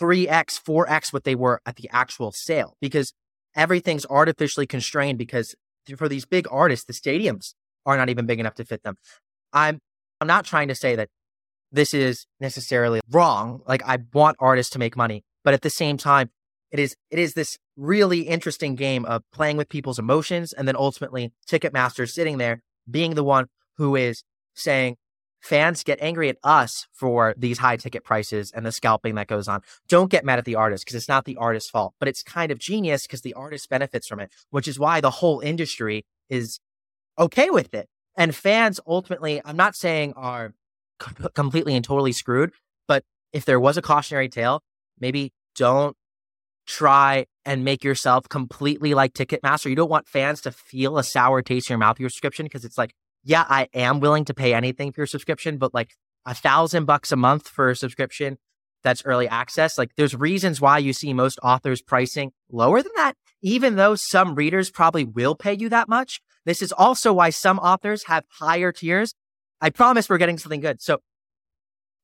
3x, 0.00 0.60
4x 0.60 1.12
what 1.12 1.22
they 1.22 1.36
were 1.36 1.60
at 1.64 1.76
the 1.76 1.88
actual 1.92 2.32
sale 2.32 2.74
because 2.80 3.12
everything's 3.54 4.06
artificially 4.06 4.66
constrained 4.66 5.18
because 5.18 5.54
for 5.96 6.08
these 6.08 6.26
big 6.26 6.48
artists, 6.50 6.84
the 6.84 6.92
stadiums 6.92 7.54
are 7.86 7.96
not 7.96 8.08
even 8.08 8.26
big 8.26 8.40
enough 8.40 8.56
to 8.56 8.64
fit 8.64 8.82
them. 8.82 8.96
I'm 9.52 9.78
I'm 10.20 10.26
not 10.26 10.44
trying 10.44 10.68
to 10.68 10.74
say 10.74 10.96
that 10.96 11.08
this 11.72 11.94
is 11.94 12.26
necessarily 12.40 13.00
wrong. 13.10 13.62
Like 13.66 13.82
I 13.86 13.98
want 14.12 14.36
artists 14.40 14.72
to 14.72 14.78
make 14.78 14.96
money, 14.96 15.24
but 15.44 15.54
at 15.54 15.62
the 15.62 15.70
same 15.70 15.96
time, 15.96 16.30
it 16.70 16.78
is 16.78 16.94
it 17.10 17.18
is 17.18 17.34
this 17.34 17.58
really 17.76 18.20
interesting 18.22 18.74
game 18.74 19.04
of 19.04 19.22
playing 19.32 19.56
with 19.56 19.68
people's 19.68 19.98
emotions 19.98 20.52
and 20.52 20.68
then 20.68 20.76
ultimately 20.76 21.32
Ticketmaster 21.48 22.08
sitting 22.08 22.38
there 22.38 22.62
being 22.90 23.14
the 23.14 23.24
one 23.24 23.46
who 23.76 23.96
is 23.96 24.22
saying 24.54 24.96
fans 25.40 25.82
get 25.82 25.98
angry 26.02 26.28
at 26.28 26.36
us 26.44 26.86
for 26.92 27.34
these 27.36 27.58
high 27.58 27.76
ticket 27.76 28.04
prices 28.04 28.52
and 28.52 28.64
the 28.66 28.72
scalping 28.72 29.14
that 29.14 29.26
goes 29.26 29.48
on. 29.48 29.62
Don't 29.88 30.10
get 30.10 30.24
mad 30.24 30.38
at 30.38 30.44
the 30.44 30.54
artist 30.54 30.84
because 30.84 30.94
it's 30.94 31.08
not 31.08 31.24
the 31.24 31.36
artist's 31.36 31.70
fault, 31.70 31.94
but 31.98 32.08
it's 32.08 32.22
kind 32.22 32.52
of 32.52 32.58
genius 32.58 33.06
because 33.06 33.22
the 33.22 33.34
artist 33.34 33.68
benefits 33.68 34.06
from 34.06 34.20
it, 34.20 34.30
which 34.50 34.68
is 34.68 34.78
why 34.78 35.00
the 35.00 35.10
whole 35.10 35.40
industry 35.40 36.04
is 36.28 36.60
okay 37.18 37.48
with 37.50 37.74
it. 37.74 37.88
And 38.16 38.34
fans 38.34 38.80
ultimately, 38.86 39.40
I'm 39.44 39.56
not 39.56 39.76
saying 39.76 40.14
are 40.16 40.54
completely 41.34 41.74
and 41.74 41.84
totally 41.84 42.12
screwed, 42.12 42.52
but 42.86 43.04
if 43.32 43.44
there 43.44 43.60
was 43.60 43.76
a 43.76 43.82
cautionary 43.82 44.28
tale, 44.28 44.62
maybe 44.98 45.32
don't 45.54 45.96
try 46.66 47.26
and 47.44 47.64
make 47.64 47.82
yourself 47.82 48.28
completely 48.28 48.94
like 48.94 49.12
Ticketmaster. 49.12 49.70
You 49.70 49.76
don't 49.76 49.90
want 49.90 50.08
fans 50.08 50.40
to 50.42 50.52
feel 50.52 50.98
a 50.98 51.02
sour 51.02 51.42
taste 51.42 51.68
in 51.68 51.74
your 51.74 51.78
mouth 51.78 51.98
your 51.98 52.10
subscription 52.10 52.46
because 52.46 52.64
it's 52.64 52.78
like, 52.78 52.94
yeah, 53.24 53.44
I 53.48 53.68
am 53.74 54.00
willing 54.00 54.24
to 54.26 54.34
pay 54.34 54.54
anything 54.54 54.92
for 54.92 55.00
your 55.00 55.06
subscription, 55.06 55.58
but 55.58 55.74
like 55.74 55.94
a 56.26 56.34
thousand 56.34 56.84
bucks 56.84 57.12
a 57.12 57.16
month 57.16 57.48
for 57.48 57.70
a 57.70 57.76
subscription 57.76 58.38
that's 58.82 59.04
early 59.04 59.28
access. 59.28 59.76
Like 59.76 59.90
there's 59.96 60.14
reasons 60.14 60.60
why 60.60 60.78
you 60.78 60.92
see 60.92 61.12
most 61.12 61.38
authors 61.42 61.82
pricing 61.82 62.32
lower 62.50 62.82
than 62.82 62.92
that, 62.96 63.14
even 63.42 63.76
though 63.76 63.94
some 63.94 64.34
readers 64.34 64.70
probably 64.70 65.04
will 65.04 65.34
pay 65.34 65.54
you 65.54 65.68
that 65.70 65.88
much. 65.88 66.20
This 66.46 66.62
is 66.62 66.72
also 66.72 67.12
why 67.12 67.30
some 67.30 67.58
authors 67.58 68.04
have 68.04 68.24
higher 68.38 68.72
tiers. 68.72 69.14
I 69.60 69.70
promise 69.70 70.08
we're 70.08 70.18
getting 70.18 70.38
something 70.38 70.60
good. 70.60 70.80
So 70.80 70.98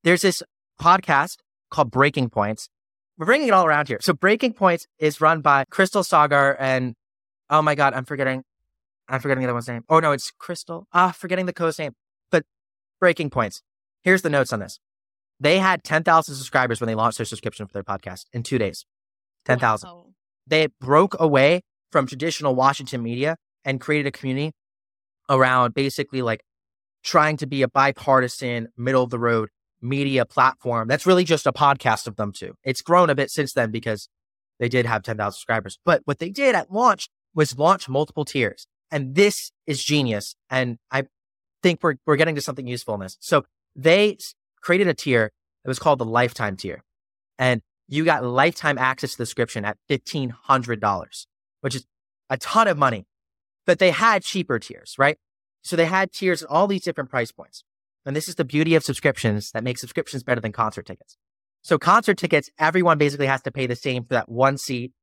there's 0.03 0.21
this 0.21 0.43
podcast 0.79 1.37
called 1.71 1.91
Breaking 1.91 2.29
Points 2.29 2.69
we're 3.17 3.25
bringing 3.25 3.47
it 3.47 3.53
all 3.53 3.65
around 3.65 3.87
here. 3.87 3.97
So 4.01 4.13
Breaking 4.13 4.53
Points 4.53 4.87
is 4.99 5.19
run 5.19 5.41
by 5.41 5.65
Krystal 5.71 6.03
Saagar 6.03 6.55
and 6.59 6.95
oh 7.49 7.61
my 7.61 7.75
god, 7.75 7.93
I'm 7.93 8.05
forgetting, 8.05 8.43
I'm 9.09 9.19
forgetting 9.19 9.41
the 9.41 9.47
other 9.47 9.53
one's 9.53 9.67
name. 9.67 9.83
Oh 9.89 9.99
no, 9.99 10.11
it's 10.11 10.31
Krystal. 10.39 10.85
Ah, 10.93 11.11
forgetting 11.11 11.47
the 11.47 11.53
co 11.53 11.71
name. 11.77 11.93
But 12.31 12.45
Breaking 12.99 13.29
Points. 13.29 13.61
Here's 14.03 14.21
the 14.21 14.29
notes 14.29 14.53
on 14.53 14.59
this. 14.59 14.79
They 15.39 15.59
had 15.59 15.83
10,000 15.83 16.35
subscribers 16.35 16.79
when 16.79 16.87
they 16.87 16.95
launched 16.95 17.17
their 17.17 17.25
subscription 17.25 17.67
for 17.67 17.73
their 17.73 17.83
podcast 17.83 18.25
in 18.33 18.43
two 18.43 18.57
days. 18.57 18.85
10,000. 19.45 19.89
Wow. 19.89 20.05
They 20.45 20.67
broke 20.79 21.15
away 21.19 21.61
from 21.91 22.07
traditional 22.07 22.55
Washington 22.55 23.03
media 23.03 23.37
and 23.65 23.81
created 23.81 24.07
a 24.07 24.11
community 24.11 24.53
around 25.29 25.73
basically 25.73 26.21
like 26.21 26.41
trying 27.03 27.37
to 27.37 27.45
be 27.45 27.61
a 27.61 27.67
bipartisan, 27.67 28.69
middle 28.77 29.03
of 29.03 29.09
the 29.09 29.19
road 29.19 29.49
media 29.81 30.25
platform 30.25 30.87
that's 30.87 31.05
really 31.05 31.23
just 31.23 31.45
a 31.45 31.53
podcast 31.53 32.07
of 32.07 32.15
them 32.15 32.31
too. 32.31 32.55
It's 32.63 32.81
grown 32.81 33.09
a 33.09 33.15
bit 33.15 33.29
since 33.29 33.53
then 33.53 33.71
because 33.71 34.09
they 34.59 34.69
did 34.69 34.85
have 34.85 35.03
10,000 35.03 35.31
subscribers. 35.31 35.77
But 35.85 36.01
what 36.05 36.19
they 36.19 36.29
did 36.29 36.55
at 36.55 36.71
launch 36.71 37.09
was 37.35 37.57
launch 37.57 37.87
multiple 37.87 38.25
tiers. 38.25 38.67
And 38.91 39.15
this 39.15 39.51
is 39.65 39.83
genius. 39.83 40.35
And 40.49 40.77
I 40.91 41.03
think 41.61 41.79
we're, 41.83 41.95
we're 42.05 42.15
getting 42.15 42.35
to 42.35 42.41
something 42.41 42.67
useful 42.67 42.95
in 42.95 43.01
this. 43.01 43.17
So 43.19 43.45
they 43.75 44.17
created 44.61 44.87
a 44.87 44.93
tier 44.93 45.31
that 45.63 45.69
was 45.69 45.79
called 45.79 45.99
the 45.99 46.05
lifetime 46.05 46.57
tier. 46.57 46.83
And 47.37 47.61
you 47.87 48.03
got 48.03 48.23
lifetime 48.23 48.77
access 48.77 49.11
to 49.11 49.17
the 49.19 49.25
subscription 49.25 49.63
at 49.63 49.77
$1,500, 49.89 51.25
which 51.61 51.75
is 51.75 51.85
a 52.29 52.37
ton 52.37 52.67
of 52.67 52.77
money. 52.77 53.05
But 53.67 53.77
they 53.77 53.91
had 53.91 54.23
cheaper 54.23 54.57
tiers, 54.57 54.95
right? 54.97 55.17
So 55.61 55.75
they 55.75 55.85
had 55.85 56.11
tiers 56.11 56.41
at 56.41 56.49
all 56.49 56.65
these 56.65 56.83
different 56.83 57.11
price 57.11 57.31
points. 57.31 57.63
And 58.05 58.15
this 58.15 58.29
is 58.29 58.35
the 58.35 58.45
beauty 58.45 58.73
of 58.73 58.83
subscriptions 58.83 59.51
that 59.51 59.63
makes 59.63 59.81
subscriptions 59.81 60.23
better 60.23 60.41
than 60.41 60.53
concert 60.53 60.85
tickets. 60.85 61.17
So 61.61 61.77
concert 61.77 62.17
tickets, 62.17 62.49
everyone 62.57 62.97
basically 62.97 63.27
has 63.27 63.41
to 63.41 63.51
pay 63.51 63.67
the 63.67 63.75
same 63.75 64.03
for 64.03 64.13
that 64.13 64.29
one 64.29 64.57
seat 64.57 64.93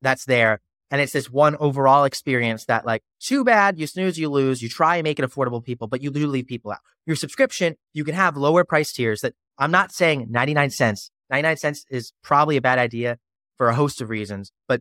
that's 0.00 0.24
there. 0.24 0.60
And 0.90 1.00
it's 1.00 1.12
this 1.12 1.30
one 1.30 1.54
overall 1.60 2.04
experience 2.04 2.64
that 2.64 2.86
like, 2.86 3.02
too 3.20 3.44
bad, 3.44 3.78
you 3.78 3.86
snooze, 3.86 4.18
you 4.18 4.30
lose. 4.30 4.62
You 4.62 4.70
try 4.70 4.96
and 4.96 5.04
make 5.04 5.18
it 5.18 5.30
affordable 5.30 5.62
people, 5.62 5.86
but 5.86 6.02
you 6.02 6.10
do 6.10 6.26
leave 6.26 6.46
people 6.46 6.72
out. 6.72 6.80
Your 7.06 7.16
subscription, 7.16 7.76
you 7.92 8.02
can 8.02 8.14
have 8.14 8.36
lower 8.36 8.64
price 8.64 8.92
tiers 8.92 9.20
that 9.20 9.34
I'm 9.58 9.70
not 9.70 9.92
saying 9.92 10.28
99 10.30 10.70
cents. 10.70 11.10
99 11.28 11.58
cents 11.58 11.84
is 11.90 12.12
probably 12.22 12.56
a 12.56 12.62
bad 12.62 12.78
idea 12.78 13.18
for 13.58 13.68
a 13.68 13.74
host 13.74 14.00
of 14.00 14.08
reasons, 14.08 14.50
but 14.66 14.80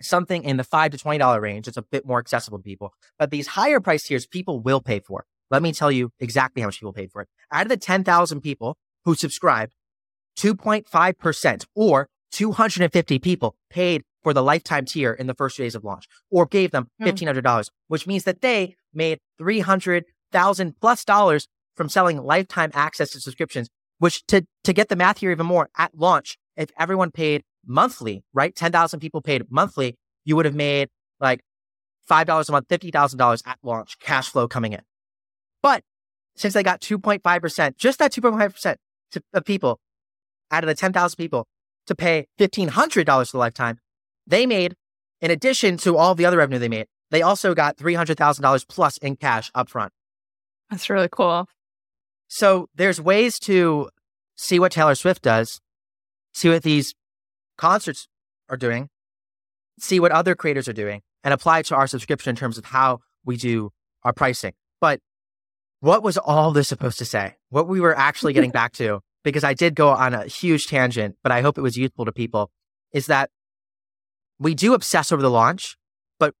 something 0.00 0.44
in 0.44 0.56
the 0.56 0.64
five 0.64 0.92
to 0.92 0.98
$20 0.98 1.40
range, 1.40 1.68
it's 1.68 1.76
a 1.76 1.82
bit 1.82 2.06
more 2.06 2.18
accessible 2.18 2.58
to 2.58 2.62
people. 2.62 2.92
But 3.18 3.30
these 3.30 3.48
higher 3.48 3.80
price 3.80 4.04
tiers, 4.04 4.26
people 4.26 4.60
will 4.60 4.80
pay 4.80 5.00
for. 5.00 5.24
Let 5.50 5.62
me 5.62 5.72
tell 5.72 5.90
you 5.90 6.10
exactly 6.20 6.62
how 6.62 6.68
much 6.68 6.78
people 6.78 6.92
paid 6.92 7.10
for 7.10 7.22
it. 7.22 7.28
Out 7.52 7.62
of 7.62 7.68
the 7.68 7.76
10,000 7.76 8.40
people 8.40 8.76
who 9.04 9.14
subscribed, 9.14 9.74
2.5% 10.38 11.64
or 11.74 12.08
250 12.30 13.18
people 13.18 13.56
paid 13.68 14.02
for 14.22 14.32
the 14.32 14.42
lifetime 14.42 14.84
tier 14.84 15.12
in 15.12 15.26
the 15.26 15.34
first 15.34 15.56
days 15.56 15.74
of 15.74 15.84
launch 15.84 16.06
or 16.30 16.46
gave 16.46 16.70
them 16.70 16.88
hmm. 16.98 17.06
$1,500, 17.06 17.68
which 17.88 18.06
means 18.06 18.24
that 18.24 18.40
they 18.40 18.76
made 18.94 19.18
300,000 19.38 20.74
plus 20.80 21.04
dollars 21.04 21.48
from 21.76 21.88
selling 21.88 22.22
lifetime 22.22 22.70
access 22.74 23.10
to 23.10 23.20
subscriptions, 23.20 23.68
which 23.98 24.24
to, 24.26 24.46
to 24.64 24.72
get 24.72 24.88
the 24.88 24.96
math 24.96 25.18
here 25.18 25.30
even 25.30 25.46
more 25.46 25.68
at 25.78 25.96
launch, 25.96 26.36
if 26.56 26.70
everyone 26.78 27.10
paid 27.10 27.42
monthly, 27.66 28.22
right? 28.32 28.54
10,000 28.54 29.00
people 29.00 29.20
paid 29.20 29.42
monthly, 29.50 29.96
you 30.24 30.36
would 30.36 30.44
have 30.44 30.54
made 30.54 30.88
like 31.20 31.40
$5 32.10 32.48
a 32.48 32.52
month, 32.52 32.68
$50,000 32.68 33.42
at 33.46 33.58
launch 33.62 33.98
cash 33.98 34.30
flow 34.30 34.48
coming 34.48 34.72
in. 34.72 34.82
But 35.62 35.82
since 36.36 36.54
they 36.54 36.62
got 36.62 36.80
2.5%, 36.80 37.76
just 37.76 37.98
that 37.98 38.12
2.5% 38.12 38.76
to, 39.12 39.22
of 39.34 39.44
people 39.44 39.78
out 40.50 40.64
of 40.64 40.68
the 40.68 40.74
10,000 40.74 41.16
people 41.16 41.46
to 41.86 41.94
pay 41.94 42.26
$1,500 42.38 43.26
for 43.26 43.32
the 43.32 43.38
lifetime, 43.38 43.78
they 44.26 44.46
made, 44.46 44.74
in 45.20 45.30
addition 45.30 45.76
to 45.78 45.96
all 45.96 46.14
the 46.14 46.24
other 46.24 46.38
revenue 46.38 46.58
they 46.58 46.68
made, 46.68 46.86
they 47.10 47.22
also 47.22 47.54
got 47.54 47.76
$300,000 47.76 48.68
plus 48.68 48.96
in 48.98 49.16
cash 49.16 49.50
upfront. 49.52 49.90
That's 50.70 50.88
really 50.88 51.08
cool. 51.10 51.46
So 52.28 52.68
there's 52.74 53.00
ways 53.00 53.38
to 53.40 53.90
see 54.36 54.60
what 54.60 54.72
Taylor 54.72 54.94
Swift 54.94 55.22
does, 55.22 55.60
see 56.32 56.48
what 56.48 56.62
these 56.62 56.94
concerts 57.60 58.08
are 58.48 58.56
doing, 58.56 58.88
see 59.78 60.00
what 60.00 60.12
other 60.12 60.34
creators 60.34 60.66
are 60.66 60.72
doing, 60.72 61.02
and 61.22 61.34
apply 61.34 61.60
it 61.60 61.66
to 61.66 61.76
our 61.76 61.86
subscription 61.86 62.30
in 62.30 62.36
terms 62.36 62.56
of 62.56 62.64
how 62.64 63.00
we 63.24 63.36
do 63.36 63.70
our 64.02 64.12
pricing. 64.14 64.54
But 64.80 65.00
what 65.80 66.02
was 66.02 66.16
all 66.16 66.52
this 66.52 66.68
supposed 66.68 66.98
to 66.98 67.04
say? 67.04 67.36
What 67.50 67.68
we 67.68 67.80
were 67.80 67.96
actually 67.96 68.32
getting 68.32 68.50
back 68.60 68.72
to, 68.74 69.00
because 69.22 69.44
I 69.44 69.52
did 69.52 69.74
go 69.74 69.90
on 69.90 70.14
a 70.14 70.24
huge 70.24 70.68
tangent, 70.68 71.16
but 71.22 71.32
I 71.32 71.42
hope 71.42 71.58
it 71.58 71.62
was 71.62 71.76
useful 71.76 72.06
to 72.06 72.12
people, 72.12 72.50
is 72.92 73.06
that 73.06 73.30
we 74.38 74.54
do 74.54 74.72
obsess 74.72 75.12
over 75.12 75.20
the 75.20 75.30
launch. 75.30 75.76
But 76.18 76.34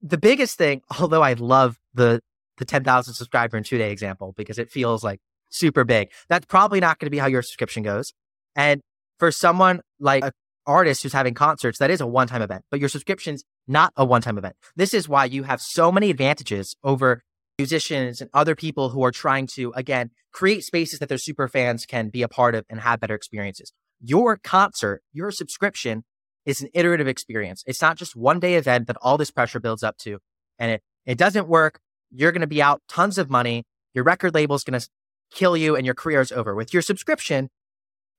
the 0.00 0.18
biggest 0.18 0.56
thing, 0.56 0.80
although 0.98 1.22
I 1.22 1.34
love 1.34 1.78
the 1.94 2.20
the 2.58 2.66
10,000 2.66 3.14
subscriber 3.14 3.56
in 3.56 3.64
two 3.64 3.78
day 3.78 3.90
example 3.90 4.34
because 4.36 4.58
it 4.58 4.70
feels 4.70 5.02
like 5.02 5.20
super 5.48 5.84
big, 5.84 6.10
that's 6.28 6.46
probably 6.46 6.80
not 6.80 6.98
going 6.98 7.06
to 7.06 7.10
be 7.10 7.18
how 7.18 7.26
your 7.26 7.42
subscription 7.42 7.82
goes. 7.82 8.12
And 8.54 8.82
for 9.18 9.30
someone 9.30 9.80
like 10.00 10.24
an 10.24 10.32
artist 10.66 11.02
who's 11.02 11.12
having 11.12 11.34
concerts, 11.34 11.78
that 11.78 11.90
is 11.90 12.00
a 12.00 12.06
one 12.06 12.28
time 12.28 12.42
event, 12.42 12.64
but 12.70 12.80
your 12.80 12.88
subscription's 12.88 13.44
not 13.66 13.92
a 13.96 14.04
one 14.04 14.22
time 14.22 14.38
event. 14.38 14.56
This 14.76 14.94
is 14.94 15.08
why 15.08 15.24
you 15.24 15.42
have 15.44 15.60
so 15.60 15.92
many 15.92 16.10
advantages 16.10 16.76
over 16.82 17.22
musicians 17.58 18.20
and 18.20 18.30
other 18.32 18.54
people 18.54 18.90
who 18.90 19.04
are 19.04 19.10
trying 19.10 19.46
to, 19.46 19.72
again, 19.76 20.10
create 20.32 20.64
spaces 20.64 20.98
that 20.98 21.08
their 21.08 21.18
super 21.18 21.48
fans 21.48 21.86
can 21.86 22.08
be 22.08 22.22
a 22.22 22.28
part 22.28 22.54
of 22.54 22.64
and 22.68 22.80
have 22.80 23.00
better 23.00 23.14
experiences. 23.14 23.72
Your 24.00 24.36
concert, 24.36 25.02
your 25.12 25.30
subscription 25.30 26.04
is 26.44 26.60
an 26.60 26.68
iterative 26.74 27.06
experience. 27.06 27.62
It's 27.66 27.82
not 27.82 27.96
just 27.96 28.16
one 28.16 28.40
day 28.40 28.54
event 28.54 28.86
that 28.88 28.96
all 29.00 29.16
this 29.16 29.30
pressure 29.30 29.60
builds 29.60 29.82
up 29.82 29.96
to. 29.98 30.18
And 30.58 30.72
it, 30.72 30.82
it 31.06 31.18
doesn't 31.18 31.46
work. 31.46 31.78
You're 32.10 32.32
going 32.32 32.40
to 32.40 32.46
be 32.46 32.62
out 32.62 32.82
tons 32.88 33.18
of 33.18 33.30
money. 33.30 33.64
Your 33.94 34.04
record 34.04 34.34
label 34.34 34.56
is 34.56 34.64
going 34.64 34.80
to 34.80 34.88
kill 35.32 35.56
you 35.56 35.76
and 35.76 35.86
your 35.86 35.94
career 35.94 36.20
is 36.20 36.32
over. 36.32 36.54
With 36.54 36.72
your 36.72 36.82
subscription, 36.82 37.48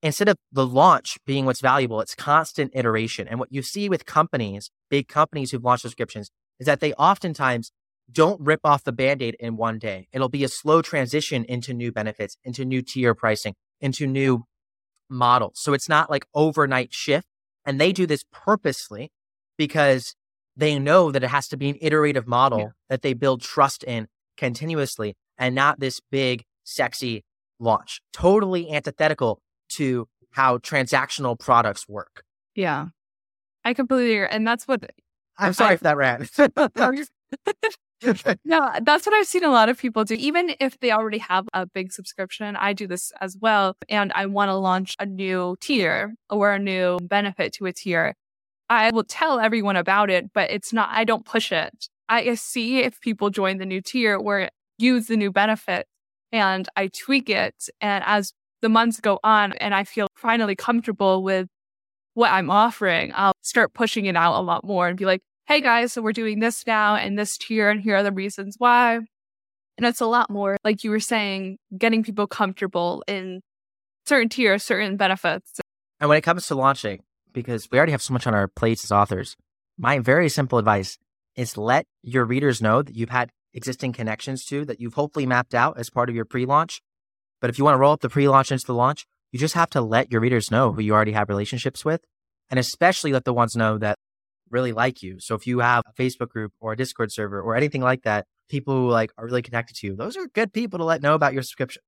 instead 0.03 0.27
of 0.27 0.37
the 0.51 0.67
launch 0.67 1.17
being 1.25 1.45
what's 1.45 1.61
valuable, 1.61 2.01
it's 2.01 2.13
constant 2.13 2.71
iteration. 2.75 3.27
And 3.27 3.39
what 3.39 3.51
you 3.51 3.63
see 3.63 3.89
with 3.89 4.05
companies, 4.05 4.69
big 4.89 5.07
companies 5.07 5.49
who've 5.49 5.63
launched 5.63 5.83
subscriptions, 5.83 6.29
is 6.59 6.67
that 6.67 6.81
they 6.81 6.93
oftentimes 6.93 7.71
don't 8.11 8.39
rip 8.41 8.59
off 8.65 8.83
the 8.83 8.91
band-aid 8.91 9.37
in 9.39 9.55
one 9.55 9.79
day. 9.79 10.07
It'll 10.11 10.29
be 10.29 10.43
a 10.43 10.49
slow 10.49 10.81
transition 10.81 11.45
into 11.45 11.73
new 11.73 11.91
benefits, 11.91 12.35
into 12.43 12.65
new 12.65 12.81
tier 12.81 13.15
pricing, 13.15 13.55
into 13.79 14.05
new 14.05 14.43
models. 15.09 15.53
So 15.55 15.73
it's 15.73 15.89
not 15.89 16.11
like 16.11 16.25
overnight 16.35 16.93
shift. 16.93 17.25
And 17.65 17.79
they 17.79 17.93
do 17.93 18.05
this 18.05 18.25
purposely 18.31 19.09
because 19.57 20.15
they 20.55 20.77
know 20.77 21.11
that 21.11 21.23
it 21.23 21.29
has 21.29 21.47
to 21.47 21.57
be 21.57 21.69
an 21.69 21.77
iterative 21.81 22.27
model 22.27 22.59
yeah. 22.59 22.67
that 22.89 23.01
they 23.03 23.13
build 23.13 23.41
trust 23.41 23.83
in 23.85 24.07
continuously 24.35 25.15
and 25.37 25.55
not 25.55 25.79
this 25.79 26.01
big, 26.11 26.43
sexy 26.65 27.23
launch. 27.57 28.01
Totally 28.11 28.69
antithetical 28.69 29.39
to 29.77 30.07
how 30.31 30.57
transactional 30.57 31.39
products 31.39 31.87
work. 31.87 32.23
Yeah. 32.55 32.87
I 33.65 33.73
completely 33.73 34.15
agree. 34.15 34.27
And 34.29 34.47
that's 34.47 34.67
what 34.67 34.91
I'm 35.37 35.53
sorry 35.53 35.73
I, 35.73 35.77
for 35.77 35.83
that 35.85 35.97
rant. 35.97 36.29
no, 38.45 38.71
that's 38.81 39.05
what 39.05 39.13
I've 39.13 39.27
seen 39.27 39.43
a 39.43 39.49
lot 39.49 39.69
of 39.69 39.77
people 39.77 40.03
do. 40.03 40.15
Even 40.15 40.53
if 40.59 40.79
they 40.79 40.91
already 40.91 41.19
have 41.19 41.47
a 41.53 41.65
big 41.65 41.91
subscription, 41.91 42.55
I 42.55 42.73
do 42.73 42.87
this 42.87 43.11
as 43.21 43.37
well. 43.39 43.75
And 43.89 44.11
I 44.13 44.25
want 44.25 44.49
to 44.49 44.55
launch 44.55 44.95
a 44.99 45.05
new 45.05 45.55
tier 45.61 46.15
or 46.29 46.53
a 46.53 46.59
new 46.59 46.99
benefit 46.99 47.53
to 47.53 47.65
a 47.65 47.73
tier. 47.73 48.15
I 48.69 48.91
will 48.91 49.03
tell 49.03 49.39
everyone 49.39 49.75
about 49.75 50.09
it, 50.09 50.31
but 50.33 50.51
it's 50.51 50.73
not, 50.73 50.89
I 50.91 51.03
don't 51.03 51.25
push 51.25 51.51
it. 51.51 51.87
I 52.09 52.35
see 52.35 52.79
if 52.79 52.99
people 52.99 53.29
join 53.29 53.57
the 53.57 53.65
new 53.65 53.81
tier 53.81 54.17
or 54.17 54.49
use 54.77 55.07
the 55.07 55.17
new 55.17 55.31
benefit 55.31 55.87
and 56.31 56.67
I 56.75 56.87
tweak 56.87 57.29
it. 57.29 57.55
And 57.79 58.03
as 58.05 58.33
the 58.63 58.69
months 58.69 58.99
go 58.99 59.19
on 59.23 59.53
and 59.53 59.75
I 59.75 59.83
feel 59.83 60.07
finally 60.15 60.55
comfortable 60.55 61.21
with 61.21 61.47
what 62.13 62.31
I'm 62.31 62.49
offering, 62.49 63.11
I'll 63.13 63.33
start 63.41 63.73
pushing 63.73 64.05
it 64.05 64.15
out 64.15 64.39
a 64.39 64.41
lot 64.41 64.65
more 64.65 64.87
and 64.87 64.97
be 64.97 65.05
like, 65.05 65.21
hey 65.47 65.59
guys, 65.59 65.93
so 65.93 66.01
we're 66.01 66.13
doing 66.13 66.39
this 66.39 66.65
now 66.65 66.95
and 66.95 67.19
this 67.19 67.37
tier, 67.37 67.69
and 67.69 67.81
here 67.81 67.97
are 67.97 68.03
the 68.03 68.11
reasons 68.11 68.55
why. 68.57 68.95
And 68.95 69.85
it's 69.85 69.99
a 69.99 70.05
lot 70.05 70.29
more, 70.29 70.55
like 70.63 70.83
you 70.83 70.91
were 70.91 71.01
saying, 71.01 71.57
getting 71.77 72.03
people 72.03 72.25
comfortable 72.25 73.03
in 73.05 73.41
certain 74.05 74.29
tiers, 74.29 74.63
certain 74.63 74.95
benefits. 74.95 75.59
And 75.99 76.07
when 76.07 76.17
it 76.17 76.21
comes 76.21 76.47
to 76.47 76.55
launching, 76.55 77.01
because 77.33 77.67
we 77.69 77.77
already 77.77 77.91
have 77.91 78.01
so 78.01 78.13
much 78.13 78.25
on 78.25 78.33
our 78.33 78.47
plates 78.47 78.85
as 78.85 78.91
authors, 78.91 79.35
my 79.77 79.99
very 79.99 80.29
simple 80.29 80.57
advice 80.57 80.97
is 81.35 81.57
let 81.57 81.85
your 82.01 82.23
readers 82.23 82.61
know 82.61 82.81
that 82.81 82.95
you've 82.95 83.09
had 83.09 83.31
existing 83.53 83.91
connections 83.91 84.45
to 84.45 84.63
that 84.65 84.79
you've 84.79 84.93
hopefully 84.93 85.25
mapped 85.25 85.53
out 85.53 85.77
as 85.77 85.89
part 85.89 86.09
of 86.09 86.15
your 86.15 86.25
pre 86.25 86.45
launch. 86.45 86.81
But 87.43 87.49
if 87.49 87.57
you 87.57 87.65
want 87.65 87.75
to 87.75 87.79
roll 87.79 87.91
up 87.91 87.99
the 87.99 88.07
pre 88.07 88.29
launch 88.29 88.53
into 88.53 88.65
the 88.65 88.73
launch, 88.73 89.05
you 89.33 89.37
just 89.37 89.53
have 89.55 89.69
to 89.71 89.81
let 89.81 90.09
your 90.09 90.21
readers 90.21 90.49
know 90.49 90.71
who 90.71 90.81
you 90.81 90.93
already 90.93 91.11
have 91.11 91.27
relationships 91.27 91.83
with. 91.83 91.99
And 92.49 92.57
especially 92.57 93.11
let 93.11 93.25
the 93.25 93.33
ones 93.33 93.53
know 93.53 93.77
that 93.79 93.97
really 94.49 94.71
like 94.71 95.03
you. 95.03 95.19
So 95.19 95.35
if 95.35 95.45
you 95.45 95.59
have 95.59 95.83
a 95.85 96.01
Facebook 96.01 96.29
group 96.29 96.53
or 96.61 96.71
a 96.71 96.77
Discord 96.77 97.11
server 97.11 97.41
or 97.41 97.57
anything 97.57 97.81
like 97.81 98.03
that, 98.03 98.27
people 98.49 98.73
who 98.73 98.89
like 98.89 99.11
are 99.17 99.25
really 99.25 99.41
connected 99.41 99.75
to 99.75 99.87
you, 99.87 99.95
those 99.97 100.15
are 100.15 100.25
good 100.27 100.53
people 100.53 100.79
to 100.79 100.85
let 100.85 101.01
know 101.01 101.15
about 101.15 101.33
your 101.33 101.41
subscription. 101.41 101.81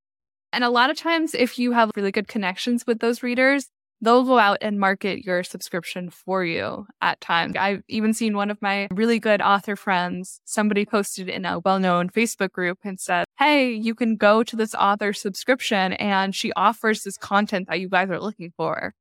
And 0.52 0.62
a 0.62 0.68
lot 0.68 0.90
of 0.90 0.98
times, 0.98 1.34
if 1.34 1.58
you 1.58 1.72
have 1.72 1.90
really 1.96 2.12
good 2.12 2.28
connections 2.28 2.86
with 2.86 2.98
those 2.98 3.22
readers, 3.22 3.70
they'll 4.00 4.24
go 4.24 4.38
out 4.38 4.58
and 4.60 4.78
market 4.78 5.24
your 5.24 5.42
subscription 5.42 6.10
for 6.10 6.44
you 6.44 6.86
at 7.00 7.20
times. 7.20 7.56
I've 7.56 7.82
even 7.88 8.12
seen 8.12 8.36
one 8.36 8.50
of 8.50 8.60
my 8.60 8.88
really 8.90 9.18
good 9.18 9.40
author 9.40 9.76
friends, 9.76 10.40
somebody 10.44 10.84
posted 10.84 11.28
in 11.28 11.44
a 11.44 11.58
well 11.60 11.78
known 11.78 12.10
Facebook 12.10 12.52
group 12.52 12.78
and 12.84 13.00
said, 13.00 13.24
Hey, 13.38 13.72
you 13.72 13.94
can 13.94 14.16
go 14.16 14.42
to 14.42 14.56
this 14.56 14.74
author 14.74 15.12
subscription 15.12 15.94
and 15.94 16.34
she 16.34 16.52
offers 16.52 17.02
this 17.02 17.16
content 17.16 17.68
that 17.68 17.80
you 17.80 17.88
guys 17.88 18.10
are 18.10 18.20
looking 18.20 18.52
for. 18.56 18.94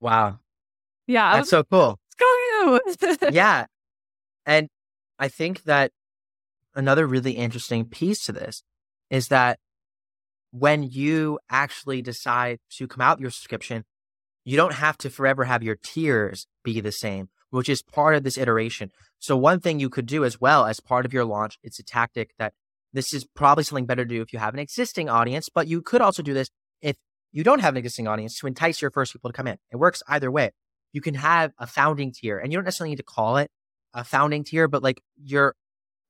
Wow. 0.00 0.40
Yeah. 1.06 1.32
That's 1.32 1.44
was, 1.44 1.50
so 1.50 1.64
cool 1.64 1.98
you. 2.60 2.80
yeah. 3.30 3.66
And 4.46 4.68
I 5.18 5.28
think 5.28 5.64
that 5.64 5.92
another 6.74 7.06
really 7.06 7.32
interesting 7.32 7.84
piece 7.84 8.24
to 8.26 8.32
this 8.32 8.62
is 9.10 9.28
that 9.28 9.58
when 10.52 10.82
you 10.82 11.38
actually 11.48 12.02
decide 12.02 12.58
to 12.70 12.88
come 12.88 13.00
out 13.00 13.20
your 13.20 13.30
subscription, 13.30 13.84
you 14.44 14.56
don't 14.56 14.74
have 14.74 14.96
to 14.98 15.10
forever 15.10 15.44
have 15.44 15.62
your 15.62 15.76
tiers 15.76 16.46
be 16.64 16.80
the 16.80 16.92
same, 16.92 17.28
which 17.50 17.68
is 17.68 17.82
part 17.82 18.14
of 18.14 18.24
this 18.24 18.38
iteration. 18.38 18.90
So 19.18 19.36
one 19.36 19.60
thing 19.60 19.80
you 19.80 19.90
could 19.90 20.06
do 20.06 20.24
as 20.24 20.40
well 20.40 20.66
as 20.66 20.80
part 20.80 21.04
of 21.04 21.12
your 21.12 21.24
launch, 21.24 21.58
it's 21.62 21.78
a 21.78 21.84
tactic 21.84 22.30
that 22.38 22.54
this 22.92 23.12
is 23.14 23.24
probably 23.34 23.64
something 23.64 23.86
better 23.86 24.04
to 24.04 24.14
do 24.14 24.22
if 24.22 24.32
you 24.32 24.38
have 24.38 24.54
an 24.54 24.60
existing 24.60 25.08
audience, 25.08 25.48
but 25.48 25.68
you 25.68 25.82
could 25.82 26.00
also 26.00 26.22
do 26.22 26.34
this 26.34 26.48
if 26.80 26.96
you 27.32 27.44
don't 27.44 27.60
have 27.60 27.74
an 27.74 27.78
existing 27.78 28.08
audience 28.08 28.38
to 28.38 28.46
entice 28.46 28.82
your 28.82 28.90
first 28.90 29.12
people 29.12 29.30
to 29.30 29.36
come 29.36 29.46
in. 29.46 29.58
It 29.70 29.76
works 29.76 30.02
either 30.08 30.30
way 30.30 30.50
you 30.92 31.00
can 31.00 31.14
have 31.14 31.52
a 31.58 31.66
founding 31.66 32.12
tier 32.12 32.38
and 32.38 32.52
you 32.52 32.56
don't 32.56 32.64
necessarily 32.64 32.90
need 32.90 32.96
to 32.96 33.02
call 33.02 33.36
it 33.36 33.50
a 33.94 34.04
founding 34.04 34.44
tier, 34.44 34.68
but 34.68 34.82
like 34.82 35.00
your 35.22 35.54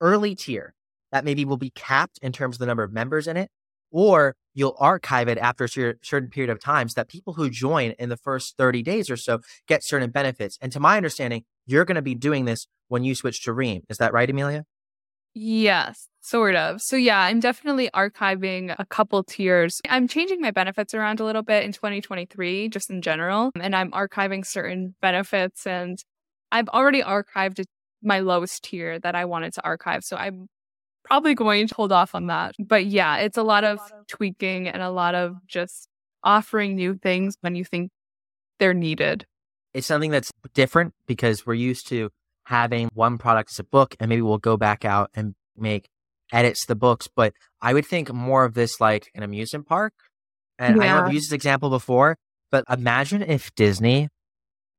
early 0.00 0.34
tier 0.34 0.74
that 1.12 1.24
maybe 1.24 1.44
will 1.44 1.56
be 1.56 1.70
capped 1.70 2.18
in 2.22 2.32
terms 2.32 2.56
of 2.56 2.60
the 2.60 2.66
number 2.66 2.82
of 2.82 2.92
members 2.92 3.26
in 3.26 3.36
it, 3.36 3.50
or 3.90 4.36
you'll 4.54 4.76
archive 4.78 5.28
it 5.28 5.38
after 5.38 5.64
a 5.64 5.68
certain 5.68 6.28
period 6.28 6.50
of 6.50 6.60
time 6.60 6.88
so 6.88 6.94
that 7.00 7.08
people 7.08 7.34
who 7.34 7.50
join 7.50 7.92
in 7.98 8.08
the 8.08 8.16
first 8.16 8.56
30 8.56 8.82
days 8.82 9.10
or 9.10 9.16
so 9.16 9.40
get 9.66 9.84
certain 9.84 10.10
benefits. 10.10 10.58
And 10.60 10.72
to 10.72 10.80
my 10.80 10.96
understanding, 10.96 11.44
you're 11.66 11.84
going 11.84 11.96
to 11.96 12.02
be 12.02 12.14
doing 12.14 12.44
this 12.44 12.66
when 12.88 13.04
you 13.04 13.14
switch 13.14 13.44
to 13.44 13.52
Ream. 13.52 13.82
Is 13.88 13.98
that 13.98 14.12
right, 14.12 14.28
Emilia? 14.28 14.64
Yes, 15.32 16.08
sort 16.20 16.56
of. 16.56 16.80
So, 16.80 16.96
yeah, 16.96 17.20
I'm 17.20 17.38
definitely 17.38 17.88
archiving 17.94 18.74
a 18.76 18.84
couple 18.84 19.22
tiers. 19.22 19.80
I'm 19.88 20.08
changing 20.08 20.40
my 20.40 20.50
benefits 20.50 20.92
around 20.92 21.20
a 21.20 21.24
little 21.24 21.42
bit 21.42 21.62
in 21.62 21.72
2023, 21.72 22.68
just 22.68 22.90
in 22.90 23.00
general. 23.00 23.52
And 23.60 23.76
I'm 23.76 23.92
archiving 23.92 24.44
certain 24.44 24.96
benefits. 25.00 25.66
And 25.66 26.02
I've 26.50 26.68
already 26.68 27.02
archived 27.02 27.64
my 28.02 28.20
lowest 28.20 28.64
tier 28.64 28.98
that 28.98 29.14
I 29.14 29.24
wanted 29.24 29.54
to 29.54 29.64
archive. 29.64 30.02
So, 30.02 30.16
I'm 30.16 30.48
probably 31.04 31.34
going 31.34 31.66
to 31.66 31.74
hold 31.74 31.92
off 31.92 32.14
on 32.14 32.26
that. 32.26 32.54
But 32.58 32.86
yeah, 32.86 33.16
it's 33.18 33.36
a 33.36 33.42
lot 33.42 33.64
of 33.64 33.78
tweaking 34.08 34.68
and 34.68 34.82
a 34.82 34.90
lot 34.90 35.14
of 35.14 35.36
just 35.46 35.88
offering 36.22 36.76
new 36.76 36.94
things 36.94 37.36
when 37.40 37.54
you 37.54 37.64
think 37.64 37.90
they're 38.58 38.74
needed. 38.74 39.26
It's 39.72 39.86
something 39.86 40.10
that's 40.10 40.32
different 40.54 40.94
because 41.06 41.46
we're 41.46 41.54
used 41.54 41.88
to 41.88 42.10
having 42.44 42.90
one 42.94 43.18
product 43.18 43.50
as 43.52 43.58
a 43.58 43.64
book 43.64 43.94
and 44.00 44.08
maybe 44.08 44.22
we'll 44.22 44.38
go 44.38 44.56
back 44.56 44.84
out 44.84 45.10
and 45.14 45.34
make 45.56 45.88
edits 46.32 46.62
to 46.62 46.68
the 46.68 46.74
books. 46.74 47.08
But 47.08 47.32
I 47.60 47.74
would 47.74 47.86
think 47.86 48.12
more 48.12 48.44
of 48.44 48.54
this 48.54 48.80
like 48.80 49.10
an 49.14 49.22
amusement 49.22 49.66
park. 49.66 49.92
And 50.58 50.76
yeah. 50.76 50.82
I 50.82 50.86
know 50.86 51.06
I've 51.06 51.14
used 51.14 51.30
this 51.30 51.34
example 51.34 51.70
before, 51.70 52.18
but 52.50 52.64
imagine 52.68 53.22
if 53.22 53.54
Disney 53.54 54.08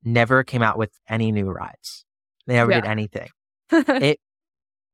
never 0.04 0.44
came 0.44 0.62
out 0.62 0.78
with 0.78 0.92
any 1.08 1.32
new 1.32 1.50
rides. 1.50 2.06
They 2.48 2.56
never 2.56 2.72
yeah. 2.72 2.82
did 2.82 2.90
anything. 2.90 3.30
it 3.72 4.20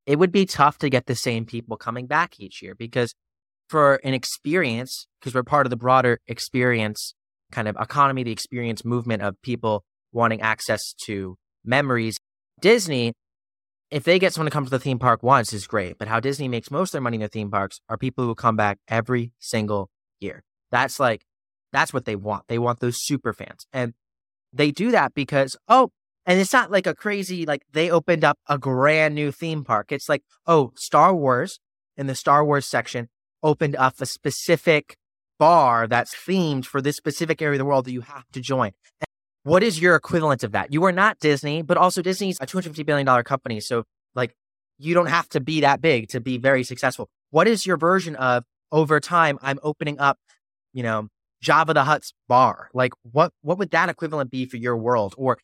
it 0.08 0.18
would 0.18 0.32
be 0.32 0.46
tough 0.46 0.78
to 0.78 0.88
get 0.88 1.04
the 1.04 1.14
same 1.14 1.44
people 1.44 1.76
coming 1.76 2.06
back 2.06 2.40
each 2.40 2.62
year 2.62 2.74
because 2.74 3.14
for 3.68 3.96
an 3.96 4.14
experience, 4.14 5.06
because 5.20 5.34
we're 5.34 5.42
part 5.42 5.66
of 5.66 5.70
the 5.70 5.76
broader 5.76 6.18
experience 6.26 7.14
kind 7.52 7.68
of 7.68 7.76
economy, 7.78 8.22
the 8.22 8.32
experience 8.32 8.86
movement 8.86 9.22
of 9.22 9.40
people 9.42 9.84
wanting 10.10 10.40
access 10.40 10.94
to 11.04 11.36
memories. 11.62 12.16
Disney, 12.58 13.12
if 13.90 14.04
they 14.04 14.18
get 14.18 14.32
someone 14.32 14.50
to 14.50 14.50
come 14.50 14.64
to 14.64 14.70
the 14.70 14.78
theme 14.78 14.98
park 14.98 15.22
once, 15.22 15.52
is 15.52 15.66
great. 15.66 15.98
But 15.98 16.08
how 16.08 16.20
Disney 16.20 16.48
makes 16.48 16.70
most 16.70 16.88
of 16.88 16.92
their 16.92 17.00
money 17.02 17.16
in 17.16 17.20
their 17.20 17.28
theme 17.28 17.50
parks 17.50 17.78
are 17.90 17.98
people 17.98 18.24
who 18.24 18.34
come 18.34 18.56
back 18.56 18.78
every 18.88 19.32
single 19.38 19.90
year. 20.20 20.42
That's 20.70 20.98
like, 20.98 21.26
that's 21.70 21.92
what 21.92 22.06
they 22.06 22.16
want. 22.16 22.44
They 22.48 22.58
want 22.58 22.80
those 22.80 22.96
super 22.98 23.34
fans. 23.34 23.66
And 23.74 23.92
they 24.54 24.70
do 24.70 24.90
that 24.90 25.12
because, 25.12 25.54
oh, 25.68 25.90
and 26.28 26.38
it's 26.38 26.52
not 26.52 26.70
like 26.70 26.86
a 26.86 26.94
crazy, 26.94 27.46
like 27.46 27.62
they 27.72 27.90
opened 27.90 28.22
up 28.22 28.38
a 28.46 28.58
brand 28.58 29.14
new 29.14 29.32
theme 29.32 29.64
park. 29.64 29.90
It's 29.90 30.10
like, 30.10 30.22
oh, 30.46 30.72
Star 30.76 31.14
Wars 31.14 31.58
in 31.96 32.06
the 32.06 32.14
Star 32.14 32.44
Wars 32.44 32.66
section 32.66 33.08
opened 33.42 33.74
up 33.76 33.94
a 33.98 34.06
specific 34.06 34.98
bar 35.38 35.86
that's 35.86 36.14
themed 36.14 36.66
for 36.66 36.82
this 36.82 36.96
specific 36.96 37.40
area 37.40 37.54
of 37.54 37.58
the 37.58 37.64
world 37.64 37.86
that 37.86 37.92
you 37.92 38.02
have 38.02 38.24
to 38.32 38.40
join. 38.40 38.72
And 39.00 39.08
what 39.44 39.62
is 39.62 39.80
your 39.80 39.94
equivalent 39.94 40.44
of 40.44 40.52
that? 40.52 40.70
You 40.70 40.84
are 40.84 40.92
not 40.92 41.18
Disney, 41.18 41.62
but 41.62 41.78
also 41.78 42.02
Disney's 42.02 42.36
a 42.42 42.46
$250 42.46 42.84
billion 42.84 43.06
company. 43.24 43.60
So, 43.60 43.84
like, 44.14 44.34
you 44.76 44.92
don't 44.92 45.06
have 45.06 45.30
to 45.30 45.40
be 45.40 45.62
that 45.62 45.80
big 45.80 46.08
to 46.10 46.20
be 46.20 46.36
very 46.36 46.62
successful. 46.62 47.08
What 47.30 47.48
is 47.48 47.64
your 47.64 47.78
version 47.78 48.16
of 48.16 48.44
over 48.70 49.00
time? 49.00 49.38
I'm 49.40 49.58
opening 49.62 49.98
up, 49.98 50.18
you 50.74 50.82
know, 50.82 51.08
Jabba 51.42 51.72
the 51.72 51.84
Hutt's 51.84 52.12
bar. 52.28 52.68
Like, 52.74 52.92
what 53.12 53.32
what 53.40 53.58
would 53.58 53.70
that 53.70 53.88
equivalent 53.88 54.30
be 54.30 54.44
for 54.44 54.58
your 54.58 54.76
world? 54.76 55.14
Or 55.16 55.38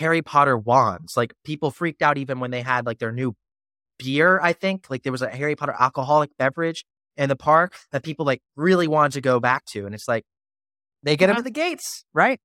Harry 0.00 0.22
Potter 0.22 0.56
wands. 0.56 1.16
Like, 1.16 1.34
people 1.44 1.70
freaked 1.70 2.02
out 2.02 2.18
even 2.18 2.40
when 2.40 2.50
they 2.50 2.62
had 2.62 2.86
like 2.86 2.98
their 2.98 3.12
new 3.12 3.34
beer. 3.98 4.40
I 4.40 4.52
think 4.52 4.86
like 4.90 5.02
there 5.02 5.12
was 5.12 5.22
a 5.22 5.28
Harry 5.28 5.54
Potter 5.54 5.74
alcoholic 5.78 6.30
beverage 6.38 6.84
in 7.16 7.28
the 7.28 7.36
park 7.36 7.74
that 7.92 8.02
people 8.02 8.24
like 8.24 8.40
really 8.56 8.88
wanted 8.88 9.12
to 9.12 9.20
go 9.20 9.40
back 9.40 9.64
to. 9.66 9.86
And 9.86 9.94
it's 9.94 10.08
like 10.08 10.24
they 11.02 11.16
get 11.16 11.24
yeah. 11.24 11.34
them 11.34 11.38
at 11.38 11.44
the 11.44 11.50
gates, 11.50 12.04
right? 12.14 12.40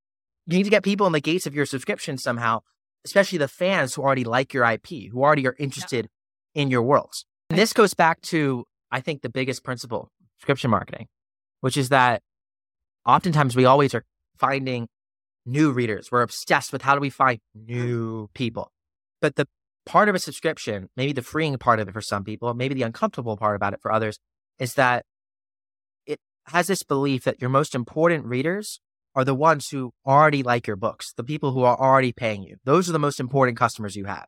You 0.48 0.58
need 0.58 0.64
to 0.64 0.70
get 0.70 0.84
people 0.84 1.08
in 1.08 1.14
the 1.14 1.22
gates 1.22 1.48
of 1.48 1.56
your 1.56 1.66
subscription 1.66 2.18
somehow, 2.18 2.60
especially 3.06 3.38
the 3.38 3.48
fans 3.48 3.96
who 3.96 4.04
already 4.04 4.24
like 4.24 4.54
your 4.54 4.66
IP, 4.66 5.12
who 5.12 5.24
already 5.24 5.48
are 5.48 5.56
interested 5.58 6.10
yeah. 6.54 6.62
in 6.62 6.70
your 6.70 6.84
worlds. 6.84 7.26
And 7.50 7.58
this 7.58 7.74
goes 7.74 7.94
back 7.94 8.22
to, 8.24 8.66
I 8.92 9.02
think, 9.02 9.22
the 9.22 9.30
biggest 9.30 9.64
principle 9.64 10.12
subscription 10.40 10.70
marketing, 10.70 11.08
which 11.62 11.78
is 11.78 11.90
that 11.90 12.22
oftentimes 13.06 13.56
we 13.56 13.66
always 13.66 13.96
are 13.96 14.04
finding 14.38 14.88
new 15.46 15.72
readers. 15.72 16.10
We're 16.12 16.22
obsessed 16.22 16.74
with 16.74 16.82
how 16.82 16.96
do 16.96 17.02
we 17.02 17.10
find 17.10 17.40
new 17.54 18.30
people. 18.34 18.72
But 19.22 19.36
the 19.36 19.48
part 19.86 20.10
of 20.10 20.16
a 20.16 20.20
subscription, 20.20 20.90
maybe 20.98 21.14
the 21.14 21.22
freeing 21.22 21.58
part 21.58 21.80
of 21.80 21.88
it 21.88 21.94
for 21.94 22.02
some 22.02 22.24
people, 22.24 22.54
maybe 22.54 22.76
the 22.76 22.84
uncomfortable 22.84 23.38
part 23.38 23.56
about 23.56 23.74
it 23.74 23.82
for 23.82 23.92
others, 23.92 24.20
is 24.60 24.74
that 24.74 25.06
it 26.06 26.20
has 26.48 26.68
this 26.68 26.84
belief 26.84 27.24
that 27.24 27.42
your 27.42 27.50
most 27.50 27.76
important 27.76 28.26
readers 28.26 28.80
are 29.16 29.24
the 29.24 29.36
ones 29.36 29.70
who 29.70 29.94
already 30.06 30.44
like 30.44 30.68
your 30.68 30.76
books, 30.76 31.14
the 31.14 31.24
people 31.24 31.52
who 31.52 31.64
are 31.64 31.80
already 31.80 32.12
paying 32.12 32.44
you. 32.44 32.58
Those 32.66 32.90
are 32.90 32.94
the 32.94 33.00
most 33.00 33.20
important 33.20 33.58
customers 33.58 33.96
you 33.96 34.06
have. 34.06 34.26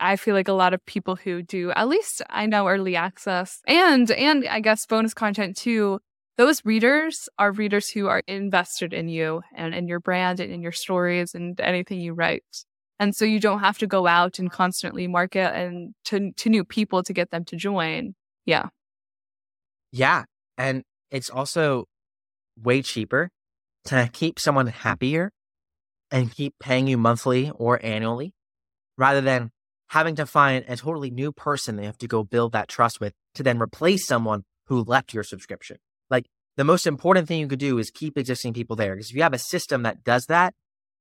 I 0.00 0.16
feel 0.16 0.34
like 0.34 0.48
a 0.48 0.52
lot 0.52 0.74
of 0.74 0.84
people 0.84 1.16
who 1.16 1.42
do 1.42 1.72
at 1.72 1.88
least 1.88 2.22
I 2.28 2.46
know 2.46 2.68
early 2.68 2.96
access 2.96 3.60
and 3.66 4.10
and 4.10 4.46
I 4.46 4.60
guess 4.60 4.84
bonus 4.86 5.14
content 5.14 5.56
too. 5.56 6.00
Those 6.36 6.64
readers 6.64 7.28
are 7.38 7.50
readers 7.50 7.88
who 7.88 8.08
are 8.08 8.22
invested 8.26 8.92
in 8.92 9.08
you 9.08 9.42
and 9.54 9.74
in 9.74 9.88
your 9.88 10.00
brand 10.00 10.38
and 10.38 10.52
in 10.52 10.60
your 10.60 10.72
stories 10.72 11.34
and 11.34 11.58
anything 11.60 12.00
you 12.00 12.12
write. 12.12 12.44
And 12.98 13.14
so 13.14 13.24
you 13.24 13.40
don't 13.40 13.60
have 13.60 13.78
to 13.78 13.86
go 13.86 14.06
out 14.06 14.38
and 14.38 14.50
constantly 14.50 15.06
market 15.06 15.54
and 15.54 15.94
to 16.06 16.32
to 16.32 16.50
new 16.50 16.64
people 16.64 17.02
to 17.02 17.12
get 17.12 17.30
them 17.30 17.44
to 17.46 17.56
join. 17.56 18.14
Yeah. 18.44 18.68
Yeah. 19.92 20.24
And 20.58 20.82
it's 21.10 21.30
also 21.30 21.84
way 22.62 22.82
cheaper 22.82 23.30
to 23.84 24.10
keep 24.12 24.38
someone 24.38 24.66
happier 24.66 25.32
and 26.10 26.30
keep 26.30 26.54
paying 26.58 26.86
you 26.86 26.98
monthly 26.98 27.50
or 27.54 27.78
annually 27.84 28.32
rather 28.98 29.20
than 29.20 29.50
having 29.88 30.16
to 30.16 30.26
find 30.26 30.64
a 30.68 30.76
totally 30.76 31.10
new 31.10 31.32
person 31.32 31.76
they 31.76 31.84
have 31.84 31.98
to 31.98 32.08
go 32.08 32.24
build 32.24 32.52
that 32.52 32.68
trust 32.68 33.00
with 33.00 33.12
to 33.34 33.42
then 33.42 33.60
replace 33.60 34.06
someone 34.06 34.44
who 34.66 34.82
left 34.82 35.14
your 35.14 35.22
subscription. 35.22 35.76
The 36.56 36.64
most 36.64 36.86
important 36.86 37.28
thing 37.28 37.40
you 37.40 37.48
could 37.48 37.58
do 37.58 37.78
is 37.78 37.90
keep 37.90 38.16
existing 38.16 38.54
people 38.54 38.76
there. 38.76 38.94
Because 38.94 39.10
if 39.10 39.16
you 39.16 39.22
have 39.22 39.34
a 39.34 39.38
system 39.38 39.82
that 39.82 40.04
does 40.04 40.26
that, 40.26 40.54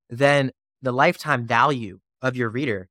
then 0.09 0.51
the 0.81 0.91
lifetime 0.91 1.45
value 1.47 1.99
of 2.21 2.35
your 2.35 2.49
reader 2.49 2.89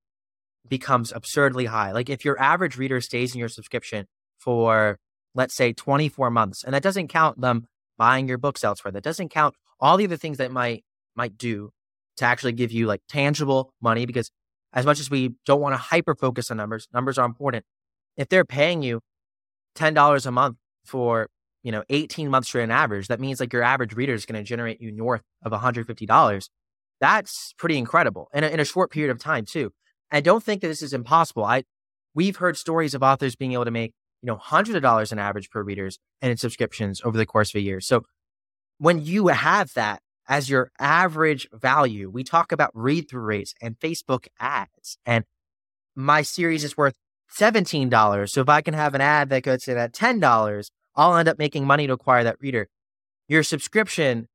becomes 0.66 1.12
absurdly 1.12 1.66
high. 1.66 1.92
Like 1.92 2.08
if 2.08 2.24
your 2.24 2.40
average 2.40 2.76
reader 2.76 3.00
stays 3.00 3.34
in 3.34 3.38
your 3.38 3.48
subscription 3.48 4.06
for 4.38 4.98
let's 5.34 5.54
say 5.54 5.72
24 5.72 6.30
months. 6.30 6.64
And 6.64 6.74
that 6.74 6.82
doesn't 6.82 7.08
count 7.08 7.40
them 7.40 7.66
buying 7.98 8.28
your 8.28 8.38
books 8.38 8.64
elsewhere. 8.64 8.92
That 8.92 9.02
doesn't 9.02 9.30
count 9.30 9.54
all 9.80 9.96
the 9.96 10.04
other 10.04 10.16
things 10.16 10.38
that 10.38 10.52
might 10.52 10.84
might 11.16 11.36
do 11.36 11.70
to 12.16 12.24
actually 12.24 12.52
give 12.52 12.72
you 12.72 12.86
like 12.86 13.02
tangible 13.08 13.72
money 13.80 14.06
because 14.06 14.30
as 14.72 14.84
much 14.84 14.98
as 14.98 15.10
we 15.10 15.34
don't 15.46 15.60
want 15.60 15.74
to 15.74 15.78
hyper 15.78 16.14
focus 16.14 16.50
on 16.50 16.56
numbers, 16.56 16.88
numbers 16.92 17.18
are 17.18 17.26
important. 17.26 17.64
If 18.16 18.28
they're 18.28 18.44
paying 18.44 18.82
you 18.82 19.00
$10 19.76 20.26
a 20.26 20.30
month 20.30 20.56
for, 20.84 21.28
you 21.64 21.72
know, 21.72 21.82
18 21.90 22.30
months 22.30 22.48
for 22.48 22.60
an 22.60 22.70
average, 22.70 23.08
that 23.08 23.18
means 23.18 23.40
like 23.40 23.52
your 23.52 23.64
average 23.64 23.94
reader 23.94 24.14
is 24.14 24.26
going 24.26 24.40
to 24.40 24.48
generate 24.48 24.80
you 24.80 24.92
north 24.92 25.22
of 25.42 25.50
$150. 25.50 26.48
That's 27.00 27.54
pretty 27.58 27.76
incredible 27.76 28.28
in 28.32 28.44
a, 28.44 28.46
in 28.46 28.60
a 28.60 28.64
short 28.64 28.92
period 28.92 29.10
of 29.10 29.18
time 29.18 29.44
too. 29.44 29.72
i 30.12 30.20
don't 30.20 30.44
think 30.44 30.60
that 30.60 30.68
this 30.68 30.82
is 30.82 30.92
impossible. 30.92 31.44
I 31.44 31.64
we've 32.14 32.36
heard 32.36 32.56
stories 32.56 32.94
of 32.94 33.02
authors 33.02 33.34
being 33.34 33.54
able 33.54 33.64
to 33.64 33.72
make 33.72 33.92
you 34.24 34.28
know, 34.28 34.36
hundreds 34.36 34.74
of 34.74 34.80
dollars 34.80 35.12
in 35.12 35.18
average 35.18 35.50
per 35.50 35.62
readers 35.62 35.98
and 36.22 36.30
in 36.30 36.38
subscriptions 36.38 37.02
over 37.04 37.18
the 37.18 37.26
course 37.26 37.50
of 37.50 37.58
a 37.58 37.60
year. 37.60 37.78
So 37.78 38.04
when 38.78 39.04
you 39.04 39.28
have 39.28 39.74
that 39.74 40.00
as 40.26 40.48
your 40.48 40.70
average 40.80 41.46
value, 41.52 42.08
we 42.08 42.24
talk 42.24 42.50
about 42.50 42.70
read 42.72 43.10
through 43.10 43.20
rates 43.20 43.54
and 43.60 43.78
Facebook 43.78 44.28
ads. 44.40 44.96
And 45.04 45.24
my 45.94 46.22
series 46.22 46.64
is 46.64 46.74
worth 46.74 46.94
$17. 47.38 48.30
So 48.30 48.40
if 48.40 48.48
I 48.48 48.62
can 48.62 48.72
have 48.72 48.94
an 48.94 49.02
ad 49.02 49.28
that 49.28 49.42
goes 49.42 49.68
in 49.68 49.76
at 49.76 49.92
$10, 49.92 50.70
I'll 50.96 51.16
end 51.16 51.28
up 51.28 51.38
making 51.38 51.66
money 51.66 51.86
to 51.86 51.92
acquire 51.92 52.24
that 52.24 52.36
reader. 52.40 52.68
Your 53.28 53.42
subscription 53.42 54.28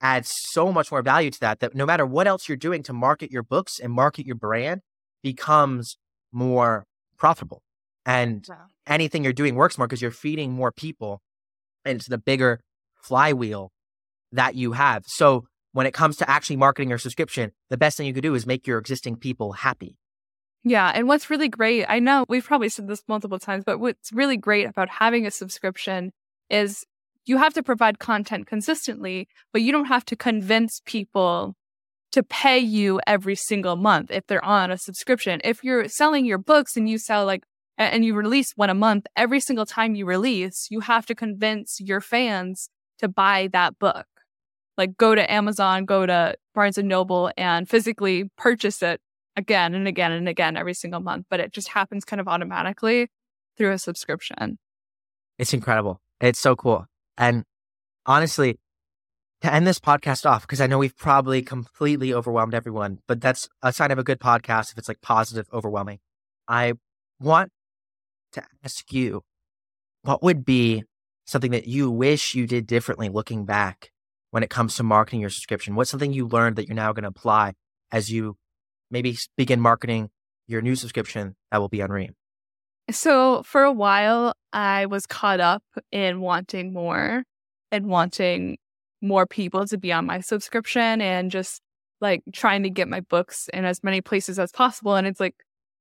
adds 0.00 0.32
so 0.34 0.72
much 0.72 0.90
more 0.90 1.02
value 1.02 1.30
to 1.30 1.40
that 1.40 1.60
that 1.60 1.74
no 1.74 1.84
matter 1.84 2.06
what 2.06 2.26
else 2.26 2.48
you're 2.48 2.56
doing 2.56 2.82
to 2.84 2.92
market 2.92 3.30
your 3.30 3.42
books 3.42 3.78
and 3.78 3.92
market 3.92 4.26
your 4.26 4.34
brand 4.34 4.80
becomes 5.22 5.98
more 6.32 6.86
profitable. 7.18 7.62
And 8.06 8.44
wow. 8.48 8.56
anything 8.86 9.24
you're 9.24 9.32
doing 9.32 9.54
works 9.54 9.76
more 9.76 9.86
because 9.86 10.00
you're 10.00 10.10
feeding 10.10 10.52
more 10.52 10.72
people 10.72 11.20
into 11.84 12.08
the 12.08 12.18
bigger 12.18 12.60
flywheel 12.96 13.72
that 14.32 14.54
you 14.54 14.72
have. 14.72 15.04
So 15.06 15.46
when 15.72 15.86
it 15.86 15.92
comes 15.92 16.16
to 16.16 16.28
actually 16.28 16.56
marketing 16.56 16.88
your 16.88 16.98
subscription, 16.98 17.52
the 17.68 17.76
best 17.76 17.96
thing 17.96 18.06
you 18.06 18.14
could 18.14 18.22
do 18.22 18.34
is 18.34 18.46
make 18.46 18.66
your 18.66 18.78
existing 18.78 19.16
people 19.16 19.52
happy. 19.52 19.96
Yeah. 20.62 20.92
And 20.94 21.08
what's 21.08 21.30
really 21.30 21.48
great, 21.48 21.86
I 21.88 22.00
know 22.00 22.26
we've 22.28 22.44
probably 22.44 22.68
said 22.68 22.86
this 22.86 23.02
multiple 23.08 23.38
times, 23.38 23.64
but 23.64 23.78
what's 23.78 24.12
really 24.12 24.36
great 24.36 24.66
about 24.66 24.88
having 24.88 25.26
a 25.26 25.30
subscription 25.30 26.12
is 26.50 26.84
you 27.24 27.38
have 27.38 27.54
to 27.54 27.62
provide 27.62 27.98
content 27.98 28.46
consistently, 28.46 29.28
but 29.52 29.62
you 29.62 29.72
don't 29.72 29.86
have 29.86 30.04
to 30.06 30.16
convince 30.16 30.82
people 30.84 31.54
to 32.12 32.22
pay 32.22 32.58
you 32.58 33.00
every 33.06 33.36
single 33.36 33.76
month 33.76 34.10
if 34.10 34.26
they're 34.26 34.44
on 34.44 34.70
a 34.70 34.76
subscription. 34.76 35.40
If 35.44 35.62
you're 35.62 35.88
selling 35.88 36.26
your 36.26 36.38
books 36.38 36.76
and 36.76 36.88
you 36.88 36.98
sell 36.98 37.24
like 37.24 37.44
and 37.78 38.04
you 38.04 38.14
release 38.14 38.52
one 38.56 38.68
a 38.68 38.74
month, 38.74 39.06
every 39.16 39.40
single 39.40 39.64
time 39.64 39.94
you 39.94 40.04
release, 40.04 40.66
you 40.70 40.80
have 40.80 41.06
to 41.06 41.14
convince 41.14 41.80
your 41.80 42.00
fans 42.00 42.68
to 42.98 43.08
buy 43.08 43.48
that 43.52 43.78
book. 43.78 44.06
Like 44.76 44.98
go 44.98 45.14
to 45.14 45.32
Amazon, 45.32 45.86
go 45.86 46.04
to 46.04 46.34
Barnes 46.54 46.76
and 46.76 46.88
Noble 46.88 47.30
and 47.38 47.68
physically 47.68 48.30
purchase 48.36 48.82
it 48.82 49.00
again 49.40 49.74
and 49.74 49.88
again 49.88 50.12
and 50.12 50.28
again 50.28 50.56
every 50.56 50.74
single 50.74 51.00
month. 51.00 51.26
But 51.28 51.40
it 51.40 51.52
just 51.52 51.68
happens 51.68 52.04
kind 52.04 52.20
of 52.20 52.28
automatically 52.28 53.08
through 53.56 53.72
a 53.72 53.78
subscription. 53.78 54.58
It's 55.38 55.52
incredible. 55.52 56.00
It's 56.20 56.38
so 56.38 56.54
cool. 56.54 56.86
And 57.16 57.44
honestly, 58.06 58.58
to 59.40 59.52
end 59.52 59.66
this 59.66 59.80
podcast 59.80 60.28
off, 60.28 60.42
because 60.42 60.60
I 60.60 60.66
know 60.66 60.78
we've 60.78 60.96
probably 60.96 61.42
completely 61.42 62.12
overwhelmed 62.12 62.54
everyone, 62.54 62.98
but 63.08 63.20
that's 63.20 63.48
a 63.62 63.72
sign 63.72 63.90
of 63.90 63.98
a 63.98 64.04
good 64.04 64.20
podcast 64.20 64.72
if 64.72 64.78
it's 64.78 64.88
like 64.88 65.00
positive, 65.00 65.48
overwhelming. 65.52 65.98
I 66.46 66.74
want 67.18 67.50
to 68.32 68.42
ask 68.62 68.92
you 68.92 69.22
what 70.02 70.22
would 70.22 70.44
be 70.44 70.84
something 71.26 71.52
that 71.52 71.66
you 71.66 71.90
wish 71.90 72.34
you 72.34 72.46
did 72.46 72.66
differently 72.66 73.08
looking 73.08 73.44
back 73.44 73.90
when 74.30 74.42
it 74.42 74.50
comes 74.50 74.76
to 74.76 74.82
marketing 74.82 75.20
your 75.20 75.30
subscription? 75.30 75.74
What's 75.74 75.90
something 75.90 76.12
you 76.12 76.26
learned 76.26 76.56
that 76.56 76.66
you're 76.66 76.74
now 76.74 76.92
going 76.92 77.02
to 77.04 77.08
apply 77.08 77.54
as 77.92 78.10
you 78.10 78.36
maybe 78.90 79.16
begin 79.36 79.60
marketing 79.60 80.10
your 80.46 80.62
new 80.62 80.74
subscription 80.74 81.36
that 81.50 81.58
will 81.58 81.68
be 81.68 81.82
on 81.82 81.90
Ream? 81.90 82.14
So 82.90 83.42
for 83.44 83.62
a 83.62 83.72
while, 83.72 84.34
I 84.52 84.86
was 84.86 85.06
caught 85.06 85.40
up 85.40 85.62
in 85.92 86.20
wanting 86.20 86.72
more 86.72 87.24
and 87.70 87.86
wanting 87.86 88.58
more 89.00 89.26
people 89.26 89.66
to 89.66 89.78
be 89.78 89.92
on 89.92 90.06
my 90.06 90.20
subscription 90.20 91.00
and 91.00 91.30
just 91.30 91.62
like 92.00 92.22
trying 92.32 92.62
to 92.64 92.70
get 92.70 92.88
my 92.88 93.00
books 93.00 93.48
in 93.52 93.64
as 93.64 93.84
many 93.84 94.00
places 94.00 94.38
as 94.38 94.50
possible. 94.50 94.96
And 94.96 95.06
it's 95.06 95.20
like, 95.20 95.36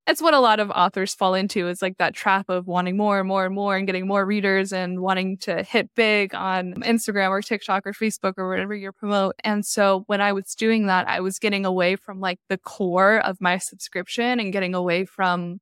it's 0.09 0.23
what 0.23 0.33
a 0.33 0.39
lot 0.39 0.59
of 0.59 0.71
authors 0.71 1.13
fall 1.13 1.35
into 1.35 1.67
is 1.67 1.83
like 1.83 1.97
that 1.99 2.15
trap 2.15 2.49
of 2.49 2.65
wanting 2.65 2.97
more 2.97 3.19
and 3.19 3.27
more 3.27 3.45
and 3.45 3.53
more 3.53 3.77
and 3.77 3.85
getting 3.85 4.07
more 4.07 4.25
readers 4.25 4.73
and 4.73 5.01
wanting 5.01 5.37
to 5.37 5.61
hit 5.61 5.87
big 5.95 6.33
on 6.33 6.73
Instagram 6.77 7.29
or 7.29 7.43
TikTok 7.43 7.85
or 7.85 7.93
Facebook 7.93 8.33
or 8.37 8.49
whatever 8.49 8.73
you 8.73 8.91
promote. 8.91 9.35
And 9.43 9.63
so 9.63 10.05
when 10.07 10.19
I 10.19 10.33
was 10.33 10.55
doing 10.55 10.87
that, 10.87 11.07
I 11.07 11.19
was 11.19 11.37
getting 11.37 11.63
away 11.63 11.95
from 11.95 12.19
like 12.19 12.39
the 12.49 12.57
core 12.57 13.19
of 13.19 13.39
my 13.39 13.59
subscription 13.59 14.39
and 14.39 14.51
getting 14.51 14.73
away 14.73 15.05
from 15.05 15.59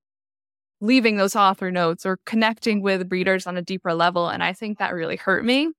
leaving 0.79 1.17
those 1.17 1.35
author 1.35 1.69
notes 1.69 2.05
or 2.05 2.17
connecting 2.25 2.81
with 2.81 3.11
readers 3.11 3.47
on 3.47 3.57
a 3.57 3.61
deeper 3.61 3.93
level. 3.93 4.29
And 4.29 4.41
I 4.41 4.53
think 4.53 4.77
that 4.77 4.93
really 4.93 5.17
hurt 5.17 5.43
me. 5.43 5.71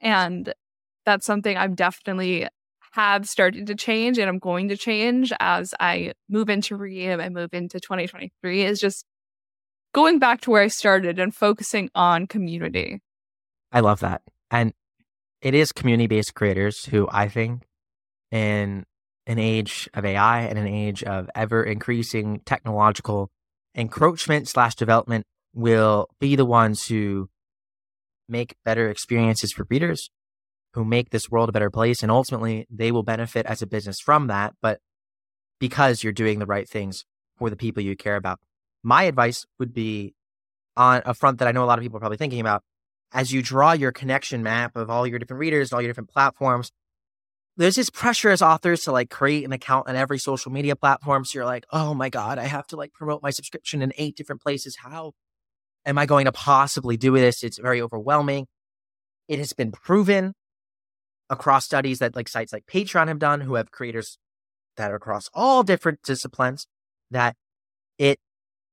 And 0.00 0.52
that's 1.04 1.26
something 1.26 1.56
I'm 1.56 1.76
definitely 1.76 2.48
have 2.96 3.28
started 3.28 3.66
to 3.66 3.74
change 3.74 4.18
and 4.18 4.26
I'm 4.26 4.38
going 4.38 4.68
to 4.68 4.76
change 4.76 5.30
as 5.38 5.74
I 5.78 6.14
move 6.30 6.48
into 6.48 6.76
Ream 6.76 7.20
and 7.20 7.34
move 7.34 7.50
into 7.52 7.78
2023 7.78 8.62
is 8.62 8.80
just 8.80 9.04
going 9.92 10.18
back 10.18 10.40
to 10.40 10.50
where 10.50 10.62
I 10.62 10.68
started 10.68 11.18
and 11.18 11.34
focusing 11.34 11.90
on 11.94 12.26
community. 12.26 13.02
I 13.70 13.80
love 13.80 14.00
that. 14.00 14.22
And 14.50 14.72
it 15.42 15.52
is 15.52 15.72
community 15.72 16.06
based 16.06 16.34
creators 16.34 16.86
who 16.86 17.06
I 17.12 17.28
think 17.28 17.64
in 18.32 18.86
an 19.26 19.38
age 19.38 19.90
of 19.92 20.06
AI 20.06 20.40
and 20.40 20.58
an 20.58 20.66
age 20.66 21.02
of 21.02 21.28
ever 21.34 21.62
increasing 21.62 22.40
technological 22.46 23.30
encroachment 23.74 24.48
slash 24.48 24.74
development 24.74 25.26
will 25.52 26.08
be 26.18 26.34
the 26.34 26.46
ones 26.46 26.86
who 26.86 27.28
make 28.26 28.56
better 28.64 28.88
experiences 28.88 29.52
for 29.52 29.66
readers 29.68 30.08
who 30.76 30.84
make 30.84 31.08
this 31.08 31.30
world 31.30 31.48
a 31.48 31.52
better 31.52 31.70
place. 31.70 32.02
And 32.02 32.12
ultimately, 32.12 32.66
they 32.70 32.92
will 32.92 33.02
benefit 33.02 33.46
as 33.46 33.62
a 33.62 33.66
business 33.66 33.98
from 33.98 34.26
that. 34.26 34.54
But 34.60 34.78
because 35.58 36.04
you're 36.04 36.12
doing 36.12 36.38
the 36.38 36.44
right 36.44 36.68
things 36.68 37.06
for 37.38 37.48
the 37.48 37.56
people 37.56 37.82
you 37.82 37.96
care 37.96 38.16
about, 38.16 38.38
my 38.82 39.04
advice 39.04 39.46
would 39.58 39.72
be 39.72 40.14
on 40.76 41.00
a 41.06 41.14
front 41.14 41.38
that 41.38 41.48
I 41.48 41.52
know 41.52 41.64
a 41.64 41.66
lot 41.66 41.78
of 41.78 41.82
people 41.82 41.96
are 41.96 42.00
probably 42.00 42.18
thinking 42.18 42.40
about. 42.40 42.62
As 43.10 43.32
you 43.32 43.40
draw 43.40 43.72
your 43.72 43.90
connection 43.90 44.42
map 44.42 44.76
of 44.76 44.90
all 44.90 45.06
your 45.06 45.18
different 45.18 45.40
readers 45.40 45.72
and 45.72 45.76
all 45.76 45.80
your 45.80 45.88
different 45.88 46.10
platforms, 46.10 46.70
there's 47.56 47.76
this 47.76 47.88
pressure 47.88 48.28
as 48.28 48.42
authors 48.42 48.82
to 48.82 48.92
like 48.92 49.08
create 49.08 49.46
an 49.46 49.52
account 49.52 49.88
on 49.88 49.96
every 49.96 50.18
social 50.18 50.52
media 50.52 50.76
platform. 50.76 51.24
So 51.24 51.38
you're 51.38 51.46
like, 51.46 51.64
oh 51.72 51.94
my 51.94 52.10
God, 52.10 52.38
I 52.38 52.44
have 52.44 52.66
to 52.66 52.76
like 52.76 52.92
promote 52.92 53.22
my 53.22 53.30
subscription 53.30 53.80
in 53.80 53.94
eight 53.96 54.14
different 54.14 54.42
places. 54.42 54.76
How 54.76 55.12
am 55.86 55.96
I 55.96 56.04
going 56.04 56.26
to 56.26 56.32
possibly 56.32 56.98
do 56.98 57.12
this? 57.12 57.42
It's 57.42 57.58
very 57.58 57.80
overwhelming. 57.80 58.46
It 59.26 59.38
has 59.38 59.54
been 59.54 59.72
proven 59.72 60.34
across 61.28 61.64
studies 61.64 61.98
that 61.98 62.14
like 62.14 62.28
sites 62.28 62.52
like 62.52 62.66
Patreon 62.66 63.08
have 63.08 63.18
done, 63.18 63.40
who 63.42 63.54
have 63.54 63.70
creators 63.70 64.18
that 64.76 64.90
are 64.90 64.96
across 64.96 65.28
all 65.34 65.62
different 65.62 66.02
disciplines, 66.02 66.66
that 67.10 67.36
it 67.98 68.18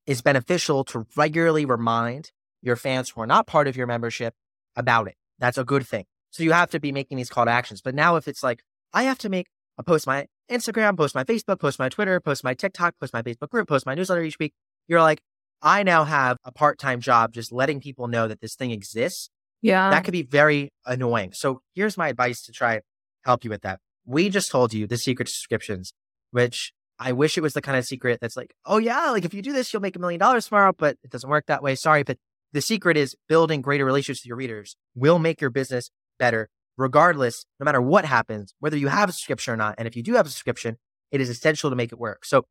is 0.05 0.21
beneficial 0.21 0.83
to 0.85 1.05
regularly 1.15 1.65
remind 1.65 2.31
your 2.61 2.75
fans 2.75 3.09
who 3.09 3.21
are 3.21 3.27
not 3.27 3.47
part 3.47 3.67
of 3.67 3.75
your 3.75 3.87
membership 3.87 4.33
about 4.75 5.07
it. 5.07 5.15
That's 5.39 5.57
a 5.57 5.63
good 5.63 5.87
thing. 5.87 6.05
So 6.31 6.43
you 6.43 6.51
have 6.51 6.71
to 6.71 6.79
be 6.79 6.91
making 6.91 7.17
these 7.17 7.29
call 7.29 7.45
to 7.45 7.51
actions. 7.51 7.81
But 7.81 7.95
now 7.95 8.15
if 8.15 8.27
it's 8.27 8.43
like, 8.43 8.63
I 8.93 9.03
have 9.03 9.17
to 9.19 9.29
make 9.29 9.47
a 9.77 9.83
post 9.83 10.07
my 10.07 10.27
Instagram, 10.49 10.97
post 10.97 11.15
my 11.15 11.23
Facebook, 11.23 11.59
post 11.59 11.79
my 11.79 11.89
Twitter, 11.89 12.19
post 12.19 12.43
my 12.43 12.53
TikTok, 12.53 12.95
post 12.99 13.13
my 13.13 13.21
Facebook 13.21 13.49
group, 13.49 13.67
post 13.67 13.85
my 13.85 13.95
newsletter 13.95 14.23
each 14.23 14.39
week, 14.39 14.53
you're 14.87 15.01
like, 15.01 15.21
I 15.61 15.83
now 15.83 16.03
have 16.03 16.37
a 16.43 16.51
part 16.51 16.77
time 16.77 16.99
job 16.99 17.33
just 17.33 17.51
letting 17.51 17.79
people 17.79 18.07
know 18.07 18.27
that 18.27 18.41
this 18.41 18.55
thing 18.55 18.71
exists 18.71 19.29
yeah. 19.63 19.89
That 19.89 20.03
could 20.03 20.11
be 20.11 20.23
very 20.23 20.71
annoying. 20.85 21.31
So 21.33 21.61
here's 21.73 21.97
my 21.97 22.09
advice 22.09 22.43
to 22.43 22.51
try 22.51 22.75
and 22.75 22.83
help 23.23 23.43
you 23.43 23.49
with 23.49 23.61
that. 23.61 23.79
We 24.05 24.29
just 24.29 24.51
told 24.51 24.73
you 24.73 24.85
the 24.85 24.97
secret 24.97 25.29
subscriptions, 25.29 25.93
which 26.31 26.73
I 26.99 27.13
wish 27.13 27.37
it 27.37 27.41
was 27.41 27.53
the 27.53 27.61
kind 27.61 27.77
of 27.77 27.85
secret 27.85 28.19
that's 28.21 28.37
like, 28.37 28.53
oh 28.65 28.77
yeah, 28.77 29.09
like 29.09 29.25
if 29.25 29.33
you 29.33 29.41
do 29.41 29.53
this, 29.53 29.71
you'll 29.71 29.81
make 29.81 29.95
a 29.95 29.99
million 29.99 30.19
dollars 30.19 30.47
tomorrow, 30.47 30.73
but 30.77 30.97
it 31.03 31.09
doesn't 31.09 31.29
work 31.29 31.45
that 31.47 31.63
way. 31.63 31.75
Sorry, 31.75 32.03
but 32.03 32.17
the 32.51 32.61
secret 32.61 32.97
is 32.97 33.15
building 33.27 33.61
greater 33.61 33.85
relationships 33.85 34.23
with 34.23 34.27
your 34.27 34.37
readers 34.37 34.75
will 34.95 35.17
make 35.17 35.41
your 35.41 35.49
business 35.49 35.89
better, 36.19 36.49
regardless, 36.77 37.45
no 37.59 37.63
matter 37.63 37.81
what 37.81 38.05
happens, 38.05 38.53
whether 38.59 38.77
you 38.77 38.89
have 38.89 39.09
a 39.09 39.13
subscription 39.13 39.53
or 39.53 39.57
not. 39.57 39.75
And 39.77 39.87
if 39.87 39.95
you 39.95 40.03
do 40.03 40.13
have 40.15 40.27
a 40.27 40.29
subscription, 40.29 40.77
it 41.11 41.21
is 41.21 41.29
essential 41.29 41.69
to 41.69 41.75
make 41.75 41.91
it 41.91 41.97
work. 41.97 42.25
So 42.25 42.43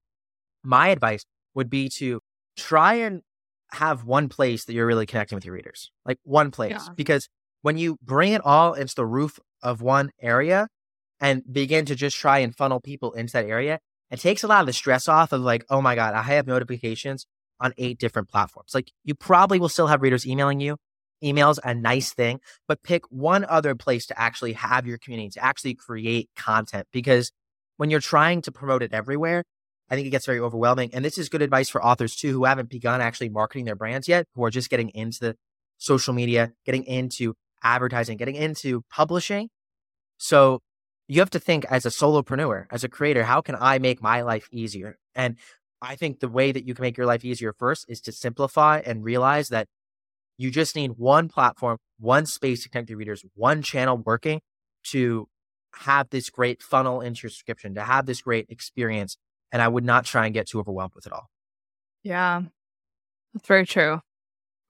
my 0.65 0.89
advice 0.89 1.25
would 1.55 1.69
be 1.69 1.89
to 1.99 2.21
try 2.57 2.95
and 2.95 3.23
have 3.73 4.05
one 4.05 4.29
place 4.29 4.64
that 4.66 4.75
you're 4.75 4.87
really 4.87 5.07
connecting 5.07 5.37
with 5.37 5.45
your 5.45 5.55
readers, 5.55 5.91
like 6.05 6.18
one 6.25 6.51
place. 6.51 6.73
Yeah. 6.73 6.95
Because 6.95 7.29
when 7.62 7.79
you 7.79 7.97
bring 8.03 8.33
it 8.33 8.43
all 8.45 8.75
into 8.75 8.95
the 8.95 9.07
roof 9.07 9.39
of 9.62 9.81
one 9.81 10.11
area 10.20 10.68
and 11.20 11.43
begin 11.51 11.87
to 11.87 11.95
just 11.95 12.16
try 12.16 12.39
and 12.39 12.55
funnel 12.55 12.81
people 12.81 13.12
into 13.12 13.33
that 13.33 13.47
area, 13.47 13.79
it 14.11 14.20
takes 14.20 14.43
a 14.43 14.47
lot 14.47 14.61
of 14.61 14.66
the 14.66 14.73
stress 14.73 15.09
off 15.09 15.33
of 15.33 15.41
like, 15.41 15.64
oh 15.70 15.81
my 15.81 15.95
God, 15.95 16.14
I 16.14 16.23
have 16.23 16.47
notifications 16.47 17.27
on 17.61 17.73
eight 17.79 17.99
different 17.99 18.29
platforms. 18.29 18.75
Like 18.75 18.93
you 19.05 19.14
probably 19.14 19.59
will 19.59 19.68
still 19.68 19.87
have 19.87 20.03
readers 20.03 20.27
emailing 20.27 20.61
you. 20.61 20.77
Email's 21.25 21.61
a 21.62 21.73
nice 21.73 22.12
thing, 22.12 22.41
but 22.66 22.83
pick 22.83 23.05
one 23.11 23.45
other 23.45 23.75
place 23.75 24.07
to 24.07 24.20
actually 24.20 24.55
have 24.55 24.87
your 24.87 24.99
community, 24.99 25.31
to 25.31 25.45
actually 25.45 25.75
create 25.75 26.29
content. 26.37 26.89
Because 26.93 27.31
when 27.77 27.91
you're 27.91 28.01
trying 28.01 28.43
to 28.43 28.53
promote 28.53 28.83
it 28.83 28.93
everywhere, 28.93 29.45
I 29.93 29.95
think 29.95 30.07
it 30.07 30.11
gets 30.11 30.24
very 30.24 30.40
overwhelming. 30.40 30.88
And 30.95 31.05
this 31.05 31.18
is 31.18 31.28
good 31.28 31.43
advice 31.43 31.68
for 31.68 31.84
authors 31.84 32.16
too, 32.16 32.32
who 32.32 32.45
haven't 32.45 32.70
begun 32.70 33.03
actually 33.03 33.28
marketing 33.28 33.66
their 33.66 33.76
brands 33.76 34.09
yet, 34.09 34.24
who 34.34 34.43
are 34.43 34.51
just 34.51 34.70
getting 34.70 34.88
into 34.88 35.20
the 35.20 35.36
social 35.76 36.14
media, 36.14 36.53
getting 36.64 36.84
into 36.84 37.34
advertising, 37.62 38.16
getting 38.16 38.36
into 38.36 38.84
publishing. 38.90 39.51
So 40.16 40.61
you 41.09 41.20
have 41.20 41.28
to 41.30 41.38
think 41.38 41.66
as 41.66 41.84
a 41.84 41.90
solopreneur, 41.90 42.68
as 42.70 42.84
a 42.84 42.88
creator, 42.88 43.24
how 43.24 43.43
can 43.43 43.55
I 43.61 43.78
make 43.78 44.01
my 44.01 44.22
life 44.22 44.49
easier? 44.51 44.97
And 45.14 45.36
I 45.82 45.95
think 45.95 46.20
the 46.20 46.28
way 46.28 46.53
that 46.53 46.66
you 46.66 46.72
can 46.72 46.84
make 46.84 46.97
your 46.97 47.07
life 47.07 47.22
easier 47.22 47.53
first 47.53 47.84
is 47.86 48.01
to 48.03 48.12
simplify 48.12 48.80
and 48.86 49.05
realize 49.05 49.51
that 49.51 49.68
you 50.38 50.51
just 50.51 50.74
need 50.74 50.93
one 50.97 51.28
platform, 51.28 51.76
one 52.01 52.24
space 52.24 52.62
to 52.62 52.70
connect 52.70 52.88
your 52.88 52.99
readers, 52.99 53.26
one 53.34 53.61
channel 53.61 53.99
working 53.99 54.40
to 54.84 55.28
have 55.80 56.09
this 56.09 56.30
great 56.30 56.62
funnel 56.62 57.03
into 57.03 57.24
your 57.24 57.30
subscription, 57.30 57.74
to 57.74 57.82
have 57.82 58.07
this 58.07 58.22
great 58.22 58.47
experience 58.49 59.18
and 59.53 59.61
I 59.61 59.69
would 59.69 59.85
not 59.85 60.07
try 60.07 60.25
and 60.25 60.35
get 60.35 60.49
too 60.49 60.59
overwhelmed 60.59 60.95
with 60.95 61.07
it 61.07 61.13
all. 61.13 61.29
Yeah, 62.03 62.43
that's 63.33 63.47
very 63.47 63.67
true. 63.67 64.01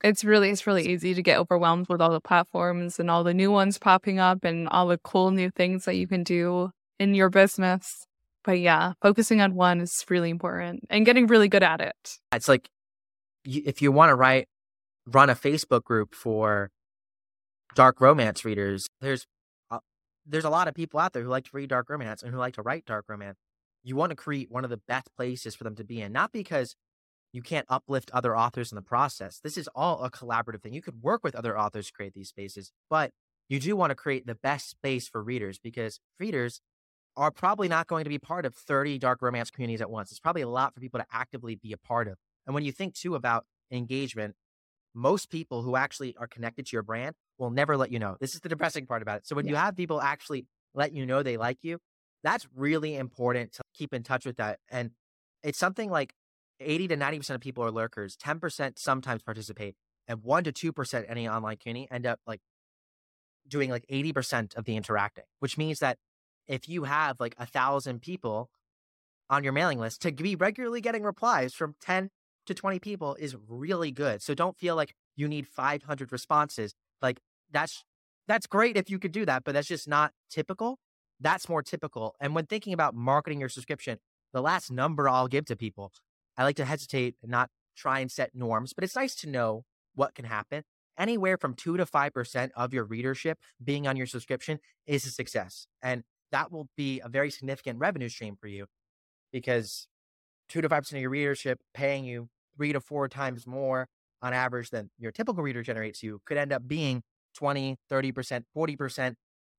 It's 0.04 0.24
really 0.24 0.50
it's 0.50 0.66
really 0.66 0.88
easy 0.88 1.14
to 1.14 1.22
get 1.22 1.38
overwhelmed 1.38 1.86
with 1.88 2.00
all 2.00 2.10
the 2.10 2.20
platforms 2.20 2.98
and 2.98 3.08
all 3.08 3.22
the 3.22 3.32
new 3.32 3.52
ones 3.52 3.78
popping 3.78 4.18
up 4.18 4.44
and 4.44 4.68
all 4.68 4.88
the 4.88 4.98
cool 4.98 5.30
new 5.30 5.50
things 5.50 5.84
that 5.84 5.94
you 5.94 6.08
can 6.08 6.24
do 6.24 6.70
in 6.98 7.14
your 7.14 7.30
business. 7.30 8.06
But 8.44 8.58
yeah, 8.58 8.94
focusing 9.00 9.40
on 9.40 9.54
one 9.54 9.80
is 9.80 10.04
really 10.10 10.28
important 10.28 10.84
and 10.90 11.06
getting 11.06 11.28
really 11.28 11.48
good 11.48 11.62
at 11.62 11.80
it. 11.80 12.18
It's 12.34 12.48
like 12.48 12.68
if 13.44 13.80
you 13.80 13.92
want 13.92 14.10
to 14.10 14.16
write 14.16 14.48
run 15.06 15.30
a 15.30 15.36
Facebook 15.36 15.84
group 15.84 16.14
for 16.14 16.70
dark 17.76 18.00
romance 18.00 18.44
readers, 18.44 18.88
there's 19.00 19.26
uh, 19.70 19.78
there's 20.26 20.44
a 20.44 20.50
lot 20.50 20.66
of 20.66 20.74
people 20.74 20.98
out 20.98 21.12
there 21.12 21.22
who 21.22 21.28
like 21.28 21.44
to 21.44 21.50
read 21.52 21.68
dark 21.68 21.88
romance 21.88 22.24
and 22.24 22.32
who 22.32 22.38
like 22.38 22.54
to 22.54 22.62
write 22.62 22.84
dark 22.84 23.04
romance 23.08 23.38
you 23.82 23.96
want 23.96 24.10
to 24.10 24.16
create 24.16 24.50
one 24.50 24.64
of 24.64 24.70
the 24.70 24.80
best 24.88 25.08
places 25.16 25.54
for 25.54 25.64
them 25.64 25.74
to 25.76 25.84
be 25.84 26.00
in, 26.00 26.12
not 26.12 26.32
because 26.32 26.76
you 27.32 27.42
can't 27.42 27.66
uplift 27.68 28.10
other 28.12 28.36
authors 28.36 28.70
in 28.70 28.76
the 28.76 28.82
process. 28.82 29.40
This 29.42 29.56
is 29.56 29.68
all 29.74 30.02
a 30.02 30.10
collaborative 30.10 30.62
thing. 30.62 30.74
You 30.74 30.82
could 30.82 31.02
work 31.02 31.24
with 31.24 31.34
other 31.34 31.58
authors 31.58 31.86
to 31.86 31.92
create 31.92 32.14
these 32.14 32.28
spaces, 32.28 32.72
but 32.90 33.10
you 33.48 33.58
do 33.58 33.74
want 33.74 33.90
to 33.90 33.94
create 33.94 34.26
the 34.26 34.34
best 34.34 34.70
space 34.70 35.08
for 35.08 35.22
readers 35.22 35.58
because 35.58 35.98
readers 36.20 36.60
are 37.16 37.30
probably 37.30 37.68
not 37.68 37.86
going 37.86 38.04
to 38.04 38.10
be 38.10 38.18
part 38.18 38.46
of 38.46 38.54
30 38.54 38.98
dark 38.98 39.20
romance 39.20 39.50
communities 39.50 39.80
at 39.80 39.90
once. 39.90 40.10
It's 40.10 40.20
probably 40.20 40.42
a 40.42 40.48
lot 40.48 40.74
for 40.74 40.80
people 40.80 41.00
to 41.00 41.06
actively 41.12 41.54
be 41.56 41.72
a 41.72 41.76
part 41.76 42.08
of. 42.08 42.16
And 42.46 42.54
when 42.54 42.64
you 42.64 42.72
think 42.72 42.94
too 42.94 43.14
about 43.14 43.44
engagement, 43.70 44.34
most 44.94 45.30
people 45.30 45.62
who 45.62 45.76
actually 45.76 46.16
are 46.18 46.26
connected 46.26 46.66
to 46.66 46.76
your 46.76 46.82
brand 46.82 47.14
will 47.38 47.50
never 47.50 47.76
let 47.76 47.90
you 47.90 47.98
know. 47.98 48.16
This 48.20 48.34
is 48.34 48.40
the 48.40 48.48
depressing 48.48 48.86
part 48.86 49.02
about 49.02 49.18
it. 49.18 49.26
So 49.26 49.34
when 49.34 49.46
yeah. 49.46 49.50
you 49.50 49.56
have 49.56 49.76
people 49.76 50.00
actually 50.00 50.46
let 50.74 50.92
you 50.92 51.06
know 51.06 51.22
they 51.22 51.36
like 51.36 51.58
you, 51.62 51.78
that's 52.22 52.46
really 52.54 52.96
important 52.96 53.52
to 53.54 53.62
keep 53.74 53.92
in 53.92 54.02
touch 54.02 54.24
with 54.24 54.36
that. 54.36 54.60
And 54.70 54.90
it's 55.42 55.58
something 55.58 55.90
like 55.90 56.14
80 56.60 56.88
to 56.88 56.96
90% 56.96 57.30
of 57.30 57.40
people 57.40 57.64
are 57.64 57.70
lurkers, 57.70 58.16
10% 58.16 58.78
sometimes 58.78 59.22
participate, 59.22 59.74
and 60.06 60.22
1 60.22 60.44
to 60.44 60.52
2% 60.52 61.04
any 61.08 61.28
online 61.28 61.56
community 61.56 61.88
end 61.90 62.06
up 62.06 62.20
like 62.26 62.40
doing 63.48 63.70
like 63.70 63.84
80% 63.90 64.54
of 64.56 64.64
the 64.64 64.76
interacting, 64.76 65.24
which 65.40 65.58
means 65.58 65.80
that 65.80 65.98
if 66.46 66.68
you 66.68 66.84
have 66.84 67.18
like 67.20 67.34
a 67.38 67.46
thousand 67.46 68.00
people 68.02 68.50
on 69.30 69.44
your 69.44 69.52
mailing 69.52 69.78
list 69.78 70.02
to 70.02 70.12
be 70.12 70.34
regularly 70.36 70.80
getting 70.80 71.02
replies 71.02 71.54
from 71.54 71.74
10 71.80 72.10
to 72.46 72.54
20 72.54 72.78
people 72.78 73.14
is 73.16 73.36
really 73.48 73.90
good. 73.90 74.22
So 74.22 74.34
don't 74.34 74.56
feel 74.56 74.76
like 74.76 74.94
you 75.16 75.28
need 75.28 75.46
500 75.46 76.12
responses. 76.12 76.74
Like 77.00 77.20
that's 77.50 77.84
that's 78.28 78.46
great 78.46 78.76
if 78.76 78.88
you 78.90 78.98
could 78.98 79.12
do 79.12 79.24
that, 79.26 79.44
but 79.44 79.52
that's 79.52 79.68
just 79.68 79.88
not 79.88 80.12
typical. 80.30 80.78
That's 81.22 81.48
more 81.48 81.62
typical. 81.62 82.16
And 82.20 82.34
when 82.34 82.46
thinking 82.46 82.72
about 82.72 82.94
marketing 82.94 83.40
your 83.40 83.48
subscription, 83.48 83.98
the 84.32 84.42
last 84.42 84.70
number 84.70 85.08
I'll 85.08 85.28
give 85.28 85.44
to 85.46 85.56
people, 85.56 85.92
I 86.36 86.42
like 86.42 86.56
to 86.56 86.64
hesitate 86.64 87.14
and 87.22 87.30
not 87.30 87.50
try 87.76 88.00
and 88.00 88.10
set 88.10 88.34
norms, 88.34 88.72
but 88.72 88.82
it's 88.84 88.96
nice 88.96 89.14
to 89.16 89.28
know 89.28 89.64
what 89.94 90.14
can 90.14 90.24
happen. 90.24 90.64
Anywhere 90.98 91.38
from 91.38 91.54
two 91.54 91.76
to 91.76 91.86
5% 91.86 92.50
of 92.54 92.74
your 92.74 92.84
readership 92.84 93.38
being 93.62 93.86
on 93.86 93.96
your 93.96 94.06
subscription 94.06 94.58
is 94.86 95.06
a 95.06 95.10
success. 95.10 95.66
And 95.80 96.02
that 96.32 96.50
will 96.50 96.68
be 96.76 97.00
a 97.00 97.08
very 97.08 97.30
significant 97.30 97.78
revenue 97.78 98.08
stream 98.08 98.36
for 98.38 98.48
you 98.48 98.66
because 99.32 99.86
two 100.48 100.60
to 100.60 100.68
5% 100.68 100.92
of 100.92 100.98
your 100.98 101.10
readership 101.10 101.60
paying 101.72 102.04
you 102.04 102.28
three 102.56 102.72
to 102.72 102.80
four 102.80 103.08
times 103.08 103.46
more 103.46 103.88
on 104.20 104.32
average 104.32 104.70
than 104.70 104.90
your 104.98 105.12
typical 105.12 105.42
reader 105.42 105.62
generates 105.62 106.02
you 106.02 106.20
could 106.26 106.36
end 106.36 106.52
up 106.52 106.66
being 106.66 107.02
20, 107.34 107.78
30%, 107.90 108.44
40% 108.54 109.14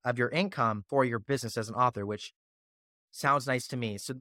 of 0.06 0.18
your 0.18 0.30
income 0.30 0.84
for 0.88 1.06
your 1.06 1.20
business 1.20 1.58
as 1.58 1.70
an 1.70 1.76
author, 1.76 2.06
which 2.06 2.34
sounds 3.12 3.48
nice 3.48 3.68
to 3.68 3.78
me. 3.78 3.98
So 3.98 4.16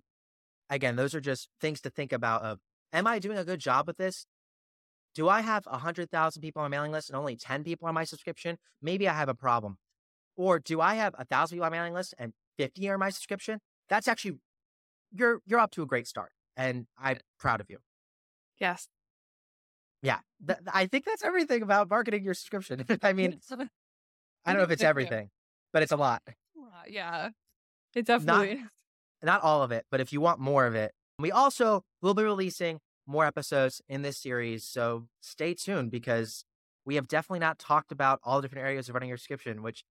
again, 0.71 0.97
those 0.97 1.15
are 1.15 1.21
just 1.21 1.49
things 1.61 1.81
to 1.83 1.91
think 1.91 2.13
about 2.13 2.43
of 2.43 2.59
am 2.93 3.07
I 3.07 3.19
doing 3.19 3.39
a 3.39 3.45
good 3.45 3.61
job 3.61 3.87
with 3.87 3.97
this? 3.97 4.27
Do 5.15 5.29
I 5.29 5.43
have 5.43 5.67
100,000 5.67 6.41
people 6.41 6.63
on 6.63 6.71
my 6.71 6.77
mailing 6.77 6.93
list 6.93 7.11
and 7.11 7.19
only 7.19 7.37
10 7.37 7.65
people 7.65 7.89
on 7.89 7.95
my 7.95 8.05
subscription? 8.05 8.57
Maybe 8.81 9.09
I 9.09 9.13
have 9.13 9.29
a 9.29 9.35
problem. 9.35 9.77
Or 10.37 10.59
do 10.59 10.81
I 10.81 10.95
have 10.95 11.15
1,000 11.15 11.57
people 11.57 11.67
on 11.67 11.73
my 11.73 11.79
mailing 11.79 11.93
list 11.93 12.15
and 12.19 12.33
50 12.57 12.89
are 12.89 12.95
on 12.95 13.01
my 13.01 13.11
subscription? 13.11 13.61
That's 13.91 14.09
actually, 14.09 14.39
you're, 15.13 15.41
you're 15.45 15.61
up 15.61 15.71
to 15.73 15.83
a 15.83 15.87
great 15.87 16.07
start. 16.07 16.31
And 16.57 16.87
I'm 16.99 17.19
proud 17.39 17.61
of 17.61 17.69
you. 17.69 17.79
Yes. 18.59 18.89
Yeah. 20.03 20.19
Th- 20.47 20.59
I 20.73 20.87
think 20.87 21.05
that's 21.05 21.23
everything 21.23 21.63
about 21.63 21.91
marketing 21.91 22.25
your 22.25 22.35
subscription. 22.35 22.85
I 23.03 23.13
mean, 23.13 23.39
I 24.45 24.53
don't 24.53 24.59
know 24.59 24.65
if 24.65 24.71
it's 24.71 24.83
everything, 24.83 25.29
but 25.73 25.83
it's 25.83 25.93
a 25.93 25.97
lot. 25.97 26.23
Yeah. 26.89 27.31
It 27.95 28.07
definitely 28.07 28.57
not, 29.23 29.41
not 29.41 29.43
all 29.43 29.63
of 29.63 29.73
it, 29.73 29.85
but 29.91 30.01
if 30.01 30.13
you 30.13 30.21
want 30.21 30.41
more 30.41 30.67
of 30.67 30.75
it, 30.75 30.93
we 31.19 31.31
also 31.31 31.85
will 32.01 32.15
be 32.15 32.23
releasing 32.23 32.81
more 33.07 33.27
episodes 33.27 33.83
in 33.89 34.03
this 34.03 34.19
series. 34.19 34.65
So 34.65 35.07
stay 35.21 35.55
tuned 35.55 35.91
because 35.91 36.45
we 36.85 36.97
have 36.97 37.09
definitely 37.09 37.41
not 37.41 37.59
talked 37.59 37.93
about 37.93 38.21
all 38.25 38.41
the 38.41 38.49
different 38.49 38.67
areas 38.67 38.89
of 38.89 38.95
running 38.95 39.09
your 39.09 39.19
subscription, 39.19 39.63
which 39.63 39.85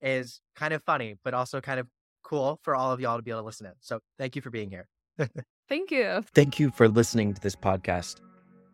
is 0.00 0.40
kind 0.56 0.72
of 0.72 0.82
funny, 0.82 1.16
but 1.24 1.34
also 1.34 1.60
kind 1.60 1.80
of 1.80 1.88
cool 2.22 2.58
for 2.62 2.74
all 2.74 2.92
of 2.92 3.00
y'all 3.00 3.16
to 3.16 3.22
be 3.22 3.30
able 3.30 3.40
to 3.40 3.46
listen 3.46 3.66
to. 3.66 3.74
So 3.80 4.00
thank 4.18 4.36
you 4.36 4.42
for 4.42 4.50
being 4.50 4.70
here. 4.70 4.86
Thank 5.68 5.92
you. 5.92 6.24
Thank 6.34 6.58
you 6.58 6.72
for 6.72 6.88
listening 6.88 7.32
to 7.34 7.40
this 7.40 7.54
podcast. 7.54 8.16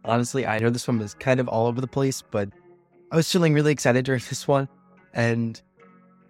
Honestly, 0.04 0.46
I 0.46 0.58
know 0.60 0.70
this 0.70 0.88
one 0.88 0.98
was 0.98 1.12
kind 1.14 1.40
of 1.40 1.48
all 1.48 1.66
over 1.66 1.80
the 1.80 1.86
place, 1.86 2.22
but 2.22 2.48
I 3.12 3.16
was 3.16 3.30
feeling 3.30 3.52
really 3.52 3.72
excited 3.72 4.04
during 4.06 4.22
this 4.28 4.48
one. 4.48 4.66
And 5.12 5.60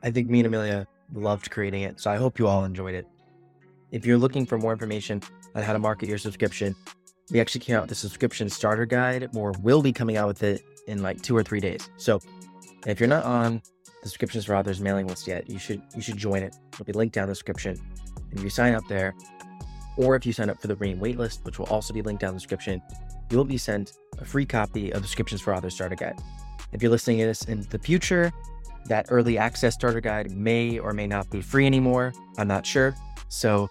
I 0.06 0.10
think 0.12 0.30
me 0.30 0.38
and 0.38 0.46
Emilia 0.46 0.86
loved 1.12 1.50
creating 1.50 1.82
it. 1.82 2.00
So 2.00 2.12
I 2.12 2.16
hope 2.16 2.38
you 2.38 2.46
all 2.46 2.64
enjoyed 2.64 2.94
it. 2.94 3.08
If 3.90 4.06
you're 4.06 4.16
looking 4.16 4.46
for 4.46 4.56
more 4.56 4.70
information 4.72 5.20
on 5.56 5.64
how 5.64 5.72
to 5.72 5.80
market 5.80 6.08
your 6.08 6.16
subscription, 6.16 6.76
we 7.32 7.40
actually 7.40 7.62
came 7.62 7.74
out 7.74 7.82
with 7.82 7.88
the 7.88 7.96
subscription 7.96 8.48
starter 8.48 8.86
guide, 8.86 9.28
or 9.34 9.52
will 9.62 9.82
be 9.82 9.92
coming 9.92 10.16
out 10.16 10.28
with 10.28 10.44
it 10.44 10.62
in 10.86 11.02
like 11.02 11.22
two 11.22 11.36
or 11.36 11.42
three 11.42 11.58
days. 11.58 11.90
So 11.96 12.20
if 12.86 13.00
you're 13.00 13.08
not 13.08 13.24
on 13.24 13.60
the 13.84 14.08
subscriptions 14.08 14.44
for 14.44 14.54
authors 14.54 14.80
mailing 14.80 15.08
list 15.08 15.26
yet, 15.26 15.50
you 15.50 15.58
should 15.58 15.82
you 15.96 16.00
should 16.00 16.16
join 16.16 16.44
it. 16.44 16.54
It'll 16.74 16.84
be 16.84 16.92
linked 16.92 17.16
down 17.16 17.24
in 17.24 17.30
the 17.30 17.34
description. 17.34 17.76
And 18.30 18.38
if 18.38 18.44
you 18.44 18.50
sign 18.50 18.74
up 18.74 18.86
there, 18.88 19.12
or 19.96 20.14
if 20.14 20.24
you 20.24 20.32
sign 20.32 20.50
up 20.50 20.60
for 20.60 20.68
the 20.68 20.76
Ream 20.76 21.00
waitlist, 21.00 21.44
which 21.44 21.58
will 21.58 21.66
also 21.66 21.92
be 21.92 22.02
linked 22.02 22.20
down 22.20 22.28
in 22.30 22.34
the 22.36 22.40
description, 22.40 22.80
you 23.28 23.36
will 23.36 23.44
be 23.44 23.58
sent 23.58 23.94
a 24.18 24.24
free 24.24 24.46
copy 24.46 24.92
of 24.92 25.02
the 25.02 25.08
Subscriptions 25.08 25.40
for 25.40 25.52
Authors 25.52 25.74
Starter 25.74 25.96
Guide. 25.96 26.20
If 26.70 26.80
you're 26.80 26.92
listening 26.92 27.18
to 27.18 27.26
this 27.26 27.42
in 27.46 27.62
the 27.70 27.78
future, 27.80 28.32
that 28.88 29.06
early 29.10 29.38
access 29.38 29.74
starter 29.74 30.00
guide 30.00 30.30
may 30.30 30.78
or 30.78 30.92
may 30.92 31.06
not 31.06 31.30
be 31.30 31.40
free 31.40 31.66
anymore. 31.66 32.12
I'm 32.38 32.48
not 32.48 32.66
sure. 32.66 32.94
So 33.28 33.68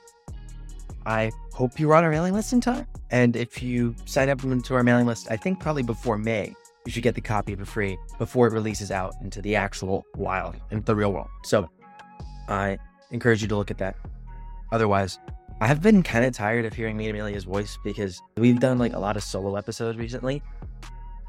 I 1.05 1.31
hope 1.53 1.79
you're 1.79 1.95
on 1.95 2.03
our 2.03 2.11
mailing 2.11 2.33
list 2.33 2.53
in 2.53 2.61
time. 2.61 2.87
And 3.11 3.35
if 3.35 3.61
you 3.61 3.95
sign 4.05 4.29
up 4.29 4.43
into 4.43 4.75
our 4.75 4.83
mailing 4.83 5.05
list, 5.05 5.27
I 5.29 5.37
think 5.37 5.59
probably 5.59 5.83
before 5.83 6.17
May, 6.17 6.53
you 6.85 6.91
should 6.91 7.03
get 7.03 7.15
the 7.15 7.21
copy 7.21 7.55
for 7.55 7.65
free 7.65 7.97
before 8.17 8.47
it 8.47 8.53
releases 8.53 8.91
out 8.91 9.13
into 9.21 9.41
the 9.41 9.55
actual 9.55 10.05
wild, 10.15 10.55
into 10.71 10.85
the 10.85 10.95
real 10.95 11.13
world. 11.13 11.29
So 11.43 11.69
I 12.47 12.77
encourage 13.11 13.41
you 13.41 13.47
to 13.47 13.55
look 13.55 13.71
at 13.71 13.77
that. 13.79 13.95
Otherwise, 14.71 15.19
I've 15.61 15.81
been 15.81 16.03
kind 16.03 16.25
of 16.25 16.33
tired 16.33 16.65
of 16.65 16.73
hearing 16.73 16.97
me 16.97 17.07
and 17.07 17.15
Emilia's 17.17 17.45
voice 17.45 17.77
because 17.83 18.21
we've 18.37 18.59
done 18.59 18.77
like 18.77 18.93
a 18.93 18.99
lot 18.99 19.15
of 19.15 19.23
solo 19.23 19.55
episodes 19.55 19.97
recently. 19.97 20.43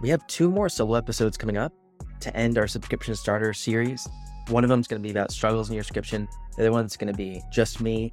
We 0.01 0.09
have 0.09 0.27
two 0.27 0.51
more 0.51 0.69
solo 0.69 0.95
episodes 0.95 1.37
coming 1.37 1.57
up 1.57 1.73
to 2.21 2.37
end 2.37 2.59
our 2.59 2.67
subscription 2.67 3.15
starter 3.15 3.53
series. 3.53 4.09
One 4.49 4.65
of 4.65 4.71
them 4.71 4.81
is 4.81 4.87
going 4.87 5.03
to 5.03 5.07
be 5.07 5.11
about 5.11 5.31
struggles 5.31 5.69
in 5.69 5.75
your 5.75 5.83
subscription. 5.83 6.29
The 6.57 6.63
other 6.63 6.73
one's 6.73 6.97
going 6.97 7.13
to 7.13 7.17
be 7.17 7.43
just 7.53 7.81
me, 7.81 8.13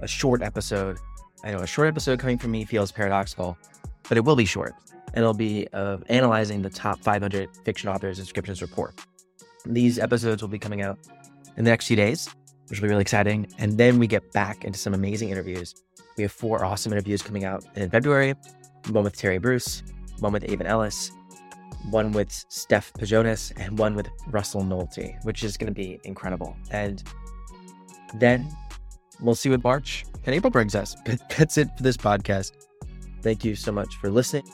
a 0.00 0.08
short 0.08 0.42
episode. 0.42 0.98
I 1.44 1.50
know 1.52 1.58
a 1.58 1.66
short 1.66 1.88
episode 1.88 2.18
coming 2.18 2.38
from 2.38 2.52
me 2.52 2.64
feels 2.64 2.92
paradoxical, 2.92 3.56
but 4.08 4.16
it 4.16 4.24
will 4.24 4.36
be 4.36 4.44
short. 4.44 4.74
And 5.08 5.18
it'll 5.18 5.34
be 5.34 5.66
of 5.68 6.04
analyzing 6.08 6.62
the 6.62 6.70
top 6.70 7.00
500 7.00 7.48
fiction 7.64 7.88
authors 7.88 8.18
and 8.18 8.26
subscriptions 8.26 8.62
report. 8.62 8.94
These 9.66 9.98
episodes 9.98 10.42
will 10.42 10.48
be 10.48 10.58
coming 10.58 10.82
out 10.82 10.98
in 11.56 11.64
the 11.64 11.70
next 11.70 11.86
few 11.86 11.96
days 11.96 12.28
which 12.72 12.80
will 12.80 12.86
be 12.86 12.90
really 12.90 13.02
exciting. 13.02 13.46
And 13.58 13.76
then 13.76 13.98
we 13.98 14.06
get 14.06 14.32
back 14.32 14.64
into 14.64 14.78
some 14.78 14.94
amazing 14.94 15.28
interviews. 15.28 15.74
We 16.16 16.22
have 16.22 16.32
four 16.32 16.64
awesome 16.64 16.90
interviews 16.90 17.20
coming 17.20 17.44
out 17.44 17.66
in 17.76 17.90
February 17.90 18.34
one 18.88 19.04
with 19.04 19.16
Terry 19.16 19.38
Bruce, 19.38 19.82
one 20.20 20.32
with 20.32 20.50
Avon 20.50 20.66
Ellis, 20.66 21.12
one 21.90 22.12
with 22.12 22.32
Steph 22.48 22.92
Pajonis 22.94 23.52
and 23.56 23.78
one 23.78 23.94
with 23.94 24.08
Russell 24.28 24.62
Nohelty, 24.62 25.22
which 25.24 25.42
is 25.42 25.56
going 25.56 25.68
to 25.68 25.74
be 25.74 26.00
incredible. 26.04 26.56
And 26.70 27.02
then 28.14 28.48
we'll 29.20 29.34
see 29.34 29.50
what 29.50 29.62
March 29.64 30.04
and 30.24 30.34
April 30.34 30.50
brings 30.50 30.74
us. 30.74 30.96
But 31.04 31.20
that's 31.36 31.58
it 31.58 31.68
for 31.76 31.82
this 31.82 31.96
podcast. 31.96 32.52
Thank 33.22 33.44
you 33.44 33.54
so 33.54 33.72
much 33.72 33.96
for 33.96 34.10
listening. 34.10 34.44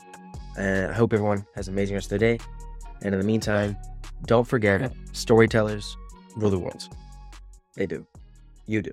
And 0.57 0.91
I 0.91 0.93
hope 0.93 1.13
everyone 1.13 1.45
has 1.55 1.67
an 1.67 1.73
amazing 1.73 1.95
rest 1.95 2.11
of 2.11 2.19
their 2.19 2.37
day. 2.37 2.43
And 3.01 3.13
in 3.13 3.19
the 3.19 3.25
meantime, 3.25 3.77
don't 4.25 4.47
forget 4.47 4.91
storytellers 5.13 5.95
rule 6.35 6.51
the 6.51 6.59
world. 6.59 6.87
They 7.75 7.85
do. 7.85 8.05
You 8.65 8.81
do. 8.81 8.91